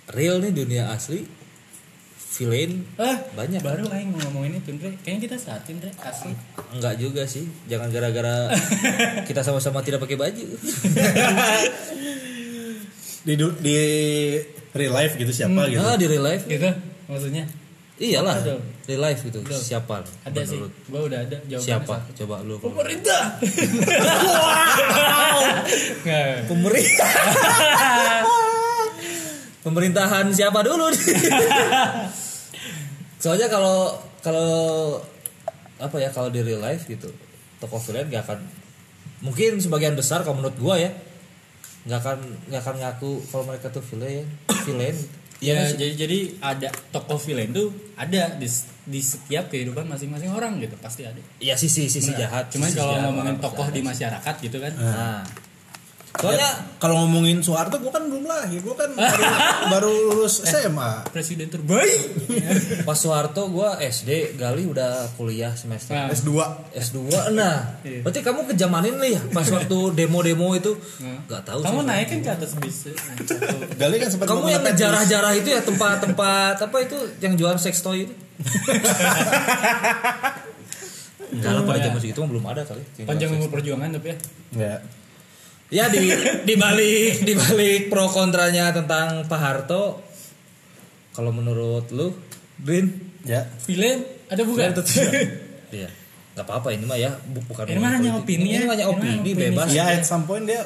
real 0.10 0.42
nih 0.42 0.50
dunia 0.50 0.90
asli 0.90 1.22
villain 2.36 2.82
Ah, 2.98 3.22
banyak 3.32 3.62
kan? 3.62 3.70
baru 3.80 3.86
aing 3.96 4.12
mau 4.12 4.20
ngomongin 4.28 4.60
itu, 4.60 4.76
Andre. 4.76 4.92
Kayaknya 5.08 5.22
kita 5.24 5.38
saatin, 5.40 5.80
Andre. 5.80 5.96
Asli. 6.04 6.36
enggak 6.76 6.96
juga 7.00 7.24
sih 7.24 7.48
jangan 7.72 7.88
gara-gara 7.94 8.52
kita 9.30 9.40
sama-sama 9.40 9.80
tidak 9.80 10.04
pakai 10.04 10.18
baju 10.20 10.46
di 13.24 13.34
di 13.40 13.78
real 14.76 14.92
life 14.92 15.16
gitu 15.16 15.32
siapa 15.32 15.66
gitu 15.66 15.80
Nah, 15.80 15.96
di 15.96 16.06
real 16.06 16.22
life. 16.22 16.44
gitu 16.46 16.68
maksudnya 17.08 17.48
Iyalah, 17.96 18.44
Ada. 18.44 18.60
real 18.92 19.00
life 19.00 19.24
gitu. 19.24 19.40
Siapa? 19.48 20.04
ada 20.04 20.40
sih 20.44 20.60
menurut? 20.60 20.76
gua 20.92 21.02
udah 21.08 21.20
ada 21.24 21.40
jawabannya 21.48 21.64
Siapa? 21.64 21.96
satu. 21.96 22.12
Coba 22.20 22.36
lu. 22.44 22.60
pemerintah. 22.60 23.40
Pemerintah. 26.46 27.08
Pemerintahan 29.64 30.26
siapa 30.30 30.60
dulu? 30.60 30.92
Soalnya 33.24 33.48
kalau 33.48 33.96
kalau 34.20 34.52
apa 35.80 35.96
ya 35.98 36.12
kalau 36.12 36.28
di 36.28 36.40
real 36.40 36.60
life 36.60 36.86
gitu 36.86 37.08
tokoh 37.58 37.82
villain 37.82 38.08
gak 38.08 38.24
akan 38.24 38.40
mungkin 39.20 39.58
sebagian 39.58 39.94
besar 39.94 40.22
kalau 40.22 40.38
menurut 40.38 40.56
gua 40.56 40.76
ya 40.78 40.92
nggak 41.86 42.00
akan 42.00 42.20
nggak 42.50 42.62
akan 42.62 42.76
ngaku 42.78 43.12
kalau 43.26 43.44
mereka 43.46 43.68
tuh 43.70 43.84
villain 43.84 44.26
villain. 44.66 44.98
Iya 45.36 45.52
ya 45.54 45.64
sih? 45.68 45.78
jadi 45.78 45.94
jadi 46.00 46.20
ada 46.40 46.70
tokoh 46.90 47.20
villain 47.20 47.52
tuh 47.52 47.68
ada 47.94 48.34
di, 48.36 48.48
di 48.86 49.00
setiap 49.00 49.52
kehidupan 49.52 49.84
masing-masing 49.84 50.32
orang 50.32 50.58
gitu 50.58 50.74
pasti 50.80 51.04
ada 51.04 51.20
Iya 51.38 51.54
sisi 51.54 51.86
sisi 51.86 52.10
Benar. 52.10 52.20
jahat. 52.24 52.44
cuman 52.50 52.70
kalau 52.72 52.96
ngomongin 53.04 53.38
tokoh 53.38 53.68
di 53.68 53.82
masyarakat 53.82 54.36
gitu 54.40 54.58
kan 54.58 54.72
Nah. 54.74 55.22
Soalnya 56.16 56.50
kalau 56.80 57.04
ngomongin 57.04 57.44
Soeharto 57.44 57.76
gue 57.78 57.92
kan 57.92 58.08
belum 58.08 58.24
lahir 58.24 58.64
gue 58.64 58.76
kan 58.76 58.88
baru, 58.96 59.24
baru 59.76 59.92
lulus 60.16 60.42
SMA 60.48 61.04
presiden 61.12 61.52
terbaik. 61.52 62.02
Pas 62.88 62.96
Soeharto 62.96 63.52
gua 63.52 63.76
SD 63.78 64.40
Gali 64.40 64.64
udah 64.64 65.12
kuliah 65.20 65.52
semester. 65.54 65.92
Nah. 65.92 66.08
S2 66.12 66.32
S2 66.72 66.98
nah. 67.36 67.80
Iya. 67.84 68.02
berarti 68.02 68.20
kamu 68.24 68.48
kejamanin 68.54 68.96
nih 68.98 69.12
ya 69.20 69.22
pas 69.32 69.48
waktu 69.52 69.78
demo-demo 69.94 70.56
itu. 70.56 70.74
Nah. 71.04 71.20
nggak 71.28 71.42
tahu 71.44 71.60
kamu 71.62 71.80
naik 71.84 72.08
kan 72.12 72.20
ke 72.24 72.32
atas 72.32 72.52
bis 72.60 72.88
satu. 72.88 72.96
Gali 73.82 73.96
kan 74.00 74.10
sempat 74.10 74.28
kamu 74.32 74.48
yang 74.50 74.64
ngejarah-jarah 74.64 75.34
itu 75.36 75.50
ya 75.52 75.62
tempat-tempat 75.64 76.56
apa 76.64 76.78
itu 76.80 76.98
yang 77.20 77.36
jual 77.36 77.56
sex 77.60 77.84
toy 77.84 78.08
itu? 78.08 78.14
Enggak 81.26 81.52
lah 81.52 81.64
pada 81.66 81.80
Ya. 81.80 81.84
zaman 81.92 82.00
segitu 82.00 82.20
mah 82.24 82.30
belum 82.32 82.46
ada 82.48 82.62
kali. 82.64 82.84
Panjang 83.04 83.30
umur 83.36 83.50
perjuangan 83.52 83.90
tapi 83.92 84.08
ya. 84.14 84.18
Enggak. 84.56 84.80
Ya 85.68 85.90
di 85.90 86.14
di 86.46 86.54
balik 86.56 87.22
di 87.22 87.34
balik 87.34 87.90
pro 87.90 88.06
kontranya 88.08 88.70
tentang 88.70 89.26
Pak 89.26 89.40
Harto 89.40 90.02
kalau 91.12 91.32
menurut 91.32 91.90
lu 91.90 92.14
Brin 92.56 92.92
Ya. 93.26 93.50
villain 93.66 94.06
ada 94.28 94.42
bukan 94.42 94.70
Iya. 95.74 95.90
Gak 96.36 96.46
apa-apa 96.46 96.70
ini 96.70 96.86
mah 96.86 96.94
ya 96.96 97.10
bu- 97.26 97.42
bukan 97.44 97.66
Ini 97.66 97.80
mah 97.80 97.92
hanya 97.92 98.12
opini 98.14 98.54
Ini 98.54 98.62
ya. 98.62 98.70
hanya 98.70 98.86
opini 98.88 99.32
bebas. 99.32 99.68
Ya 99.70 99.90
at 99.90 100.06
some 100.06 100.24
point 100.24 100.46
dia 100.46 100.62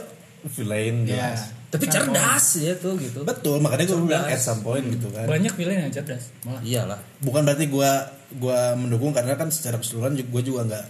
villain 0.50 1.08
ya 1.08 1.32
jelas. 1.32 1.56
Tapi 1.70 1.86
cerdas 1.86 2.46
ya 2.58 2.74
tuh 2.76 2.98
gitu. 2.98 3.22
Betul, 3.22 3.62
makanya 3.62 3.86
gue 3.88 4.00
bilang 4.02 4.26
at 4.26 4.42
some 4.42 4.60
point 4.60 4.82
gitu 4.84 5.08
kan. 5.10 5.30
banyak 5.30 5.54
villain 5.54 5.86
yang 5.86 5.94
cerdas 5.94 6.34
malah 6.42 6.60
Iyalah. 6.60 7.00
Bukan 7.20 7.42
berarti 7.42 7.66
gue 7.66 7.92
gua 8.36 8.74
mendukung 8.74 9.10
karena 9.10 9.34
kan 9.34 9.48
secara 9.48 9.78
keseluruhan 9.78 10.18
gue 10.18 10.42
juga 10.44 10.68
nggak 10.68 10.86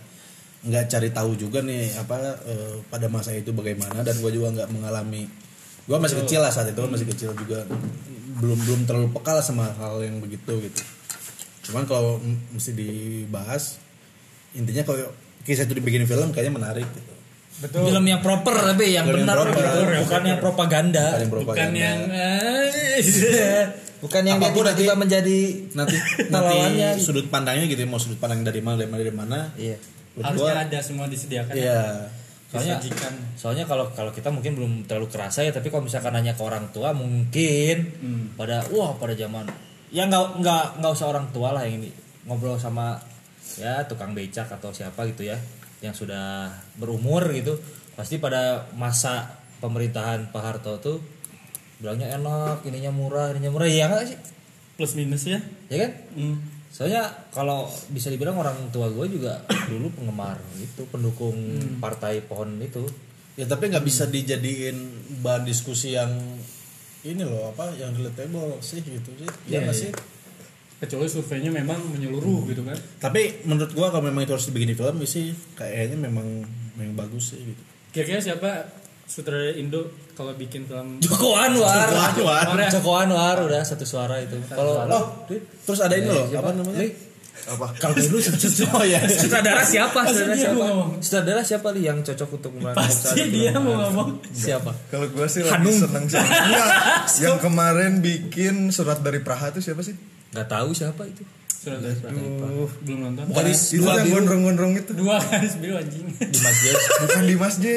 nggak 0.60 0.91
cari 0.91 1.10
tahu 1.16 1.39
juga 1.39 1.64
nih 1.64 1.95
apa 1.95 2.16
eh, 2.43 2.84
pada 2.91 3.07
masa 3.07 3.32
itu 3.32 3.55
bagaimana 3.55 4.03
dan 4.03 4.20
gue 4.20 4.32
juga 4.32 4.51
nggak 4.60 4.70
mengalami 4.76 5.24
gue 5.88 5.97
masih 5.97 6.22
kecil 6.26 6.43
lah 6.43 6.51
saat 6.51 6.76
itu 6.76 6.84
masih 6.84 7.07
kecil 7.07 7.32
juga 7.34 7.64
belum 8.43 8.60
belum 8.68 8.80
terlalu 8.84 9.07
peka 9.16 9.39
lah 9.39 9.43
sama 9.43 9.72
hal 9.80 10.03
yang 10.03 10.20
begitu 10.20 10.60
gitu 10.60 10.82
cuman 11.72 11.88
kalau 11.88 12.20
mesti 12.51 12.76
dibahas 12.76 13.80
intinya 14.51 14.84
kalau 14.84 15.07
kisah 15.47 15.64
itu 15.64 15.80
dibikin 15.80 16.03
film 16.03 16.36
kayaknya 16.36 16.53
menarik 16.60 16.88
gitu 16.91 17.14
betul 17.60 17.91
Film 17.91 18.05
yang 18.07 18.22
proper 18.24 18.55
tapi 18.55 18.95
yang 18.95 19.07
Film 19.07 19.24
yang 19.24 19.28
benar 19.28 19.38
proper. 19.43 19.64
gitu. 19.64 19.80
bukan 20.07 20.22
yang 20.24 20.39
propaganda. 20.39 21.05
Bukan 21.12 21.20
yang 21.20 21.28
bukan 21.28 21.36
propaganda. 21.36 21.76
yang 21.80 21.99
eh, 22.07 23.64
Bukan 23.99 24.24
yang 24.24 24.39
Apa 24.39 24.55
pun 24.55 24.64
dia 24.64 24.72
tiba-tiba 24.72 24.95
menjadi 24.95 25.39
nanti 25.76 25.97
nanti 26.34 26.55
sudut 27.03 27.28
pandangnya 27.28 27.68
gitu 27.68 27.84
ya, 27.84 27.88
mau 27.91 27.99
sudut 27.99 28.16
pandang 28.16 28.47
dari 28.47 28.64
mana 28.64 28.80
dari 28.80 28.88
mana 28.88 29.01
dari 29.03 29.16
mana 29.16 29.39
Iya. 29.60 29.76
Harusnya 30.26 30.53
gua, 30.55 30.65
ada 30.67 30.80
semua 30.84 31.05
disediakan. 31.07 31.53
Iya. 31.55 31.82
Soalnya 32.49 32.82
disajikan. 32.82 33.13
soalnya 33.38 33.65
kalau 33.70 33.86
kalau 33.93 34.09
kita 34.09 34.34
mungkin 34.34 34.57
belum 34.57 34.74
terlalu 34.89 35.05
kerasa 35.13 35.45
ya 35.45 35.53
tapi 35.53 35.70
kalau 35.70 35.86
misalkan 35.86 36.17
nanya 36.17 36.34
ke 36.34 36.41
orang 36.41 36.65
tua 36.74 36.97
mungkin 36.97 37.93
pada 38.34 38.65
wah 38.74 38.97
pada 38.97 39.13
zaman 39.13 39.45
ya 39.93 40.09
nggak 40.09 40.41
nggak 40.41 40.65
nggak 40.82 40.91
usah 40.97 41.13
orang 41.13 41.30
tua 41.30 41.53
lah 41.53 41.70
yang 41.70 41.78
ini 41.78 41.93
ngobrol 42.26 42.57
sama 42.57 42.97
ya 43.61 43.86
tukang 43.86 44.17
becak 44.17 44.49
atau 44.49 44.74
siapa 44.74 45.05
gitu 45.13 45.30
ya 45.30 45.38
yang 45.86 45.93
sudah 45.93 46.49
berumur 46.82 47.22
gitu 47.38 47.53
pasti 47.93 48.17
pada 48.17 48.65
masa 48.74 49.39
pemerintahan 49.61 50.34
Pak 50.34 50.41
Harto 50.41 50.82
tuh 50.82 50.97
bilangnya 51.80 52.11
enak 52.20 52.63
ininya 52.67 52.91
murah 52.91 53.32
ininya 53.32 53.51
murah. 53.55 53.67
Ya 53.67 53.88
nggak 53.88 54.03
sih? 54.07 54.17
Plus 54.76 54.95
minus 54.95 55.28
ya 55.28 55.39
ya 55.72 55.88
kan? 55.88 55.91
Hmm. 56.15 56.38
Soalnya 56.70 57.01
kalau 57.34 57.65
bisa 57.89 58.07
dibilang 58.07 58.38
orang 58.38 58.70
tua 58.70 58.88
gue 58.88 59.05
juga 59.09 59.41
dulu 59.72 59.89
penggemar 59.91 60.38
itu 60.57 60.86
pendukung 60.88 61.36
partai 61.82 62.22
pohon 62.22 62.61
itu. 62.61 62.86
Ya 63.36 63.47
tapi 63.47 63.72
nggak 63.72 63.84
bisa 63.84 64.05
dijadiin 64.05 64.78
bahan 65.20 65.43
diskusi 65.43 65.95
yang 65.95 66.11
ini 67.01 67.24
loh 67.24 67.55
apa 67.55 67.72
yang 67.76 67.95
relatable 67.95 68.59
sih 68.59 68.84
gitu 68.84 69.09
sih. 69.15 69.30
Ya 69.47 69.59
Iya, 69.59 69.59
nggak 69.65 69.78
iya. 69.80 69.84
sih? 69.88 69.91
Kecuali 70.80 71.07
surveinya 71.07 71.51
memang 71.51 71.80
menyeluruh 71.91 72.47
gitu 72.47 72.63
kan. 72.63 72.76
Tapi 72.99 73.43
menurut 73.43 73.72
gua 73.72 73.91
kalau 73.91 74.07
memang 74.07 74.24
itu 74.24 74.32
harus 74.36 74.47
dibikin 74.47 74.72
di 74.72 74.78
film 74.80 74.99
sih 75.03 75.32
kayaknya 75.55 76.07
memang 76.07 76.43
memang 76.76 76.95
bagus 76.95 77.36
sih 77.36 77.39
gitu. 77.39 77.61
Kira-kira 77.91 78.20
siapa 78.20 78.67
sutradara 79.10 79.57
Indo 79.57 79.89
kalau 80.14 80.38
bikin 80.38 80.70
film 80.70 81.01
Joko 81.01 81.34
Anwar. 81.34 81.89
Joko 81.89 81.97
Anwar. 81.97 82.45
Anwar? 82.45 82.70
Joko 82.70 82.91
Anwar 82.93 83.38
udah 83.41 83.62
satu 83.66 83.84
suara 83.84 84.22
itu. 84.22 84.38
Kalau 84.45 84.86
oh 84.86 85.05
terus 85.66 85.80
ada 85.82 85.97
ini 85.97 86.14
loh 86.14 86.30
siapa? 86.30 86.53
apa 86.53 86.62
namanya? 86.62 86.80
Apa? 87.49 87.68
Kalau 87.82 87.95
dulu 87.97 88.22
oh 88.22 88.86
ya 88.86 88.99
sutradara 89.10 89.66
siapa? 89.66 89.99
Sutradara 90.05 90.36
siapa? 90.38 90.64
sutradara 91.01 91.41
siapa 91.41 91.68
li 91.74 91.89
yang 91.89 92.05
cocok 92.05 92.30
untuk 92.38 92.51
memerankan 92.53 92.86
pasti 92.86 93.22
dia 93.34 93.57
mau 93.57 93.74
ngomong. 93.89 94.22
Siapa? 94.30 94.72
Kalau 94.93 95.10
gue 95.10 95.26
sih 95.26 95.41
lagi 95.41 95.74
seneng 95.74 96.05
sih. 96.05 96.22
Enggak, 96.22 96.70
yang 97.26 97.38
kemarin 97.41 98.05
bikin 98.05 98.70
surat 98.70 99.01
dari 99.01 99.26
Praha 99.26 99.49
itu 99.49 99.66
siapa 99.66 99.82
sih? 99.82 99.97
Nggak 100.36 100.47
tahu 100.51 100.70
siapa 100.78 101.01
itu. 101.10 101.26
Sutradara 101.49 101.97
Aduh, 102.14 102.70
belum 102.86 102.99
nonton. 103.10 103.26
Garis 103.34 103.74
itu 103.74 103.82
dua 103.82 104.05
yang 104.05 104.22
gondrong-gondrong 104.22 104.74
itu. 104.78 104.91
Dua 104.93 105.18
garis 105.18 105.57
biru 105.57 105.76
anjing 105.80 106.05
Dimas 106.14 106.57
Jes 106.62 106.84
bukan 107.01 107.24
Dimas 107.26 107.55
J 107.57 107.68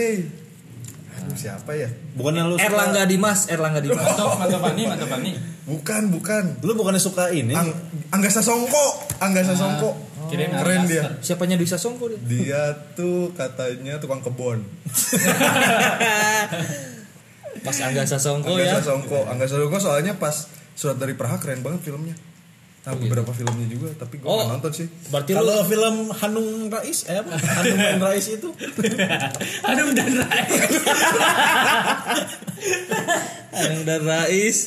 Aduh, 1.22 1.38
siapa 1.38 1.70
ya? 1.72 1.86
Bukan 2.12 2.32
yang 2.32 2.46
lu 2.46 2.56
suka- 2.56 2.66
Erlangga 2.66 3.02
Dimas 3.06 3.46
Erlangga 3.46 3.78
Dimas. 3.78 4.02
Mantap 4.02 4.34
mantap 4.36 4.60
Fani 4.60 4.82
mantap 4.84 5.08
Fani. 5.08 5.30
Bukan 5.62 6.02
bukan. 6.10 6.44
Lu 6.60 6.74
bukannya 6.74 6.98
suka 6.98 7.30
ini? 7.30 7.54
Ang 7.54 7.70
Angga 8.10 8.26
Sasongko 8.28 8.84
Angga 9.18 9.40
Sasongko 9.42 9.90
kirain 10.26 10.50
keren 10.50 10.84
dia. 10.84 11.14
Siapanya 11.18 11.54
Dwi 11.54 11.64
Sasongko 11.64 12.08
dia? 12.08 12.18
Dia 12.20 12.62
tuh 12.92 13.30
katanya 13.32 13.96
tukang 13.96 14.18
kebon. 14.20 14.60
Mas 17.62 17.78
Angga 17.78 18.02
Sasongko 18.02 18.50
Angga 18.50 18.64
ya 18.64 18.74
Sasongko 18.80 19.18
Angga 19.24 19.46
Sasongko 19.46 19.78
soalnya 19.78 20.16
pas 20.16 20.34
surat 20.74 20.96
dari 20.96 21.14
Praha 21.14 21.38
keren 21.38 21.62
banget 21.62 21.84
filmnya 21.84 22.16
nah 22.82 22.98
beberapa 22.98 23.30
filmnya 23.30 23.66
juga 23.66 23.94
tapi 23.94 24.18
gue 24.18 24.26
Oh. 24.26 24.42
nonton 24.44 24.74
sih 24.74 24.86
berarti 25.06 25.32
lu 25.32 25.38
kalau 25.38 25.62
film 25.64 25.96
Hanung 26.12 26.66
Rais 26.66 27.06
eh 27.06 27.14
apa 27.14 27.30
Hanung 27.38 27.78
dan 27.78 28.00
Rais 28.00 28.26
itu 28.26 28.48
aduh 29.70 29.88
dan 29.94 30.10
Rai 30.18 30.46
Anang 33.52 33.82
dan 33.84 34.02
Rais 34.02 34.58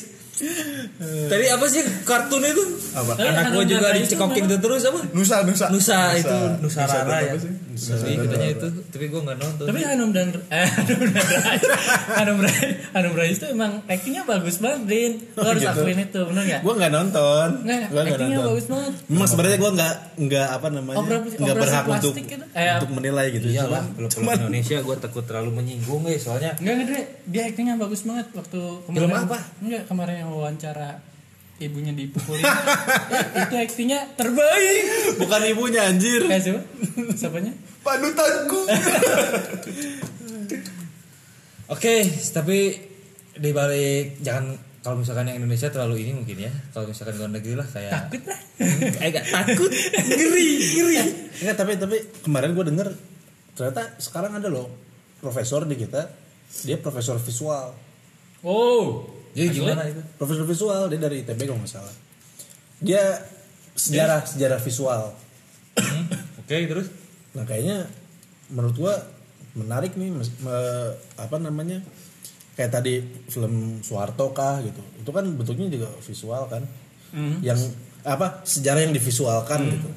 Tadi 1.26 1.48
apa 1.48 1.64
sih 1.64 1.80
kartun 2.04 2.44
itu? 2.44 2.60
Apa? 2.92 3.16
Eh, 3.16 3.24
Anak 3.24 3.48
Hanung 3.48 3.64
gue 3.64 3.72
juga 3.72 3.88
Rais 3.88 4.04
dicekokin 4.04 4.44
itu 4.44 4.56
terus 4.60 4.84
apa? 4.84 5.00
Nusa 5.16 5.40
Nusa 5.48 5.72
Nusa, 5.72 6.12
itu 6.12 6.36
Nusa 6.60 6.84
Nusa 6.84 6.98
Rara 7.00 7.18
ya. 7.24 7.32
sih? 7.40 7.48
Nusa 7.76 7.92
katanya 8.00 8.48
itu, 8.50 8.68
tapi 8.88 9.04
gue 9.06 9.20
nggak 9.20 9.36
nonton. 9.36 9.64
tapi 9.68 9.78
Hanum 9.84 10.10
dan 10.10 10.28
eh 10.56 10.64
Hanum 10.66 11.00
dan 11.06 11.26
Rai 11.28 11.58
Hanum 12.16 12.38
Rai 12.40 12.66
Hanum 12.96 13.12
Rai 13.12 13.28
itu 13.30 13.44
emang 13.46 13.72
actingnya 13.84 14.24
bagus 14.24 14.56
banget 14.58 14.80
Brin 14.82 15.12
lo 15.36 15.44
harus 15.44 15.60
gitu. 15.60 15.76
akuin 15.76 15.98
itu 16.00 16.20
bener 16.24 16.42
nggak 16.42 16.60
gua 16.64 16.74
nggak 16.74 16.92
nonton 16.92 17.48
nggak 17.62 17.78
nggak 17.86 18.04
actingnya 18.08 18.36
nonton 18.36 18.50
bagus 18.50 18.66
banget 18.66 18.92
memang 19.06 19.28
sebenarnya 19.28 19.58
gua 19.58 19.70
nggak 19.72 19.94
nggak 20.16 20.48
apa 20.48 20.66
namanya 20.70 20.96
nggak 21.36 21.56
berhak 21.56 21.84
untuk 21.86 22.12
gitu. 22.16 22.44
Eh, 22.56 22.72
untuk 22.80 22.92
menilai 22.94 23.26
gitu 23.30 23.46
Iya 23.46 23.62
Cuman- 23.62 23.84
lah, 24.00 24.08
film 24.08 24.32
Indonesia 24.32 24.76
gue 24.80 24.96
takut 24.96 25.24
terlalu 25.24 25.50
menyinggung 25.52 26.02
ya 26.04 26.16
soalnya. 26.16 26.50
Enggak 26.56 26.72
enggak 26.72 26.88
Dre, 26.88 27.02
dia 27.26 27.42
actingnya 27.44 27.74
bagus 27.76 28.00
banget 28.02 28.26
waktu 28.32 28.60
kemarin. 28.86 28.96
Film 28.96 29.12
apa? 29.12 29.38
Enggak, 29.60 29.82
kemarin 29.84 30.14
yang 30.16 30.30
wawancara 30.32 30.88
ibunya 31.56 31.88
dipukulin. 31.90 32.44
Eh, 32.44 33.42
itu 33.42 33.54
actingnya 33.56 34.12
terbaik. 34.12 34.84
bukan 35.16 35.40
ibunya 35.46 35.88
anjir 35.88 36.20
Kayak 36.24 36.42
siapa? 36.44 36.60
Siapanya? 37.16 37.52
panutanku 37.80 38.60
Oke, 41.66 42.06
tapi 42.30 42.78
di 43.36 43.50
balik 43.50 44.22
jangan 44.22 44.54
kalau 44.80 45.02
misalkan 45.02 45.26
yang 45.26 45.42
Indonesia 45.42 45.66
terlalu 45.66 46.06
ini 46.06 46.14
mungkin 46.14 46.38
ya. 46.38 46.52
Kalau 46.70 46.86
misalkan 46.86 47.18
luar 47.18 47.34
negeri 47.34 47.58
lah 47.58 47.66
kayak 47.66 47.90
Takut 48.06 48.22
lah. 48.22 48.38
eh 49.02 49.08
gak 49.10 49.26
takut, 49.26 49.70
ngeri, 50.14 50.50
ngeri. 50.62 50.94
Enggak, 51.42 51.56
tapi 51.58 51.72
tapi 51.74 51.96
kemarin 52.22 52.54
gue 52.54 52.64
denger 52.64 52.88
ternyata 53.56 53.96
sekarang 53.98 54.36
ada 54.36 54.46
loh 54.46 54.68
profesor 55.18 55.64
di 55.64 55.74
kita 55.74 56.06
dia 56.62 56.76
profesor 56.76 57.16
visual 57.18 57.72
Oh, 58.44 59.02
Jadi 59.36 59.48
gimana 59.52 59.84
itu? 59.84 60.00
profesor 60.16 60.42
visual 60.42 60.88
dia 60.88 60.96
dari 60.98 61.20
ITB 61.20 61.40
kalau 61.42 61.60
nggak 61.60 61.70
salah. 61.70 61.94
Dia 62.78 63.20
sejarah 63.70 64.24
sejarah 64.24 64.58
visual. 64.58 65.12
Hmm, 65.76 66.08
Oke, 66.38 66.56
terus? 66.64 66.88
Nah 67.32 67.44
kayaknya 67.44 67.84
menurut 68.48 68.74
gua 68.74 68.94
menarik 69.52 69.92
nih 69.92 70.08
mes- 70.10 70.32
me- 70.38 70.94
apa 71.14 71.36
namanya 71.36 71.84
kayak 72.54 72.72
tadi 72.72 72.94
film 73.26 73.80
Soeharto 73.80 74.32
kah 74.32 74.60
gitu. 74.60 74.80
Itu 74.96 75.10
kan 75.10 75.28
bentuknya 75.30 75.68
juga 75.68 75.92
visual 76.00 76.48
kan. 76.48 76.64
Yang 77.40 77.76
apa 78.02 78.40
sejarah 78.42 78.80
yang 78.80 78.92
divisualkan 78.92 79.60
gitu 79.68 79.88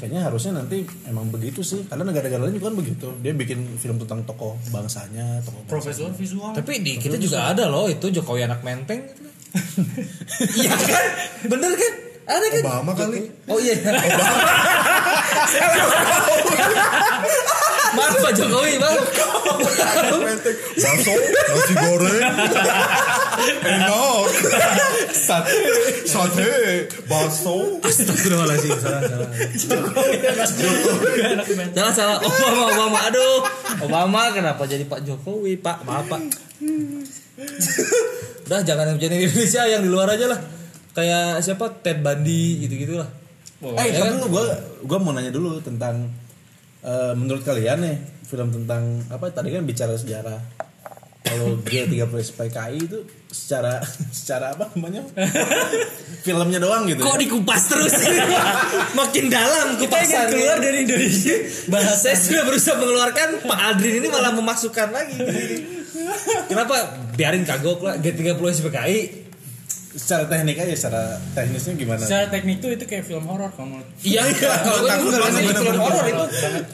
kayaknya 0.00 0.24
harusnya 0.24 0.56
nanti 0.56 0.88
emang 1.04 1.28
begitu 1.28 1.60
sih 1.60 1.84
karena 1.84 2.08
negara-negara 2.08 2.48
lain 2.48 2.56
juga 2.56 2.72
kan 2.72 2.76
begitu 2.80 3.12
dia 3.20 3.36
bikin 3.36 3.76
film 3.76 4.00
tentang 4.00 4.24
tokoh 4.24 4.56
bangsanya 4.72 5.44
tokoh. 5.44 5.60
Profesor 5.68 6.08
visual. 6.16 6.56
Tapi 6.56 6.80
di 6.80 6.96
kita 6.96 7.20
juga 7.20 7.52
ada 7.52 7.68
loh 7.68 7.84
itu 7.92 8.08
Jokowi 8.08 8.48
anak 8.48 8.64
menteng 8.64 9.04
gitu. 9.04 9.28
Iya 10.64 10.72
kan? 10.72 11.04
Bener 11.44 11.72
kan? 11.76 11.94
Ada 12.30 12.46
kan? 12.48 12.62
Obama 12.64 12.92
kali 12.96 13.28
Oh 13.44 13.60
iya. 13.60 13.76
Maaf 17.90 18.14
Pak 18.22 18.32
Jokowi, 18.38 18.78
maaf. 18.78 19.02
bakso 20.78 21.14
nasi 21.50 21.74
goreng 21.74 22.34
enak 23.40 24.28
sate 25.10 25.60
sate 26.04 26.50
bakso 27.04 27.80
Astagfirullahaladzim, 27.80 28.76
salah, 28.76 29.02
salah. 29.02 29.28
Salah, 31.74 31.92
salah. 31.92 32.16
Obama, 32.20 32.62
Obama. 32.70 32.98
Aduh. 33.08 33.38
Obama 33.82 34.20
kenapa 34.30 34.62
jadi 34.64 34.84
Pak 34.84 35.02
Jokowi, 35.02 35.58
Pak? 35.58 35.82
Maaf, 35.82 36.06
Pak. 36.06 36.20
Udah 38.46 38.60
jangan 38.62 38.94
yang 38.94 38.98
jadi 38.98 39.14
di 39.16 39.24
Indonesia 39.26 39.62
yang 39.66 39.82
di 39.82 39.90
luar 39.90 40.10
aja 40.10 40.26
lah. 40.28 40.40
Kayak 40.90 41.40
siapa? 41.40 41.70
Ted 41.80 42.02
Bundy 42.02 42.60
gitu-gitu 42.60 42.98
lah. 42.98 43.08
Eh, 43.60 43.86
Ya 43.86 44.00
kan? 44.02 44.16
dulu 44.16 44.40
gua 44.40 44.44
gua 44.82 44.98
mau 44.98 45.12
nanya 45.12 45.30
dulu 45.30 45.60
tentang 45.60 46.08
eh, 46.80 47.12
menurut 47.12 47.44
kalian 47.44 47.78
nih 47.84 47.96
film 48.24 48.48
tentang 48.50 49.04
apa 49.06 49.28
tadi 49.30 49.52
kan 49.52 49.62
bicara 49.62 49.94
sejarah. 49.94 50.40
Kalau 51.20 51.60
G30 51.62 52.10
SPKI 52.10 52.78
itu 52.80 52.98
secara 53.30 53.78
secara 54.18 54.52
apa 54.58 54.68
namanya? 54.74 55.06
Filmnya 56.26 56.58
doang 56.58 56.84
gitu. 56.90 57.00
Kok 57.00 57.16
ya? 57.16 57.20
dikupas 57.24 57.62
terus? 57.70 57.94
Makin 58.98 59.24
dalam 59.30 59.78
Kita 59.78 59.96
ingin 59.96 60.10
kupasannya. 60.10 60.30
keluar 60.34 60.56
dari 60.58 60.78
Indonesia. 60.84 61.36
Bahasa 61.70 62.08
sudah 62.18 62.42
berusaha 62.44 62.76
mengeluarkan 62.76 63.28
Pak 63.46 63.60
Adrin 63.74 64.02
ini 64.02 64.08
malah 64.10 64.34
memasukkan 64.34 64.88
lagi. 64.90 65.16
Kenapa? 66.50 66.74
Biarin 67.14 67.46
kagok 67.46 67.80
lah 67.86 67.94
G30 68.02 68.34
SPKI. 68.36 69.19
Secara 69.90 70.24
teknik 70.30 70.54
aja 70.54 70.74
secara 70.78 71.02
teknisnya 71.34 71.74
gimana? 71.74 72.02
Secara 72.06 72.30
teknik 72.30 72.62
tuh 72.62 72.70
itu 72.70 72.84
kayak 72.86 73.04
film 73.10 73.26
horor 73.26 73.50
kalau 73.50 73.74
menurut 73.74 73.88
Iya, 74.06 74.22
kalau 74.38 74.86
gue 74.86 74.90
Takut 74.90 75.06
juga 75.10 75.18
pasti 75.26 75.42
film 75.50 75.80
horor 75.82 76.04
itu. 76.06 76.24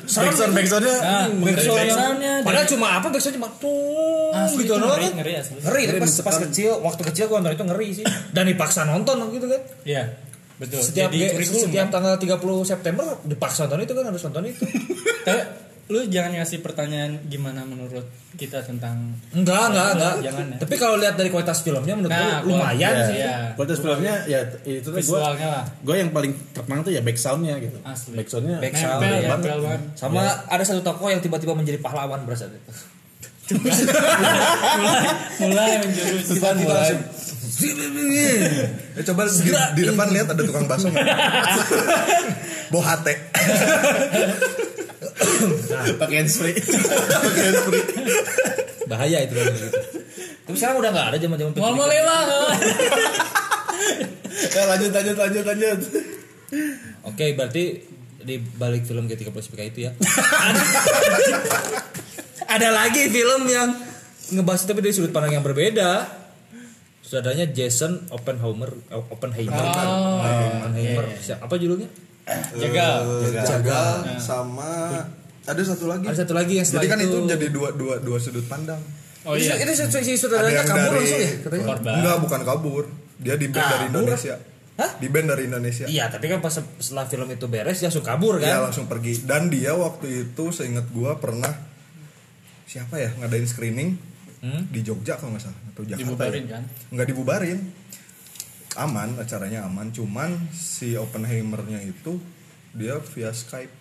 Backsound 0.04 0.52
backsoundnya 0.52 0.96
Nah, 1.00 1.26
backsoundnya 1.32 2.32
Padahal 2.44 2.66
cuma 2.68 2.86
apa 3.00 3.06
backsound 3.08 3.34
cuma 3.40 3.48
tuh 3.56 4.36
gitu 4.52 4.68
itu 4.68 4.72
doang 4.76 4.84
ngeri, 4.92 5.06
kan. 5.08 5.12
ngeri 5.20 5.32
asli. 5.40 5.56
Ngeri 5.64 5.82
tapi 5.88 5.98
pas, 6.04 6.12
pas 6.28 6.36
kecil, 6.44 6.70
waktu 6.84 7.02
kecil 7.08 7.24
gue 7.32 7.36
nonton 7.40 7.54
itu 7.56 7.64
ngeri 7.64 7.88
sih. 8.02 8.04
Dan 8.36 8.44
dipaksa 8.52 8.84
nonton 8.84 9.16
gitu 9.32 9.46
kan. 9.48 9.60
Iya, 9.88 10.02
betul. 10.60 10.80
Setiap 10.84 11.08
Jadi 11.08 11.44
setiap 11.44 11.88
tanggal 11.88 12.14
30 12.20 12.36
September 12.68 13.06
dipaksa 13.24 13.64
nonton 13.64 13.80
itu 13.80 13.92
kan 13.96 14.04
harus 14.12 14.22
nonton 14.28 14.44
itu. 14.44 14.64
Lu 15.86 16.02
jangan 16.04 16.34
ngasih 16.34 16.58
pertanyaan 16.60 17.22
gimana 17.24 17.62
menurut 17.62 18.02
kita 18.34 18.58
tentang 18.60 19.14
Enggak, 19.30 19.70
enggak, 19.70 19.88
enggak. 19.92 20.14
Jangan 20.20 20.44
ya. 20.48 20.56
Tapi 20.58 20.74
kalau 20.76 20.96
lihat 20.96 21.14
dari 21.14 21.30
kualitas 21.30 21.60
filmnya 21.60 21.94
menurut 21.94 22.10
Nah, 22.10 22.42
gue 22.42 22.50
lumayan 22.50 22.74
kualitas- 22.90 23.06
sih. 23.06 23.16
iya. 23.16 23.36
Kualitas 23.54 23.78
filmnya 23.78 24.14
ya 24.26 24.38
itu 24.64 24.82
tuh 24.84 24.98
gue 24.98 25.20
gue 25.80 25.94
yang 25.96 26.10
paling 26.10 26.32
terkenang 26.50 26.80
tuh 26.82 26.90
ya 26.90 27.00
backsoundnya 27.00 27.54
gitu. 27.58 27.78
Asli. 27.80 28.14
Backsoundnya 28.14 28.58
Backsound, 28.58 28.98
Nempel, 28.98 29.14
ya. 29.16 29.28
nempel 29.30 29.58
banget. 29.62 29.80
Sama 29.94 30.20
ada 30.44 30.64
satu 30.64 30.82
tokoh 30.82 31.06
yang 31.06 31.20
tiba-tiba 31.20 31.52
menjadi 31.52 31.78
pahlawan 31.78 32.22
berasa 32.22 32.46
itu. 32.46 32.72
mulai 33.46 35.06
mulai 35.38 35.70
menjurus 35.78 36.26
Tiba-tiba 36.28 36.72
langsung 36.72 36.98
Ya, 38.92 39.00
coba 39.06 39.22
di, 39.24 39.48
di 39.48 39.82
depan 39.86 40.06
lihat 40.10 40.28
ada 40.28 40.42
tukang 40.42 40.66
bakso? 40.66 40.90
Bohate. 42.74 43.14
pakai 46.00 46.16
handsfree. 46.20 46.56
bahaya 48.86 49.18
itu 49.20 49.32
kan 49.32 49.44
gitu. 49.50 49.68
Tapi 50.46 50.56
sekarang 50.56 50.76
udah 50.78 50.90
nggak 50.90 51.06
ada 51.10 51.18
zaman-zaman 51.18 51.50
mau 51.56 51.74
mau 51.74 51.84
lewat 51.84 52.26
ya, 54.54 54.62
lanjut 54.68 54.90
lanjut 54.92 55.16
lanjut 55.16 55.44
lanjut. 55.44 55.78
Oke, 57.02 57.24
berarti 57.34 57.64
di 58.22 58.36
balik 58.38 58.82
film 58.82 59.06
G30 59.06 59.32
SPK 59.32 59.60
itu 59.66 59.78
ya. 59.86 59.90
ada, 60.36 60.60
ada 62.58 62.68
lagi 62.70 63.08
film 63.08 63.46
yang 63.46 63.74
ngebahas 64.28 64.66
tapi 64.66 64.80
dari 64.80 64.94
sudut 64.94 65.10
pandang 65.10 65.34
yang 65.34 65.44
berbeda. 65.44 66.06
Sutradaranya 67.02 67.46
Jason 67.46 68.10
Oppenheimer, 68.10 68.74
Oppenheimer. 68.90 69.62
Oh, 69.62 70.22
Oppenheimer. 70.22 71.06
Siapa- 71.16 71.46
Apa 71.46 71.54
judulnya? 71.54 71.86
Jaga 72.56 72.86
Jagal 73.40 73.86
sama 74.18 74.70
ada 75.46 75.62
satu 75.62 75.86
lagi. 75.86 76.10
Ada 76.10 76.26
satu 76.26 76.34
lagi 76.34 76.58
yang 76.58 76.66
Jadi 76.66 76.86
kan 76.86 76.98
itu 76.98 77.16
jadi 77.22 77.46
dua 77.48 77.70
dua 77.70 78.02
dua 78.02 78.18
sudut 78.18 78.42
pandang. 78.44 78.82
oh 79.22 79.38
iya 79.38 79.54
Itu, 79.54 79.70
si- 79.72 80.18
si 80.18 80.26
yang 80.26 80.66
kabur 80.66 80.90
dari 80.92 80.98
langsung 81.00 81.18
ya 81.18 81.30
katanya. 81.40 81.66
Korban. 81.66 81.94
Enggak, 81.98 82.16
bukan 82.18 82.40
kabur. 82.42 82.84
Dia 83.16 83.34
di 83.34 83.46
band 83.46 83.66
dari? 83.68 83.84
Indonesia. 83.88 84.34
Hah? 84.76 84.90
Di 84.98 85.08
band 85.08 85.26
dari 85.28 85.42
Indonesia. 85.46 85.86
Iya, 85.86 86.04
tapi 86.06 86.26
kan 86.26 86.38
pas 86.38 86.52
setelah 86.52 87.06
film 87.06 87.26
itu 87.28 87.46
beres 87.46 87.78
dia 87.78 87.86
langsung 87.86 88.02
kabur 88.02 88.36
kan. 88.36 88.58
langsung 88.60 88.86
pergi. 88.86 89.22
Dan 89.22 89.46
dia 89.46 89.72
waktu 89.72 90.06
itu 90.26 90.50
seingat 90.50 90.90
gua 90.90 91.16
pernah 91.16 91.48
siapa 92.66 92.98
ya 92.98 93.14
ngadain 93.16 93.46
screening 93.46 93.90
Hmm? 94.36 94.68
di 94.68 94.84
Jogja 94.84 95.16
kalau 95.16 95.32
nggak 95.32 95.42
salah 95.42 95.58
atau 95.64 95.82
Jakarta. 95.82 96.02
Dibubarin 96.02 96.44
ya. 96.44 96.52
kan? 96.52 96.62
Nggak 96.92 97.06
dibubarin. 97.08 97.58
Aman, 98.78 99.16
acaranya 99.16 99.64
aman. 99.64 99.88
Cuman 99.88 100.30
si 100.50 100.92
Oppenheimer-nya 100.94 101.80
itu 101.80 102.20
dia 102.72 102.96
via 103.08 103.32
Skype. 103.32 103.72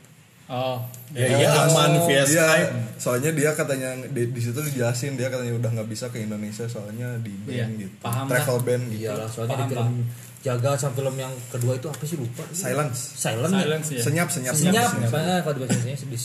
oh 0.45 0.77
Ya 1.11 1.25
iya 1.27 1.49
aman 1.63 2.05
via 2.05 2.21
Iya, 2.21 2.23
Skype. 2.23 2.71
soalnya 2.97 3.31
dia 3.31 3.51
katanya 3.51 3.89
di, 4.05 4.29
di 4.29 4.39
situ 4.39 4.55
dijelasin 4.57 5.13
dia 5.13 5.27
katanya 5.27 5.51
udah 5.53 5.69
nggak 5.73 5.89
bisa 5.89 6.07
ke 6.07 6.21
Indonesia 6.21 6.63
soalnya 6.65 7.17
di 7.17 7.33
band 7.39 7.75
Iya, 7.75 7.81
gitu, 7.81 7.95
paham 7.99 8.25
travel 8.25 8.57
band 8.61 8.83
gitu. 8.87 9.01
Iyalah, 9.03 9.27
soalnya 9.27 9.57
Paham, 9.57 9.65
di 9.65 9.73
film 9.73 9.91
jaga 10.39 10.69
sama 10.75 10.93
film 10.93 11.15
yang 11.17 11.33
kedua 11.49 11.73
itu 11.73 11.87
apa 11.87 12.03
sih 12.03 12.15
lupa. 12.15 12.45
Silence, 12.51 12.99
Silent. 13.15 13.49
ya? 13.49 13.59
silence 13.59 13.87
ya 13.89 14.01
senyap, 14.01 14.27
senyap, 14.29 14.53
Senyap, 14.53 14.87
senyap. 14.87 15.09
Soalnya 15.09 15.35
kalau 15.41 15.53
dibaca 15.55 15.73
senyap 15.73 15.97
sedih. 15.97 16.23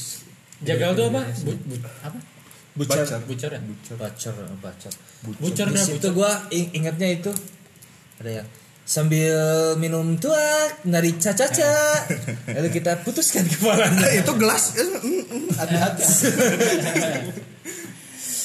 jagal 0.63 0.91
tuh 0.93 1.05
apa 1.09 1.21
Bu, 1.41 1.53
bu, 1.57 1.75
apa 1.99 2.19
Butcher. 2.71 3.07
butcher 3.25 3.51
ya 3.51 3.61
Bacer, 3.97 4.35
bacer. 4.61 4.93
butcher 5.25 5.67
Di 5.67 5.75
dah 5.75 5.83
situ 5.83 5.97
butcher 5.97 6.13
gua 6.13 6.31
ing- 6.51 6.71
ingatnya 6.73 7.09
itu 7.11 7.33
ada 8.17 8.31
yang 8.37 8.49
sambil 8.91 9.39
minum 9.79 10.19
tuak 10.19 10.83
nari 10.83 11.15
caca-caca 11.15 11.71
lalu 12.59 12.69
kita 12.75 12.99
putuskan 13.07 13.47
kepalanya. 13.47 14.03
Itu 14.19 14.35
gelas. 14.35 14.75
Eh, 14.75 14.83
mm, 14.83 15.23
mm, 15.31 15.47
hati-hati. 15.55 16.03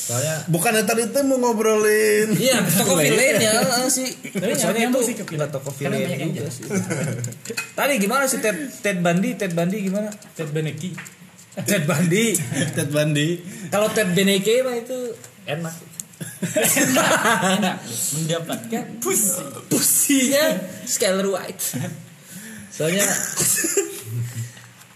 soalnya 0.06 0.46
Bukan 0.54 0.86
tadi 0.86 1.10
itu 1.10 1.18
mau 1.26 1.42
ngobrolin. 1.42 2.38
iya 2.38 2.62
toko 2.62 2.94
villain 2.94 3.42
ya 3.42 3.58
eh, 3.58 3.90
sih 3.90 4.06
Tapi 4.38 4.54
soalnya 4.54 4.94
itu 4.94 5.02
sih 5.02 5.18
nggak 5.18 5.50
toko 5.50 5.74
villain 5.74 6.30
juga 6.30 6.46
sih. 6.54 6.70
Tadi 7.74 7.94
gimana 7.98 8.30
sih 8.30 8.38
Ted 8.38 8.86
Ted 8.86 9.02
Bundy? 9.02 9.34
Ted 9.34 9.58
Bundy 9.58 9.82
gimana? 9.82 10.14
Ted 10.38 10.54
Beneki 10.54 10.94
Ted 11.66 11.90
Bundy. 11.90 12.38
Ted 12.78 12.94
Bundy. 12.94 13.42
kalau 13.74 13.90
Ted 13.90 14.14
Beneke 14.14 14.62
mah 14.62 14.78
itu 14.78 15.18
enak 15.50 15.74
enak 16.48 17.76
mendapatkan 18.14 18.84
pussy 18.98 19.42
pusinya 19.68 20.46
Skyler 20.84 21.28
White 21.28 21.62
soalnya 22.70 23.06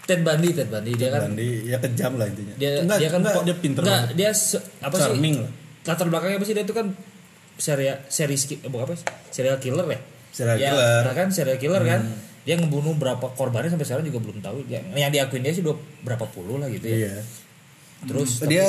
Ted 0.02 0.20
Bundy 0.20 0.50
Ted 0.50 0.68
Bundy 0.68 0.92
dia 0.94 1.08
kan 1.08 1.28
Bundy 1.28 1.48
ya 1.64 1.78
kejam 1.78 2.12
lah 2.14 2.26
intinya. 2.26 2.54
dia 2.56 2.70
enggak, 2.78 2.98
dia 2.98 3.08
kan 3.08 3.20
enggak, 3.20 3.44
dia 3.44 3.56
pinter 3.56 3.80
enggak, 3.80 4.00
banget. 4.02 4.16
dia 4.16 4.30
se- 4.32 4.64
apa 4.78 4.96
Charming 4.96 5.36
sih 5.36 5.42
lah. 5.42 5.52
latar 5.86 6.06
belakangnya 6.06 6.36
apa 6.36 6.44
sih 6.44 6.54
dia 6.54 6.64
itu 6.64 6.72
kan 6.72 6.86
serial 7.56 7.96
seri 8.06 8.34
eh, 8.34 8.66
bukan 8.66 8.84
apa 8.84 8.94
sih? 8.96 9.06
serial 9.30 9.56
killer 9.56 9.86
ya 9.86 10.00
Serial 10.30 10.56
Ya, 10.56 10.70
killer. 10.70 11.02
kan 11.12 11.28
serial 11.28 11.58
killer 11.58 11.82
kan 11.84 12.02
dia 12.40 12.54
ngebunuh 12.54 12.94
berapa 12.94 13.26
korbannya 13.30 13.68
sampai 13.68 13.84
sekarang 13.84 14.04
juga 14.04 14.18
belum 14.20 14.38
tahu 14.40 14.64
yang, 14.66 14.82
yang 14.92 15.10
diakuin 15.10 15.40
dia 15.40 15.52
sih 15.52 15.60
dua 15.60 15.74
berapa 16.00 16.24
puluh 16.26 16.56
lah 16.56 16.66
gitu 16.68 16.84
ya 16.84 16.96
Iya. 17.06 17.14
terus 18.02 18.40
dia 18.42 18.66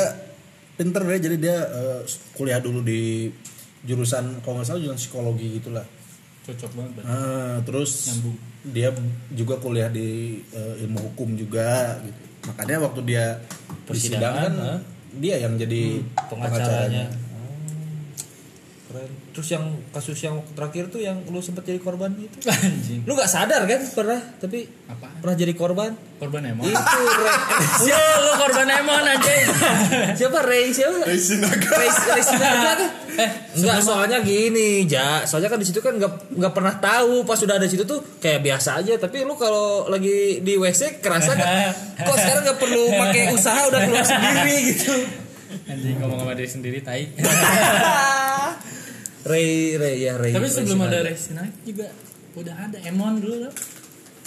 pinter 0.81 1.05
deh 1.05 1.19
jadi 1.21 1.37
dia 1.37 1.57
eh, 1.61 2.01
kuliah 2.33 2.57
dulu 2.57 2.81
di 2.81 3.29
jurusan 3.85 4.41
kalau 4.41 4.57
nggak 4.57 4.65
salah 4.65 4.81
jurusan 4.81 4.97
psikologi 4.97 5.61
gitulah. 5.61 5.85
cocok 6.41 6.71
banget 6.73 6.91
berarti. 6.97 7.13
Ah, 7.13 7.57
terus 7.61 7.91
Nyambung. 8.09 8.37
dia 8.73 8.89
juga 9.29 9.55
kuliah 9.61 9.93
di 9.93 10.41
eh, 10.41 10.81
ilmu 10.81 11.13
hukum 11.13 11.37
juga 11.37 12.01
gitu. 12.01 12.21
Makanya 12.49 12.81
waktu 12.81 13.01
dia 13.05 13.25
Persidangan, 13.85 13.85
persidangan 13.85 14.51
ah. 14.57 14.79
dia 15.21 15.35
yang 15.37 15.53
jadi 15.61 16.01
pengacaranya 16.33 17.05
pengacaranya. 17.05 17.05
Keren. 18.91 19.11
Terus 19.31 19.47
yang 19.49 19.63
kasus 19.89 20.19
yang 20.19 20.35
terakhir 20.51 20.87
tuh 20.87 20.99
yang 20.99 21.15
lu 21.25 21.39
sempat 21.39 21.63
jadi 21.63 21.79
korban 21.79 22.11
itu 22.13 22.35
anjing. 22.51 23.01
Lu 23.03 23.15
nggak 23.15 23.25
sadar 23.25 23.63
kan 23.63 23.79
pernah 23.89 24.19
tapi 24.37 24.67
Apaan? 24.85 25.15
pernah 25.17 25.35
jadi 25.35 25.53
korban? 25.53 25.91
Korban 26.19 26.43
emon. 26.45 26.61
Itu 26.61 26.99
Ray 27.23 27.37
Iya, 27.87 28.01
lu 28.19 28.31
korban 28.37 28.67
emon 28.69 29.03
anjing. 29.07 29.45
siapa? 30.19 30.37
Ray 30.41 30.69
siapa? 30.69 31.01
Ray 31.01 31.17
Sinaga. 31.17 31.69
Ray 31.71 31.89
Ray 31.89 32.21
Sinaga 32.21 32.59
kan? 32.67 32.79
eh 33.11 33.27
nggak 33.53 33.79
soalnya 33.79 34.19
gini 34.19 34.83
ja. 34.85 35.23
Soalnya 35.23 35.47
kan 35.47 35.57
di 35.57 35.65
situ 35.65 35.79
kan 35.79 35.95
nggak 35.95 36.31
nggak 36.31 36.53
pernah 36.53 36.75
tahu 36.77 37.23
pas 37.23 37.35
udah 37.37 37.55
ada 37.55 37.65
situ 37.65 37.83
tuh 37.83 38.03
kayak 38.19 38.39
biasa 38.41 38.79
aja. 38.79 38.95
Tapi 38.97 39.23
lu 39.23 39.33
kalau 39.33 39.87
lagi 39.87 40.39
di 40.39 40.53
WC 40.55 40.99
kerasa 40.99 41.31
kan 41.33 41.71
kok 41.97 42.17
sekarang 42.17 42.43
nggak 42.43 42.59
perlu 42.59 42.83
pakai 42.91 43.31
usaha 43.31 43.67
udah 43.67 43.79
keluar 43.81 44.03
sendiri 44.03 44.55
gitu. 44.69 44.93
Anjing 45.67 45.99
ngomong 45.99 46.19
sama 46.21 46.33
diri 46.33 46.47
sendiri 46.47 46.79
tai. 46.79 47.11
Ray 49.23 49.47
Ray 49.75 49.95
ya 50.01 50.13
Ray 50.15 50.31
Tapi 50.31 50.43
Ray 50.43 50.53
sebelum 50.53 50.77
Sinaga. 50.79 50.91
ada 50.91 50.99
Resinaki 51.03 51.59
juga 51.67 51.87
udah 52.33 52.55
ada 52.59 52.77
Emon 52.81 53.13
dulu 53.17 53.35
loh. 53.39 53.53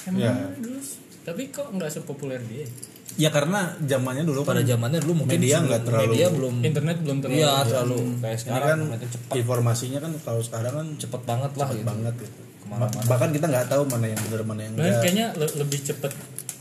Emon 0.04 0.20
Ya. 0.20 0.32
dulu. 0.54 0.78
Tapi 1.22 1.42
kok 1.48 1.68
nggak 1.68 1.90
sepopuler 1.90 2.40
dia? 2.42 2.68
Ya 3.14 3.30
karena 3.30 3.78
zamannya 3.80 4.22
dulu 4.22 4.42
pada 4.42 4.58
kan 4.58 4.68
zamannya 4.68 4.98
dulu 4.98 5.22
mungkin 5.22 5.38
Media 5.38 5.56
nggak 5.60 5.82
terlalu- 5.82 6.04
media 6.10 6.26
belum 6.28 6.54
Internet 6.60 6.96
belum 7.00 7.18
terlalu. 7.20 7.38
iya 7.38 7.52
terlalu 7.62 7.96
kayak 7.96 8.10
ini 8.26 8.40
sekarang 8.40 8.64
kan 8.64 8.78
internet 8.84 9.08
cepat 9.08 9.34
informasinya 9.36 9.98
kan 10.00 10.12
kalau 10.20 10.42
sekarang 10.42 10.72
kan 10.74 10.86
cepet 10.96 11.20
banget 11.24 11.52
lah 11.54 11.68
gitu. 11.70 11.84
banget 11.84 12.14
gitu. 12.18 12.40
Ke 12.42 12.66
mana-mana. 12.66 13.06
Bahkan 13.06 13.28
kita 13.30 13.46
nggak 13.46 13.66
tahu 13.68 13.82
mana 13.86 14.06
yang 14.08 14.20
benar 14.20 14.42
mana 14.42 14.60
yang 14.62 14.72
enggak. 14.74 14.98
kayaknya 15.00 15.26
le- 15.32 15.54
lebih 15.56 15.80
cepet 15.80 16.12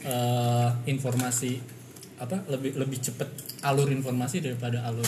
eh, 0.04 0.70
informasi 0.86 1.52
apa 2.16 2.45
lebih 2.47 2.76
lebih 2.76 2.97
cepet 2.99 3.26
alur 3.61 3.88
informasi 3.88 4.39
daripada 4.39 4.84
alur 4.84 5.05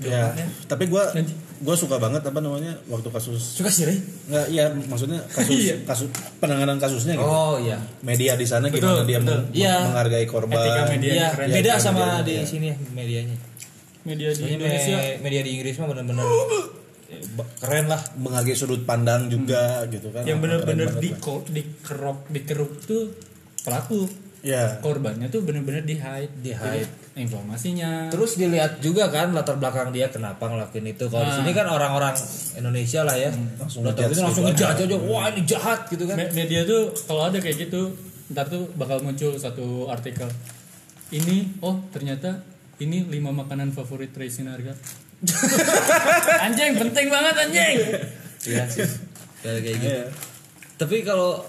Ya, 0.00 0.32
tapi 0.64 0.88
gua 0.88 1.12
Nanti. 1.12 1.36
gua 1.60 1.76
suka 1.76 2.00
banget 2.00 2.24
apa 2.24 2.40
namanya 2.40 2.72
waktu 2.88 3.04
kasus 3.06 3.60
Suka 3.60 3.68
sih 3.68 3.84
nggak 4.26 4.48
iya 4.48 4.72
maksudnya 4.72 5.20
kasus 5.28 5.52
Iya. 5.52 5.76
kasus 5.84 6.08
penanganan 6.40 6.80
kasusnya 6.80 7.14
gitu. 7.14 7.28
oh 7.28 7.60
iya 7.60 7.76
Media 8.00 8.32
di 8.32 8.48
sana 8.48 8.72
Betul, 8.72 8.80
gimana 8.80 9.04
dia 9.04 9.18
betul. 9.20 9.36
meng- 9.36 9.52
Iya. 9.52 9.74
menghargai 9.84 10.24
korban. 10.24 10.56
Etika 10.56 10.82
media. 10.88 11.12
iya 11.12 11.28
keren. 11.30 11.48
beda 11.52 11.72
sama 11.76 12.00
medianya, 12.16 12.24
di 12.24 12.32
iya. 12.32 12.42
sini 12.42 12.66
ya 12.66 12.76
medianya 12.90 13.36
Media 14.00 14.28
di 14.30 14.36
Soalnya 14.40 14.56
Indonesia 14.56 14.96
me- 14.96 15.18
media 15.20 15.40
di 15.44 15.50
Inggris 15.52 15.74
mah 15.76 15.88
benar-benar 15.92 16.24
eh, 16.24 17.22
keren 17.60 17.86
lah 17.86 18.00
menghargai 18.16 18.56
sudut 18.56 18.80
pandang 18.82 19.28
juga 19.28 19.84
gitu 19.86 20.08
kan. 20.08 20.24
yang 20.24 20.40
bener-bener 20.40 20.88
banget 20.88 21.04
di 21.04 21.12
dikerok 21.52 22.18
dikeruk 22.26 22.72
tuh 22.80 23.12
pelaku 23.60 24.08
Ya. 24.42 24.80
korbannya 24.80 25.28
tuh 25.28 25.40
bener-bener 25.40 25.82
di 25.82 25.94
hide 25.94 26.32
Di 26.38 26.50
hide. 26.50 26.88
informasinya 27.14 28.08
terus 28.08 28.34
dilihat 28.34 28.78
juga 28.78 29.06
kan 29.06 29.30
latar 29.30 29.54
belakang 29.54 29.90
dia 29.90 30.08
kenapa 30.08 30.40
ngelakuin 30.42 30.88
itu 30.88 31.04
kalau 31.06 31.22
di 31.22 31.30
Nah. 31.30 31.38
sini 31.38 31.52
kan 31.52 31.66
orang-orang 31.66 32.16
Indonesia 32.54 33.00
lah 33.02 33.14
ya 33.14 33.28
Langsung 33.54 33.84
udah 33.84 33.92
tahu 33.92 34.00
ngejudge 34.00 34.10
gitu 34.10 34.22
langsung 34.22 34.44
gitu 34.46 34.52
ngejudge 34.56 34.82
aja 34.82 34.96
wah 35.04 35.24
ini 35.28 35.40
jahat 35.44 35.80
gitu 35.86 36.04
kan 36.04 36.16
Me- 36.16 36.32
media 36.34 36.60
tuh 36.62 36.82
kalau 37.04 37.22
ada 37.26 37.36
kayak 37.36 37.56
gitu 37.60 37.92
ntar 38.28 38.46
tuh 38.46 38.64
bakal 38.74 39.00
muncul 39.00 39.36
satu 39.36 39.66
artikel 39.86 40.32
ini 41.10 41.60
oh 41.60 41.84
ternyata 41.90 42.40
ini 42.78 43.04
lima 43.04 43.28
makanan 43.30 43.70
favorit 43.70 44.08
Ray 44.10 44.28
Sinarga 44.28 44.72
anjing 46.40 46.72
penting 46.76 47.06
banget 47.08 47.34
anjing 47.38 47.76
Iya 48.40 48.64
sih. 48.64 48.88
Kayak 49.38 49.60
gitu. 49.62 49.84
Iya. 49.84 50.04
Tapi 50.74 50.96
kalau 51.02 51.44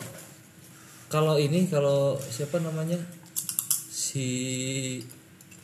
kalau 1.12 1.36
ini 1.36 1.68
kalau 1.68 2.00
siapa 2.18 2.58
namanya 2.58 2.96
si 3.86 4.26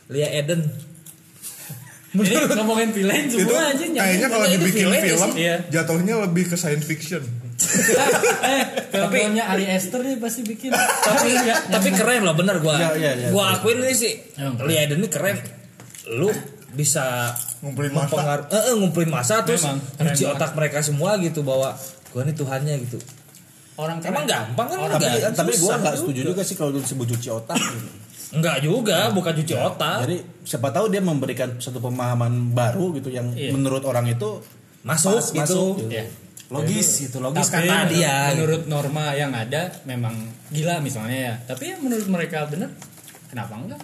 Lia 0.06 0.28
Eden. 0.30 0.62
ini 2.18 2.24
ngomongin 2.50 2.90
villain 2.90 3.24
Itu 3.26 3.42
semua 3.42 3.68
anjing 3.68 3.92
yang- 3.92 4.00
kayaknya 4.02 4.28
kalau 4.28 4.46
itu 4.46 4.52
dibikin 4.58 4.84
ya 4.86 5.00
film 5.02 5.20
sih? 5.26 5.32
Iya. 5.38 5.56
jatuhnya 5.70 6.14
lebih 6.22 6.44
ke 6.46 6.56
science 6.56 6.84
fiction. 6.84 7.20
eh 8.48 8.62
film-filmnya 8.88 9.44
Ari 9.46 9.66
Aster 9.66 10.00
nih 10.00 10.16
pasti 10.16 10.40
bikin 10.42 10.70
tapi 10.70 11.28
ya, 11.34 11.58
tapi 11.68 11.90
keren 11.90 12.22
loh 12.22 12.32
bener 12.32 12.60
gua. 12.60 12.76
Iya, 12.76 12.88
iya, 12.94 13.12
iya. 13.14 13.28
gua 13.28 13.52
akuin 13.52 13.82
ini 13.82 13.92
sih 13.92 14.14
Emang 14.34 14.62
Lia 14.64 14.84
Eden 14.84 15.00
ini 15.00 15.08
keren. 15.08 15.36
Lu 16.10 16.32
bisa 16.70 17.34
Ngumpulin 17.60 17.90
massa. 17.90 18.08
mempengar- 18.08 18.46
eh, 18.48 18.62
eh, 18.62 18.74
ngumpulin 18.74 19.10
masa 19.10 19.42
terus 19.42 19.66
banget. 19.66 20.24
otak 20.24 20.54
mereka 20.54 20.78
semua 20.80 21.18
gitu 21.18 21.42
bahwa 21.42 21.76
gua 22.08 22.20
ini 22.22 22.32
Tuhannya 22.32 22.74
gitu. 22.80 22.98
Orang 23.78 23.96
Emang 24.00 24.12
keren. 24.20 24.26
gampang 24.26 24.66
kan 24.66 24.76
Orang- 24.76 24.90
enggak 24.92 25.08
Tapi, 25.08 25.22
kan 25.22 25.32
tapi 25.32 25.52
gua 25.52 25.60
susah 25.62 25.76
nggak 25.78 25.96
setuju 25.96 26.20
juga 26.26 26.42
sih 26.42 26.54
kalau 26.54 26.70
disebut 26.74 27.06
cuci 27.08 27.28
otak. 27.30 27.56
Gitu. 27.56 27.88
Enggak 28.28 28.56
juga, 28.60 28.98
bukan 29.08 29.32
cuci 29.34 29.54
otak. 29.56 29.98
Jadi 30.02 30.16
siapa 30.42 30.68
tahu 30.68 30.86
dia 30.88 31.00
memberikan 31.00 31.48
satu 31.56 31.78
pemahaman 31.78 32.52
baru 32.52 32.92
gitu 32.92 33.08
yang 33.08 33.30
Iya. 33.30 33.50
menurut 33.50 33.80
orang 33.82 34.04
itu 34.06 34.42
masuk 34.80 35.16
pas, 35.16 35.26
gitu. 35.26 35.40
masuk, 35.40 35.74
gitu. 35.80 35.90
Iya. 35.90 36.04
Logis 36.48 36.88
gitu, 37.02 37.16
logis 37.18 37.44
tapi 37.46 37.68
kata 37.68 37.88
dia. 37.88 38.32
menurut 38.32 38.64
norma 38.66 39.12
yang 39.12 39.30
ada 39.30 39.68
memang 39.84 40.16
gila 40.48 40.80
misalnya 40.80 41.18
ya 41.22 41.34
tapi 41.46 41.68
yang 41.68 41.80
menurut 41.82 42.08
mereka 42.08 42.44
bener 42.44 42.72
kenapa 43.26 43.52
enggak 43.54 43.76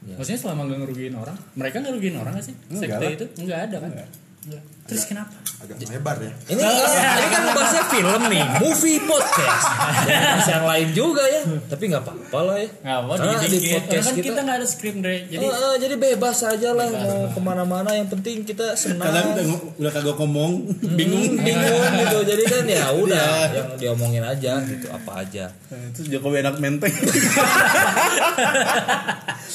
Ya. 0.00 0.16
maksudnya 0.16 0.40
selama 0.40 0.64
nggak 0.64 0.80
ngerugiin 0.80 1.12
orang 1.12 1.36
mereka 1.52 1.76
nggak 1.78 1.92
rugiin 1.92 2.16
orang 2.16 2.32
nggak 2.32 2.46
sih 2.48 2.56
Enggak 2.72 2.88
sekte 2.96 3.06
itu 3.12 3.24
nggak 3.44 3.60
ada 3.68 3.76
kan 3.78 3.90
Enggak. 3.92 4.62
Terus 4.90 5.06
kenapa 5.06 5.40
Agak 5.60 5.76
lebar 5.92 6.16
ya. 6.24 6.32
Ini 6.56 6.62
ini 6.64 7.26
kan 7.28 7.40
ngebahasnya 7.44 7.84
film 7.92 8.22
nih, 8.32 8.44
movie 8.64 8.96
podcast. 9.04 9.64
Bahas 10.08 10.48
yang 10.48 10.64
lain 10.64 10.88
juga 10.96 11.20
ya. 11.20 11.44
Tapi 11.68 11.92
nggak 11.92 12.00
apa-apa 12.00 12.38
lah 12.48 12.56
ya. 12.56 12.68
nggak 12.80 12.96
apa 12.96 13.12
Karena 13.20 13.44
di 13.44 13.60
podcast 13.68 14.06
kan 14.08 14.14
kita, 14.16 14.24
kita 14.24 14.40
nggak 14.40 14.56
ada 14.56 14.64
skrip 14.64 14.96
Dre 15.04 15.28
jadi 15.28 15.44
Eh, 15.44 15.52
eh, 15.52 15.74
jadi 15.76 15.94
bebas 16.00 16.38
aja 16.48 16.72
lah 16.72 16.88
mau 16.88 17.28
ke 17.28 17.40
mana-mana. 17.44 17.92
Yang 17.92 18.08
penting 18.16 18.48
kita 18.48 18.72
senang. 18.72 19.04
kadang 19.04 19.36
udah, 19.36 19.44
udah 19.84 19.92
kagak 19.92 20.16
ngomong, 20.16 20.64
bingung. 20.96 21.36
bingung 21.44 21.92
gitu. 22.08 22.18
Jadi 22.24 22.42
kan 22.48 22.64
ya 22.64 22.84
udah 23.04 23.52
yang 23.52 23.68
diomongin 23.76 24.24
aja 24.24 24.64
gitu 24.64 24.88
apa 24.88 25.28
aja. 25.28 25.52
Terus 25.92 26.08
Jokowi 26.08 26.40
enak 26.40 26.56
menteng. 26.56 26.88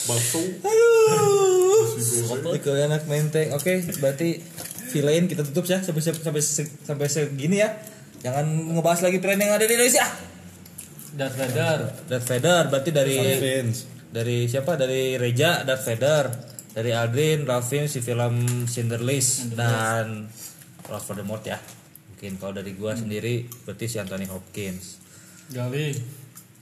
Bakso. 0.05 0.41
Itu 2.53 2.69
enak 2.77 3.09
menteng. 3.09 3.57
Oke, 3.57 3.81
berarti 3.97 4.37
villain 4.95 5.27
kita 5.27 5.43
tutup 5.43 5.67
ya 5.67 5.83
sampai 5.83 5.99
sampai 5.99 6.41
sampai 6.81 7.07
segini 7.07 7.59
ya. 7.59 7.75
Jangan 8.23 8.47
ngebahas 8.71 9.03
lagi 9.03 9.19
tren 9.19 9.37
yang 9.37 9.51
ada 9.51 9.63
di 9.63 9.75
Indonesia. 9.75 10.07
Darth 11.13 11.35
Vader. 11.35 11.79
Darth 12.07 12.25
Vader 12.25 12.61
berarti 12.67 12.89
dari 12.89 13.17
dari 14.07 14.37
siapa? 14.47 14.75
Dari 14.75 15.15
Reja 15.15 15.61
Darth 15.61 15.83
Vader. 15.83 16.23
Dari 16.71 16.91
Aldrin 16.91 17.43
Ralphim 17.43 17.87
si 17.87 17.99
film 17.99 18.35
Cinderlist 18.65 19.53
dan 19.53 20.27
Lord 20.85 21.03
Voldemort 21.03 21.43
ya. 21.43 21.55
Mungkin 22.11 22.35
kalau 22.35 22.51
dari 22.51 22.75
gua 22.75 22.91
sendiri 22.91 23.43
berarti 23.63 23.85
si 23.85 23.95
Anthony 23.95 24.27
Hopkins. 24.27 24.99
Gali. 25.47 25.95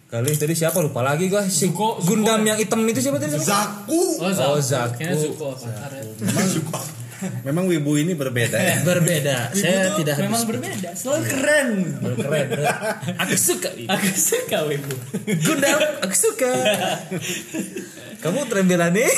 Kali 0.06 0.30
tadi 0.38 0.54
siapa? 0.54 0.78
Lupa 0.78 1.02
lagi 1.02 1.26
gua. 1.26 1.42
Si 1.42 1.66
Zuko- 1.66 1.98
Zuko 1.98 2.14
Gundam 2.14 2.46
ya? 2.46 2.54
yang 2.54 2.60
hitam 2.62 2.86
itu 2.86 3.02
siapa 3.02 3.18
tadi? 3.18 3.34
Zaku. 3.34 4.22
oh 4.22 4.30
Oh, 4.30 4.62
Zaku. 4.62 5.02
Zaku. 5.02 5.18
Zuko 5.18 5.50
ya 5.66 5.90
Memang 6.22 6.46
memang 7.44 7.66
wibu 7.66 7.96
ini 7.96 8.14
berbeda 8.14 8.56
ya. 8.56 8.76
berbeda 8.88 9.52
saya 9.52 9.72
Wibu 9.74 9.86
tuh 9.86 9.94
tidak 10.00 10.16
memang 10.20 10.32
habis 10.36 10.50
berbeda 10.50 10.90
selalu 10.94 11.22
keren 11.26 11.70
keren 12.18 12.48
bener. 12.50 12.60
aku 13.16 13.36
suka 13.36 13.70
aku 13.70 14.08
suka 14.14 14.58
Wibu 14.66 14.94
Gundam 15.40 15.80
aku 16.00 16.16
suka 16.16 16.52
kamu 18.20 18.40
trembelan 18.46 18.92
nih 18.92 19.12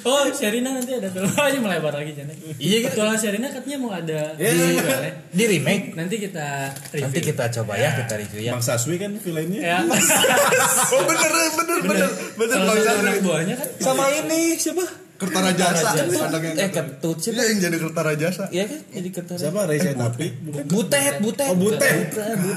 Oh, 0.00 0.24
Sherina 0.32 0.72
nanti 0.72 0.96
ada 0.96 1.12
film 1.12 1.28
aja 1.38 1.60
melebar 1.60 1.92
lagi 1.92 2.16
Jane. 2.16 2.32
Iya, 2.56 2.88
kebetulan 2.88 3.20
Sherina 3.20 3.52
katanya 3.52 3.76
mau 3.76 3.92
ada 3.92 4.32
Iya. 4.32 4.48
di 4.48 4.64
ya. 4.72 5.12
di 5.28 5.44
remake 5.46 5.92
Nanti 5.92 6.16
kita 6.16 6.72
review. 6.88 7.04
nanti 7.04 7.20
kita 7.20 7.44
coba 7.52 7.76
ya 7.76 7.90
kita 8.00 8.14
review 8.16 8.40
ya 8.40 8.56
Bang 8.56 8.64
Saswi 8.64 8.96
kan 8.96 9.12
villainnya. 9.14 9.60
ya. 9.60 9.78
Oh 9.84 11.04
bener 11.04 11.30
bener 11.52 11.78
bener 11.84 12.08
bener 12.32 12.56
Salah 12.56 12.74
Bang 12.80 12.98
anak 12.98 13.14
buahnya 13.20 13.54
kan 13.54 13.68
sama 13.76 14.04
ini 14.10 14.56
siapa 14.56 14.84
Kertara 15.20 15.52
jasa. 15.52 15.92
Anaknya 16.00 16.52
eh 16.56 16.70
ketut 16.72 17.20
siapa 17.20 17.36
Iya 17.36 17.44
yang 17.52 17.58
jadi 17.60 17.76
kertara 17.76 18.12
jasa. 18.16 18.44
Iya 18.48 18.64
kan 18.72 18.80
jadi 18.88 19.08
ketara 19.12 19.36
Siapa 19.36 19.60
Reza 19.68 19.92
Tapi? 19.92 20.26
Butet, 20.64 21.14
butet. 21.20 21.50
Oh, 21.52 21.56
butet. 21.60 21.96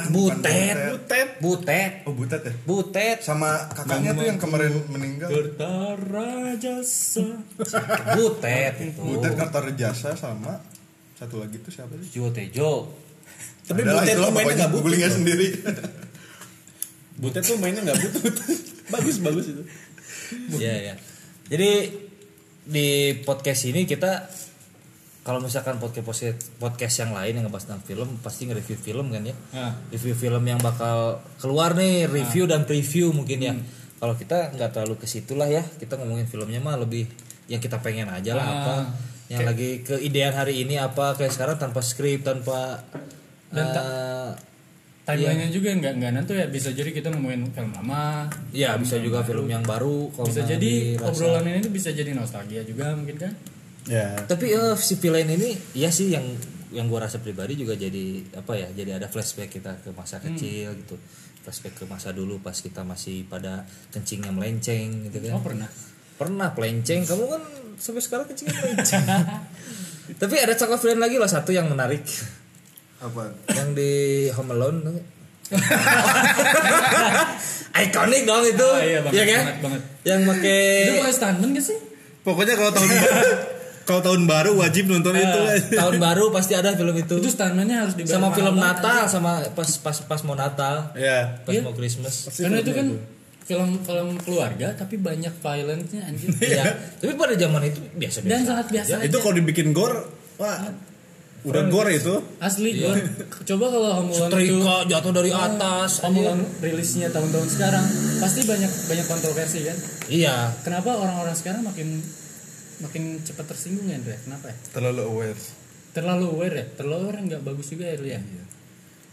Butet. 0.07 0.77
Butet. 0.87 1.27
Butet. 1.43 1.91
Oh 2.07 2.15
butet 2.15 2.41
ya. 2.47 2.53
Butet. 2.63 3.17
Sama 3.19 3.67
kakaknya 3.67 4.15
tuh 4.15 4.23
yang 4.23 4.39
kemarin 4.39 4.71
meninggal. 4.87 5.27
Bertara 5.27 6.55
jasa. 6.55 7.43
Butet 8.15 8.73
itu. 8.79 9.01
Butet 9.03 9.35
kertara 9.35 9.71
jasa 9.75 10.15
sama 10.15 10.63
satu 11.19 11.43
lagi 11.43 11.59
tuh 11.59 11.71
siapa 11.75 11.99
sih? 11.99 12.15
Jo 12.15 12.31
Tejo. 12.31 12.95
Tapi 13.67 13.83
Butet 13.83 14.15
tuh 14.15 14.31
mainnya 14.31 14.55
nggak 14.55 14.71
butut. 14.71 14.83
googling 14.87 15.01
aja 15.03 15.11
sendiri. 15.19 15.47
Butet 17.19 17.43
tuh 17.43 17.59
mainnya 17.59 17.83
nggak 17.83 17.99
butut. 18.07 18.35
bagus 18.95 19.19
bagus 19.19 19.45
itu. 19.51 19.63
Iya, 20.55 20.73
ya. 20.91 20.95
Jadi 21.51 21.69
di 22.63 22.87
podcast 23.21 23.67
ini 23.67 23.83
kita 23.83 24.27
kalau 25.23 25.39
misalkan 25.39 25.79
podcast 25.79 26.35
podcast 26.59 26.95
yang 26.99 27.15
lain 27.15 27.39
yang 27.39 27.43
ngebahas 27.47 27.63
tentang 27.71 27.83
film 27.83 28.19
pasti 28.19 28.43
nge-review 28.43 28.75
film 28.75 29.07
kan 29.07 29.23
ya. 29.23 29.35
Nah. 29.55 29.71
Review 29.87 30.15
film 30.15 30.43
yang 30.43 30.59
bakal 30.59 31.23
keluar 31.39 31.71
nih, 31.75 32.11
review 32.11 32.43
dan 32.43 32.67
preview 32.67 33.15
mungkin 33.15 33.39
ya. 33.39 33.55
Kalau 34.03 34.19
kita 34.19 34.51
nggak 34.51 34.75
terlalu 34.75 34.99
ke 34.99 35.07
situ 35.07 35.39
lah 35.39 35.47
ya. 35.47 35.63
Kita 35.63 35.95
ngomongin 35.95 36.27
filmnya 36.27 36.59
mah 36.59 36.75
lebih 36.75 37.07
yang 37.47 37.63
kita 37.63 37.79
pengen 37.79 38.11
aja 38.11 38.35
lah 38.35 38.43
Ah. 38.43 38.55
apa. 38.59 38.75
yang 39.31 39.47
lagi 39.47 39.81
keidean 39.81 40.35
hari 40.35 40.61
ini 40.61 40.75
apa 40.75 41.15
kayak 41.15 41.31
sekarang 41.31 41.55
tanpa 41.55 41.79
skrip 41.79 42.27
tanpa 42.27 42.83
Dan 43.49 43.65
eh, 43.71 44.29
timelinenya 45.03 45.51
juga 45.51 45.69
nggak 45.73 45.93
nggak 45.99 46.11
nanti 46.15 46.31
ya. 46.33 46.47
Bisa 46.47 46.69
jadi 46.71 46.89
kita 46.89 47.07
nemuin 47.09 47.51
film 47.51 47.71
lama. 47.71 48.27
Ya 48.51 48.75
bisa 48.75 48.95
juga 48.97 49.19
film 49.21 49.45
yang 49.45 49.61
baru 49.61 50.07
kalau 50.09 50.27
bisa 50.27 50.43
jadi 50.43 50.95
dirasa. 50.95 51.11
obrolan 51.11 51.43
ini 51.45 51.59
tuh 51.59 51.71
bisa 51.71 51.89
jadi 51.91 52.11
nostalgia 52.11 52.63
juga 52.63 52.95
mungkin 52.95 53.19
kan? 53.19 53.33
Ya 53.83 54.15
tapi 54.23 54.51
eh, 54.51 54.75
si 54.79 54.95
villain 54.95 55.27
ini 55.27 55.59
iya 55.75 55.91
sih 55.91 56.07
yang 56.09 56.23
yang 56.71 56.87
gua 56.87 57.05
rasa 57.05 57.19
pribadi 57.19 57.53
juga 57.53 57.75
jadi 57.75 58.23
apa 58.33 58.55
ya 58.55 58.71
jadi 58.71 58.97
ada 58.97 59.05
flashback 59.05 59.51
kita 59.51 59.77
ke 59.79 59.91
masa 59.91 60.17
Hmm. 60.17 60.31
kecil 60.31 60.71
gitu. 60.79 60.95
Flashback 61.43 61.75
ke 61.75 61.85
masa 61.85 62.15
dulu 62.15 62.39
pas 62.39 62.55
kita 62.55 62.81
masih 62.81 63.27
pada 63.27 63.67
kencingnya 63.91 64.31
melenceng 64.31 65.05
gitu 65.05 65.19
kan. 65.19 65.35
Oh 65.35 65.43
pernah? 65.43 65.67
Pernah 66.15 66.55
pelenceng. 66.55 67.03
Kamu 67.03 67.27
kan 67.27 67.43
sampai 67.75 67.99
sekarang 67.99 68.25
kencingnya 68.25 68.55
melenceng. 68.57 69.03
Tapi 70.23 70.35
ada 70.35 70.55
cakap 70.55 70.79
villain 70.79 70.99
lagi 70.99 71.15
loh 71.15 71.27
satu 71.27 71.51
yang 71.51 71.67
menarik 71.67 72.03
apa 73.03 73.23
yang 73.51 73.69
di 73.73 73.91
Home 74.31 74.51
Alone 74.51 74.77
tuh. 74.81 74.95
ikonik 77.75 78.23
dong 78.23 78.43
itu 78.45 78.63
Oh, 78.63 78.79
iya, 78.79 78.99
banget, 79.01 79.13
Iya 79.13 79.23
kan? 79.27 79.43
banget, 79.43 79.57
banget. 79.59 79.81
yang 80.03 80.19
pakai 80.23 80.59
itu 80.81 80.93
pakai 80.99 81.13
stuntman 81.13 81.49
gak 81.51 81.65
sih 81.65 81.77
pokoknya 82.23 82.53
kalau 82.55 82.71
tahun 82.71 82.89
kalau 83.83 84.01
tahun 84.01 84.21
baru 84.23 84.51
wajib 84.55 84.87
nonton 84.87 85.13
itu 85.13 85.39
tahun 85.73 85.95
baru 85.99 86.31
pasti 86.31 86.53
ada 86.53 86.71
film 86.71 86.95
itu 86.95 87.15
itu 87.17 87.29
stuntmannya 87.29 87.75
harus 87.77 87.93
dibayar 87.93 88.15
sama 88.15 88.27
film 88.31 88.55
Natal 88.55 89.03
sama 89.05 89.43
pas 89.51 89.67
pas 89.77 89.97
pas 89.99 90.19
mau 90.23 90.33
Natal 90.33 90.95
ya 90.95 91.43
pas 91.43 91.51
Iya. 91.51 91.61
mau 91.61 91.73
Christmas 91.73 92.13
anjing. 92.23 92.39
karena 92.39 92.57
itu 92.59 92.71
kan 92.71 92.87
film 93.43 93.69
film 93.77 94.09
keluarga 94.17 94.71
tapi 94.71 94.95
banyak 94.95 95.33
violence-nya 95.35 96.01
anjir 96.05 96.29
Iya. 96.31 96.63
tapi 96.95 97.13
pada 97.13 97.35
zaman 97.35 97.61
itu 97.63 97.79
biasa 97.91 98.17
biasa 98.21 98.31
dan 98.31 98.41
sangat 98.41 98.67
biasa 98.71 98.89
Ya, 98.89 98.97
aja. 98.97 99.05
itu 99.05 99.17
kalau 99.19 99.35
dibikin 99.35 99.69
gore 99.69 100.07
wah 100.37 100.71
udah 101.43 101.63
gore 101.67 101.91
itu. 101.91 102.15
Asli 102.39 102.79
gua 102.79 102.95
coba 103.43 103.65
kalau 103.67 103.89
Home 103.99 104.11
Alone 104.15 104.31
itu 104.39 104.57
jatuh 104.63 105.11
dari 105.11 105.31
atas 105.35 105.99
Home 106.07 106.23
Alone 106.23 106.43
rilisnya 106.63 107.11
tahun-tahun 107.11 107.49
sekarang 107.51 107.85
pasti 108.23 108.47
banyak 108.47 108.71
banyak 108.87 109.05
kontroversi 109.07 109.59
kan? 109.67 109.77
Iya. 110.07 110.35
Kenapa 110.63 110.95
orang-orang 110.95 111.35
sekarang 111.35 111.67
makin 111.67 111.99
makin 112.79 113.03
cepat 113.23 113.45
tersinggung 113.53 113.87
ya 113.91 113.99
Andre? 113.99 114.15
kenapa 114.23 114.51
ya? 114.51 114.55
Terlalu 114.71 115.01
aware. 115.03 115.41
Terlalu 115.93 116.25
aware 116.31 116.55
ya? 116.55 116.65
Terlalu 116.79 117.01
aware 117.03 117.19
nggak 117.27 117.41
bagus 117.43 117.67
juga 117.69 117.85
ya 117.91 117.95
lu 117.99 118.07
ya? 118.07 118.21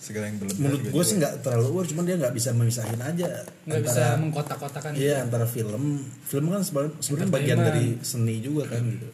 Segala 0.00 0.32
yang 0.32 0.38
berlebihan 0.40 0.64
menurut 0.64 0.82
gue 0.88 1.04
sih 1.04 1.16
nggak 1.20 1.34
terlalu 1.44 1.66
aware 1.76 1.88
cuman 1.92 2.04
dia 2.08 2.16
nggak 2.16 2.34
bisa 2.34 2.50
memisahin 2.56 3.00
aja 3.04 3.28
nggak 3.68 3.82
bisa 3.84 4.04
mengkotak-kotakan 4.16 4.90
iya 4.96 5.26
antara 5.26 5.44
film. 5.44 6.06
Film 6.24 6.46
kan 6.48 6.62
sebenarnya 6.62 6.94
sebenarnya 7.02 7.30
bagian 7.34 7.58
dari 7.60 7.86
seni 8.00 8.38
juga 8.38 8.70
kan 8.70 8.86
gitu. 8.86 9.08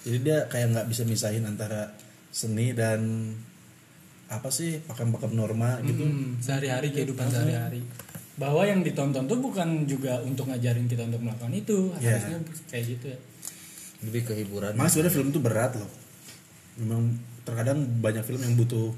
Jadi 0.00 0.18
dia 0.24 0.48
kayak 0.48 0.66
nggak 0.72 0.86
bisa 0.88 1.02
misahin 1.04 1.44
antara 1.44 1.92
seni 2.30 2.72
dan 2.72 3.32
apa 4.26 4.46
sih 4.48 4.78
pakem-pakem 4.80 5.34
norma 5.34 5.82
gitu 5.82 6.00
Hmm, 6.00 6.38
sehari-hari 6.38 6.90
kehidupan 6.90 7.26
sehari-hari 7.26 7.82
bahwa 8.38 8.62
yang 8.62 8.80
ditonton 8.80 9.26
tuh 9.26 9.36
bukan 9.36 9.84
juga 9.84 10.22
untuk 10.22 10.46
ngajarin 10.46 10.86
kita 10.86 11.04
untuk 11.04 11.20
melakukan 11.20 11.50
itu 11.52 11.90
Iya. 11.98 12.14
harusnya 12.16 12.38
kayak 12.66 12.84
gitu 12.88 13.06
ya 13.10 13.18
lebih 14.00 14.22
ke 14.24 14.32
hiburan 14.34 14.72
Malah 14.72 14.88
sebenarnya 14.88 15.12
film 15.12 15.28
itu 15.28 15.40
berat 15.40 15.76
loh. 15.76 15.90
Memang 16.80 17.12
terkadang 17.44 17.84
banyak 18.00 18.24
film 18.24 18.40
yang 18.40 18.56
butuh 18.56 18.96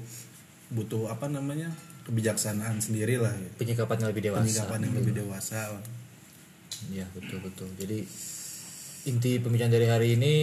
butuh 0.71 1.11
apa 1.11 1.27
namanya 1.27 1.67
kebijaksanaan 2.03 2.79
sendiri 2.79 3.19
lah 3.19 3.33
ya. 3.33 3.49
penyikapannya 3.57 4.07
lebih 4.07 4.31
dewasa 4.31 4.43
Penyikapan 4.47 4.79
yang 4.79 4.93
lebih 4.95 5.13
dewasa. 5.17 5.59
Iya 6.87 7.05
betul 7.11 7.43
betul. 7.43 7.67
Jadi 7.75 7.99
inti 9.05 9.31
pembicaraan 9.39 9.73
dari 9.73 9.87
hari 9.87 10.07
ini 10.15 10.33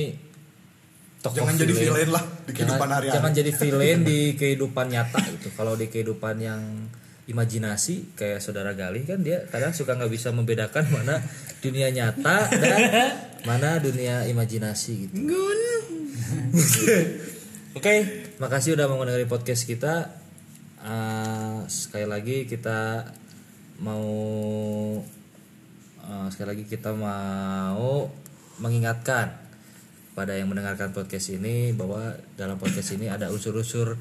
tokoh 1.21 1.45
Jangan 1.45 1.55
jadi 1.61 1.73
villain 1.77 2.11
lah 2.11 2.25
di 2.49 2.53
kehidupan 2.57 2.81
jangan, 2.81 2.97
hari-hari. 2.97 3.17
jangan 3.17 3.33
jadi 3.37 3.51
villain 3.53 3.99
di 4.05 4.21
kehidupan 4.41 4.87
nyata 4.89 5.21
gitu. 5.37 5.49
Kalau 5.53 5.77
di 5.77 5.87
kehidupan 5.93 6.35
yang 6.41 6.63
imajinasi 7.29 8.17
kayak 8.19 8.43
saudara 8.43 8.75
Galih 8.75 9.07
kan 9.07 9.23
dia 9.23 9.47
kadang 9.53 9.71
suka 9.71 9.95
nggak 9.95 10.11
bisa 10.11 10.35
membedakan 10.35 10.83
mana 10.91 11.23
dunia 11.63 11.87
nyata 11.95 12.51
dan 12.51 12.81
mana 13.49 13.79
dunia 13.79 14.27
imajinasi 14.27 14.93
gitu. 15.07 15.15
Oke, 17.79 17.95
makasih 18.43 18.75
udah 18.75 18.91
mau 18.91 18.99
dengerin 19.07 19.31
podcast 19.31 19.63
kita. 19.63 20.11
Eh, 20.81 21.59
sekali 21.69 22.09
lagi 22.09 22.49
kita 22.49 23.05
mau 23.85 24.09
eh, 26.03 26.27
sekali 26.33 26.57
lagi 26.57 26.65
kita 26.67 26.97
mau 26.97 28.09
mengingatkan 28.59 29.40
pada 30.15 30.35
yang 30.35 30.51
mendengarkan 30.51 30.91
podcast 30.91 31.31
ini 31.31 31.71
bahwa 31.71 32.19
dalam 32.35 32.59
podcast 32.59 32.99
ini 32.99 33.07
ada 33.07 33.31
unsur-unsur 33.31 33.95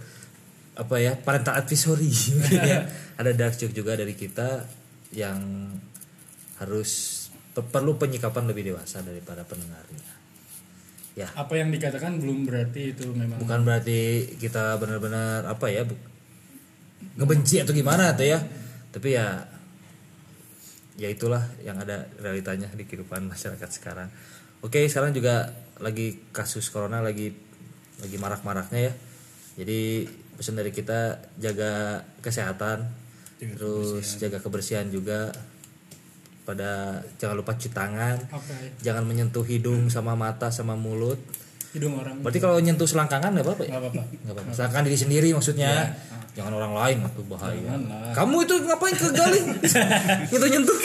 apa 0.80 0.95
ya 0.97 1.14
parental 1.20 1.60
advisory. 1.60 2.10
Ya. 2.49 2.88
ada 3.20 3.32
dark 3.36 3.60
joke 3.60 3.76
juga 3.76 3.99
dari 3.99 4.16
kita 4.16 4.64
yang 5.14 5.70
harus 6.60 6.91
pe- 7.53 7.66
perlu 7.68 7.99
penyikapan 7.99 8.47
lebih 8.49 8.74
dewasa 8.74 9.03
daripada 9.03 9.43
pendengarnya. 9.43 10.07
Ya. 11.20 11.28
Apa 11.36 11.60
yang 11.60 11.70
dikatakan 11.70 12.16
belum 12.22 12.47
berarti 12.47 12.95
itu 12.95 13.12
memang 13.12 13.43
bukan 13.43 13.60
berarti 13.68 14.32
kita 14.39 14.80
benar-benar 14.80 15.43
apa 15.51 15.68
ya 15.68 15.84
bu- 15.84 15.99
ngebenci 17.20 17.60
atau 17.60 17.76
gimana 17.76 18.16
tuh 18.16 18.28
ya. 18.28 18.39
Tapi 18.89 19.10
ya 19.14 19.45
ya 20.99 21.07
itulah 21.07 21.43
yang 21.64 21.80
ada 21.80 22.07
realitanya 22.20 22.68
di 22.76 22.84
kehidupan 22.84 23.24
masyarakat 23.28 23.70
sekarang 23.72 24.12
oke 24.66 24.80
sekarang 24.88 25.16
juga 25.16 25.51
lagi 25.80 26.20
kasus 26.36 26.68
corona 26.72 26.99
lagi 26.99 27.32
lagi 27.99 28.18
marak-maraknya 28.20 28.91
ya 28.91 28.93
jadi 29.60 30.07
pesan 30.39 30.55
dari 30.55 30.72
kita 30.72 31.20
jaga 31.36 32.03
kesehatan 32.24 32.88
terus 33.39 34.20
jaga 34.20 34.39
kebersihan 34.39 34.88
juga 34.91 35.32
pada 36.43 37.03
jangan 37.22 37.36
lupa 37.39 37.55
cuci 37.55 37.72
tangan 37.72 38.18
Oke. 38.34 38.82
jangan 38.82 39.05
menyentuh 39.05 39.45
hidung 39.45 39.88
sama 39.88 40.18
mata 40.18 40.49
sama 40.49 40.74
mulut 40.74 41.20
hidung 41.70 42.01
orang 42.01 42.18
Berarti 42.26 42.39
kalau 42.41 42.57
nyentuh 42.57 42.89
selangkangan 42.89 43.30
nggak 43.30 43.45
apa-apa 43.45 43.64
ya? 43.64 43.70
nggak 43.78 43.84
apa-apa 43.86 44.01
Nggak 44.10 44.34
apa-apa. 44.34 44.51
Selangkangan 44.57 44.86
diri 44.89 44.97
sendiri 44.97 45.30
maksudnya. 45.38 45.93
Jangan 46.34 46.53
orang 46.57 46.74
lain 46.74 46.97
itu 47.05 47.22
bahaya. 47.30 47.74
Kamu 48.18 48.36
itu 48.41 48.53
ngapain 48.66 48.95
ke 48.97 49.07
gali? 49.14 49.41
nyentuh 50.34 50.49
nyentuh. 50.49 50.78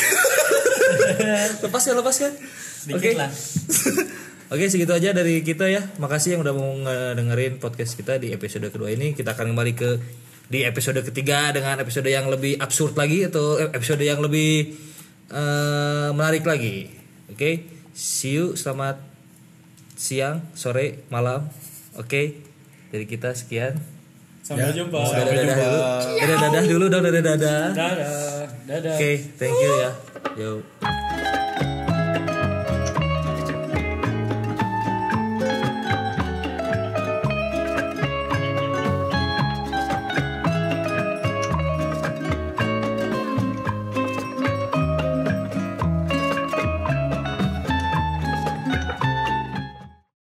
lepas 1.65 1.83
ya 1.85 1.93
lepas 1.97 2.17
kan. 2.17 2.33
sedikit 2.85 3.01
Oke. 3.01 3.11
lah 3.17 3.31
Oke 4.55 4.69
segitu 4.69 4.93
aja 4.93 5.11
dari 5.17 5.41
kita 5.41 5.67
ya. 5.67 5.83
Makasih 5.99 6.37
yang 6.37 6.45
udah 6.45 6.55
mau 6.55 6.77
dengerin 7.17 7.59
podcast 7.59 7.97
kita 7.97 8.21
di 8.21 8.31
episode 8.31 8.69
kedua 8.69 8.93
ini. 8.93 9.17
Kita 9.17 9.33
akan 9.33 9.51
kembali 9.57 9.73
ke 9.73 9.91
di 10.53 10.63
episode 10.63 11.01
ketiga 11.01 11.49
dengan 11.51 11.81
episode 11.81 12.07
yang 12.07 12.29
lebih 12.29 12.61
absurd 12.61 12.93
lagi 12.95 13.25
atau 13.25 13.57
episode 13.57 14.05
yang 14.05 14.21
lebih 14.21 14.77
eh, 15.33 16.09
menarik 16.13 16.45
lagi. 16.45 16.93
Oke. 17.33 17.67
See 17.97 18.37
you. 18.37 18.53
Selamat 18.55 19.01
siang, 19.97 20.45
sore, 20.53 21.03
malam. 21.09 21.49
Oke. 21.97 22.45
Dari 22.93 23.09
kita 23.09 23.33
sekian. 23.35 23.81
sampai 24.45 24.77
jumpa 24.77 25.01
Dadah 25.01 25.35
dadah 25.35 25.57
dulu. 25.57 25.81
Dadah 26.21 26.37
dadah 26.37 26.65
dulu 26.69 26.85
dong 26.93 27.03
dadah 27.09 27.23
dadah. 27.25 27.63
dadah 27.73 28.45
dadah 28.69 28.95
Oke, 29.01 29.13
thank 29.41 29.57
you 29.57 29.73
ya. 29.81 30.14
有 30.37 30.61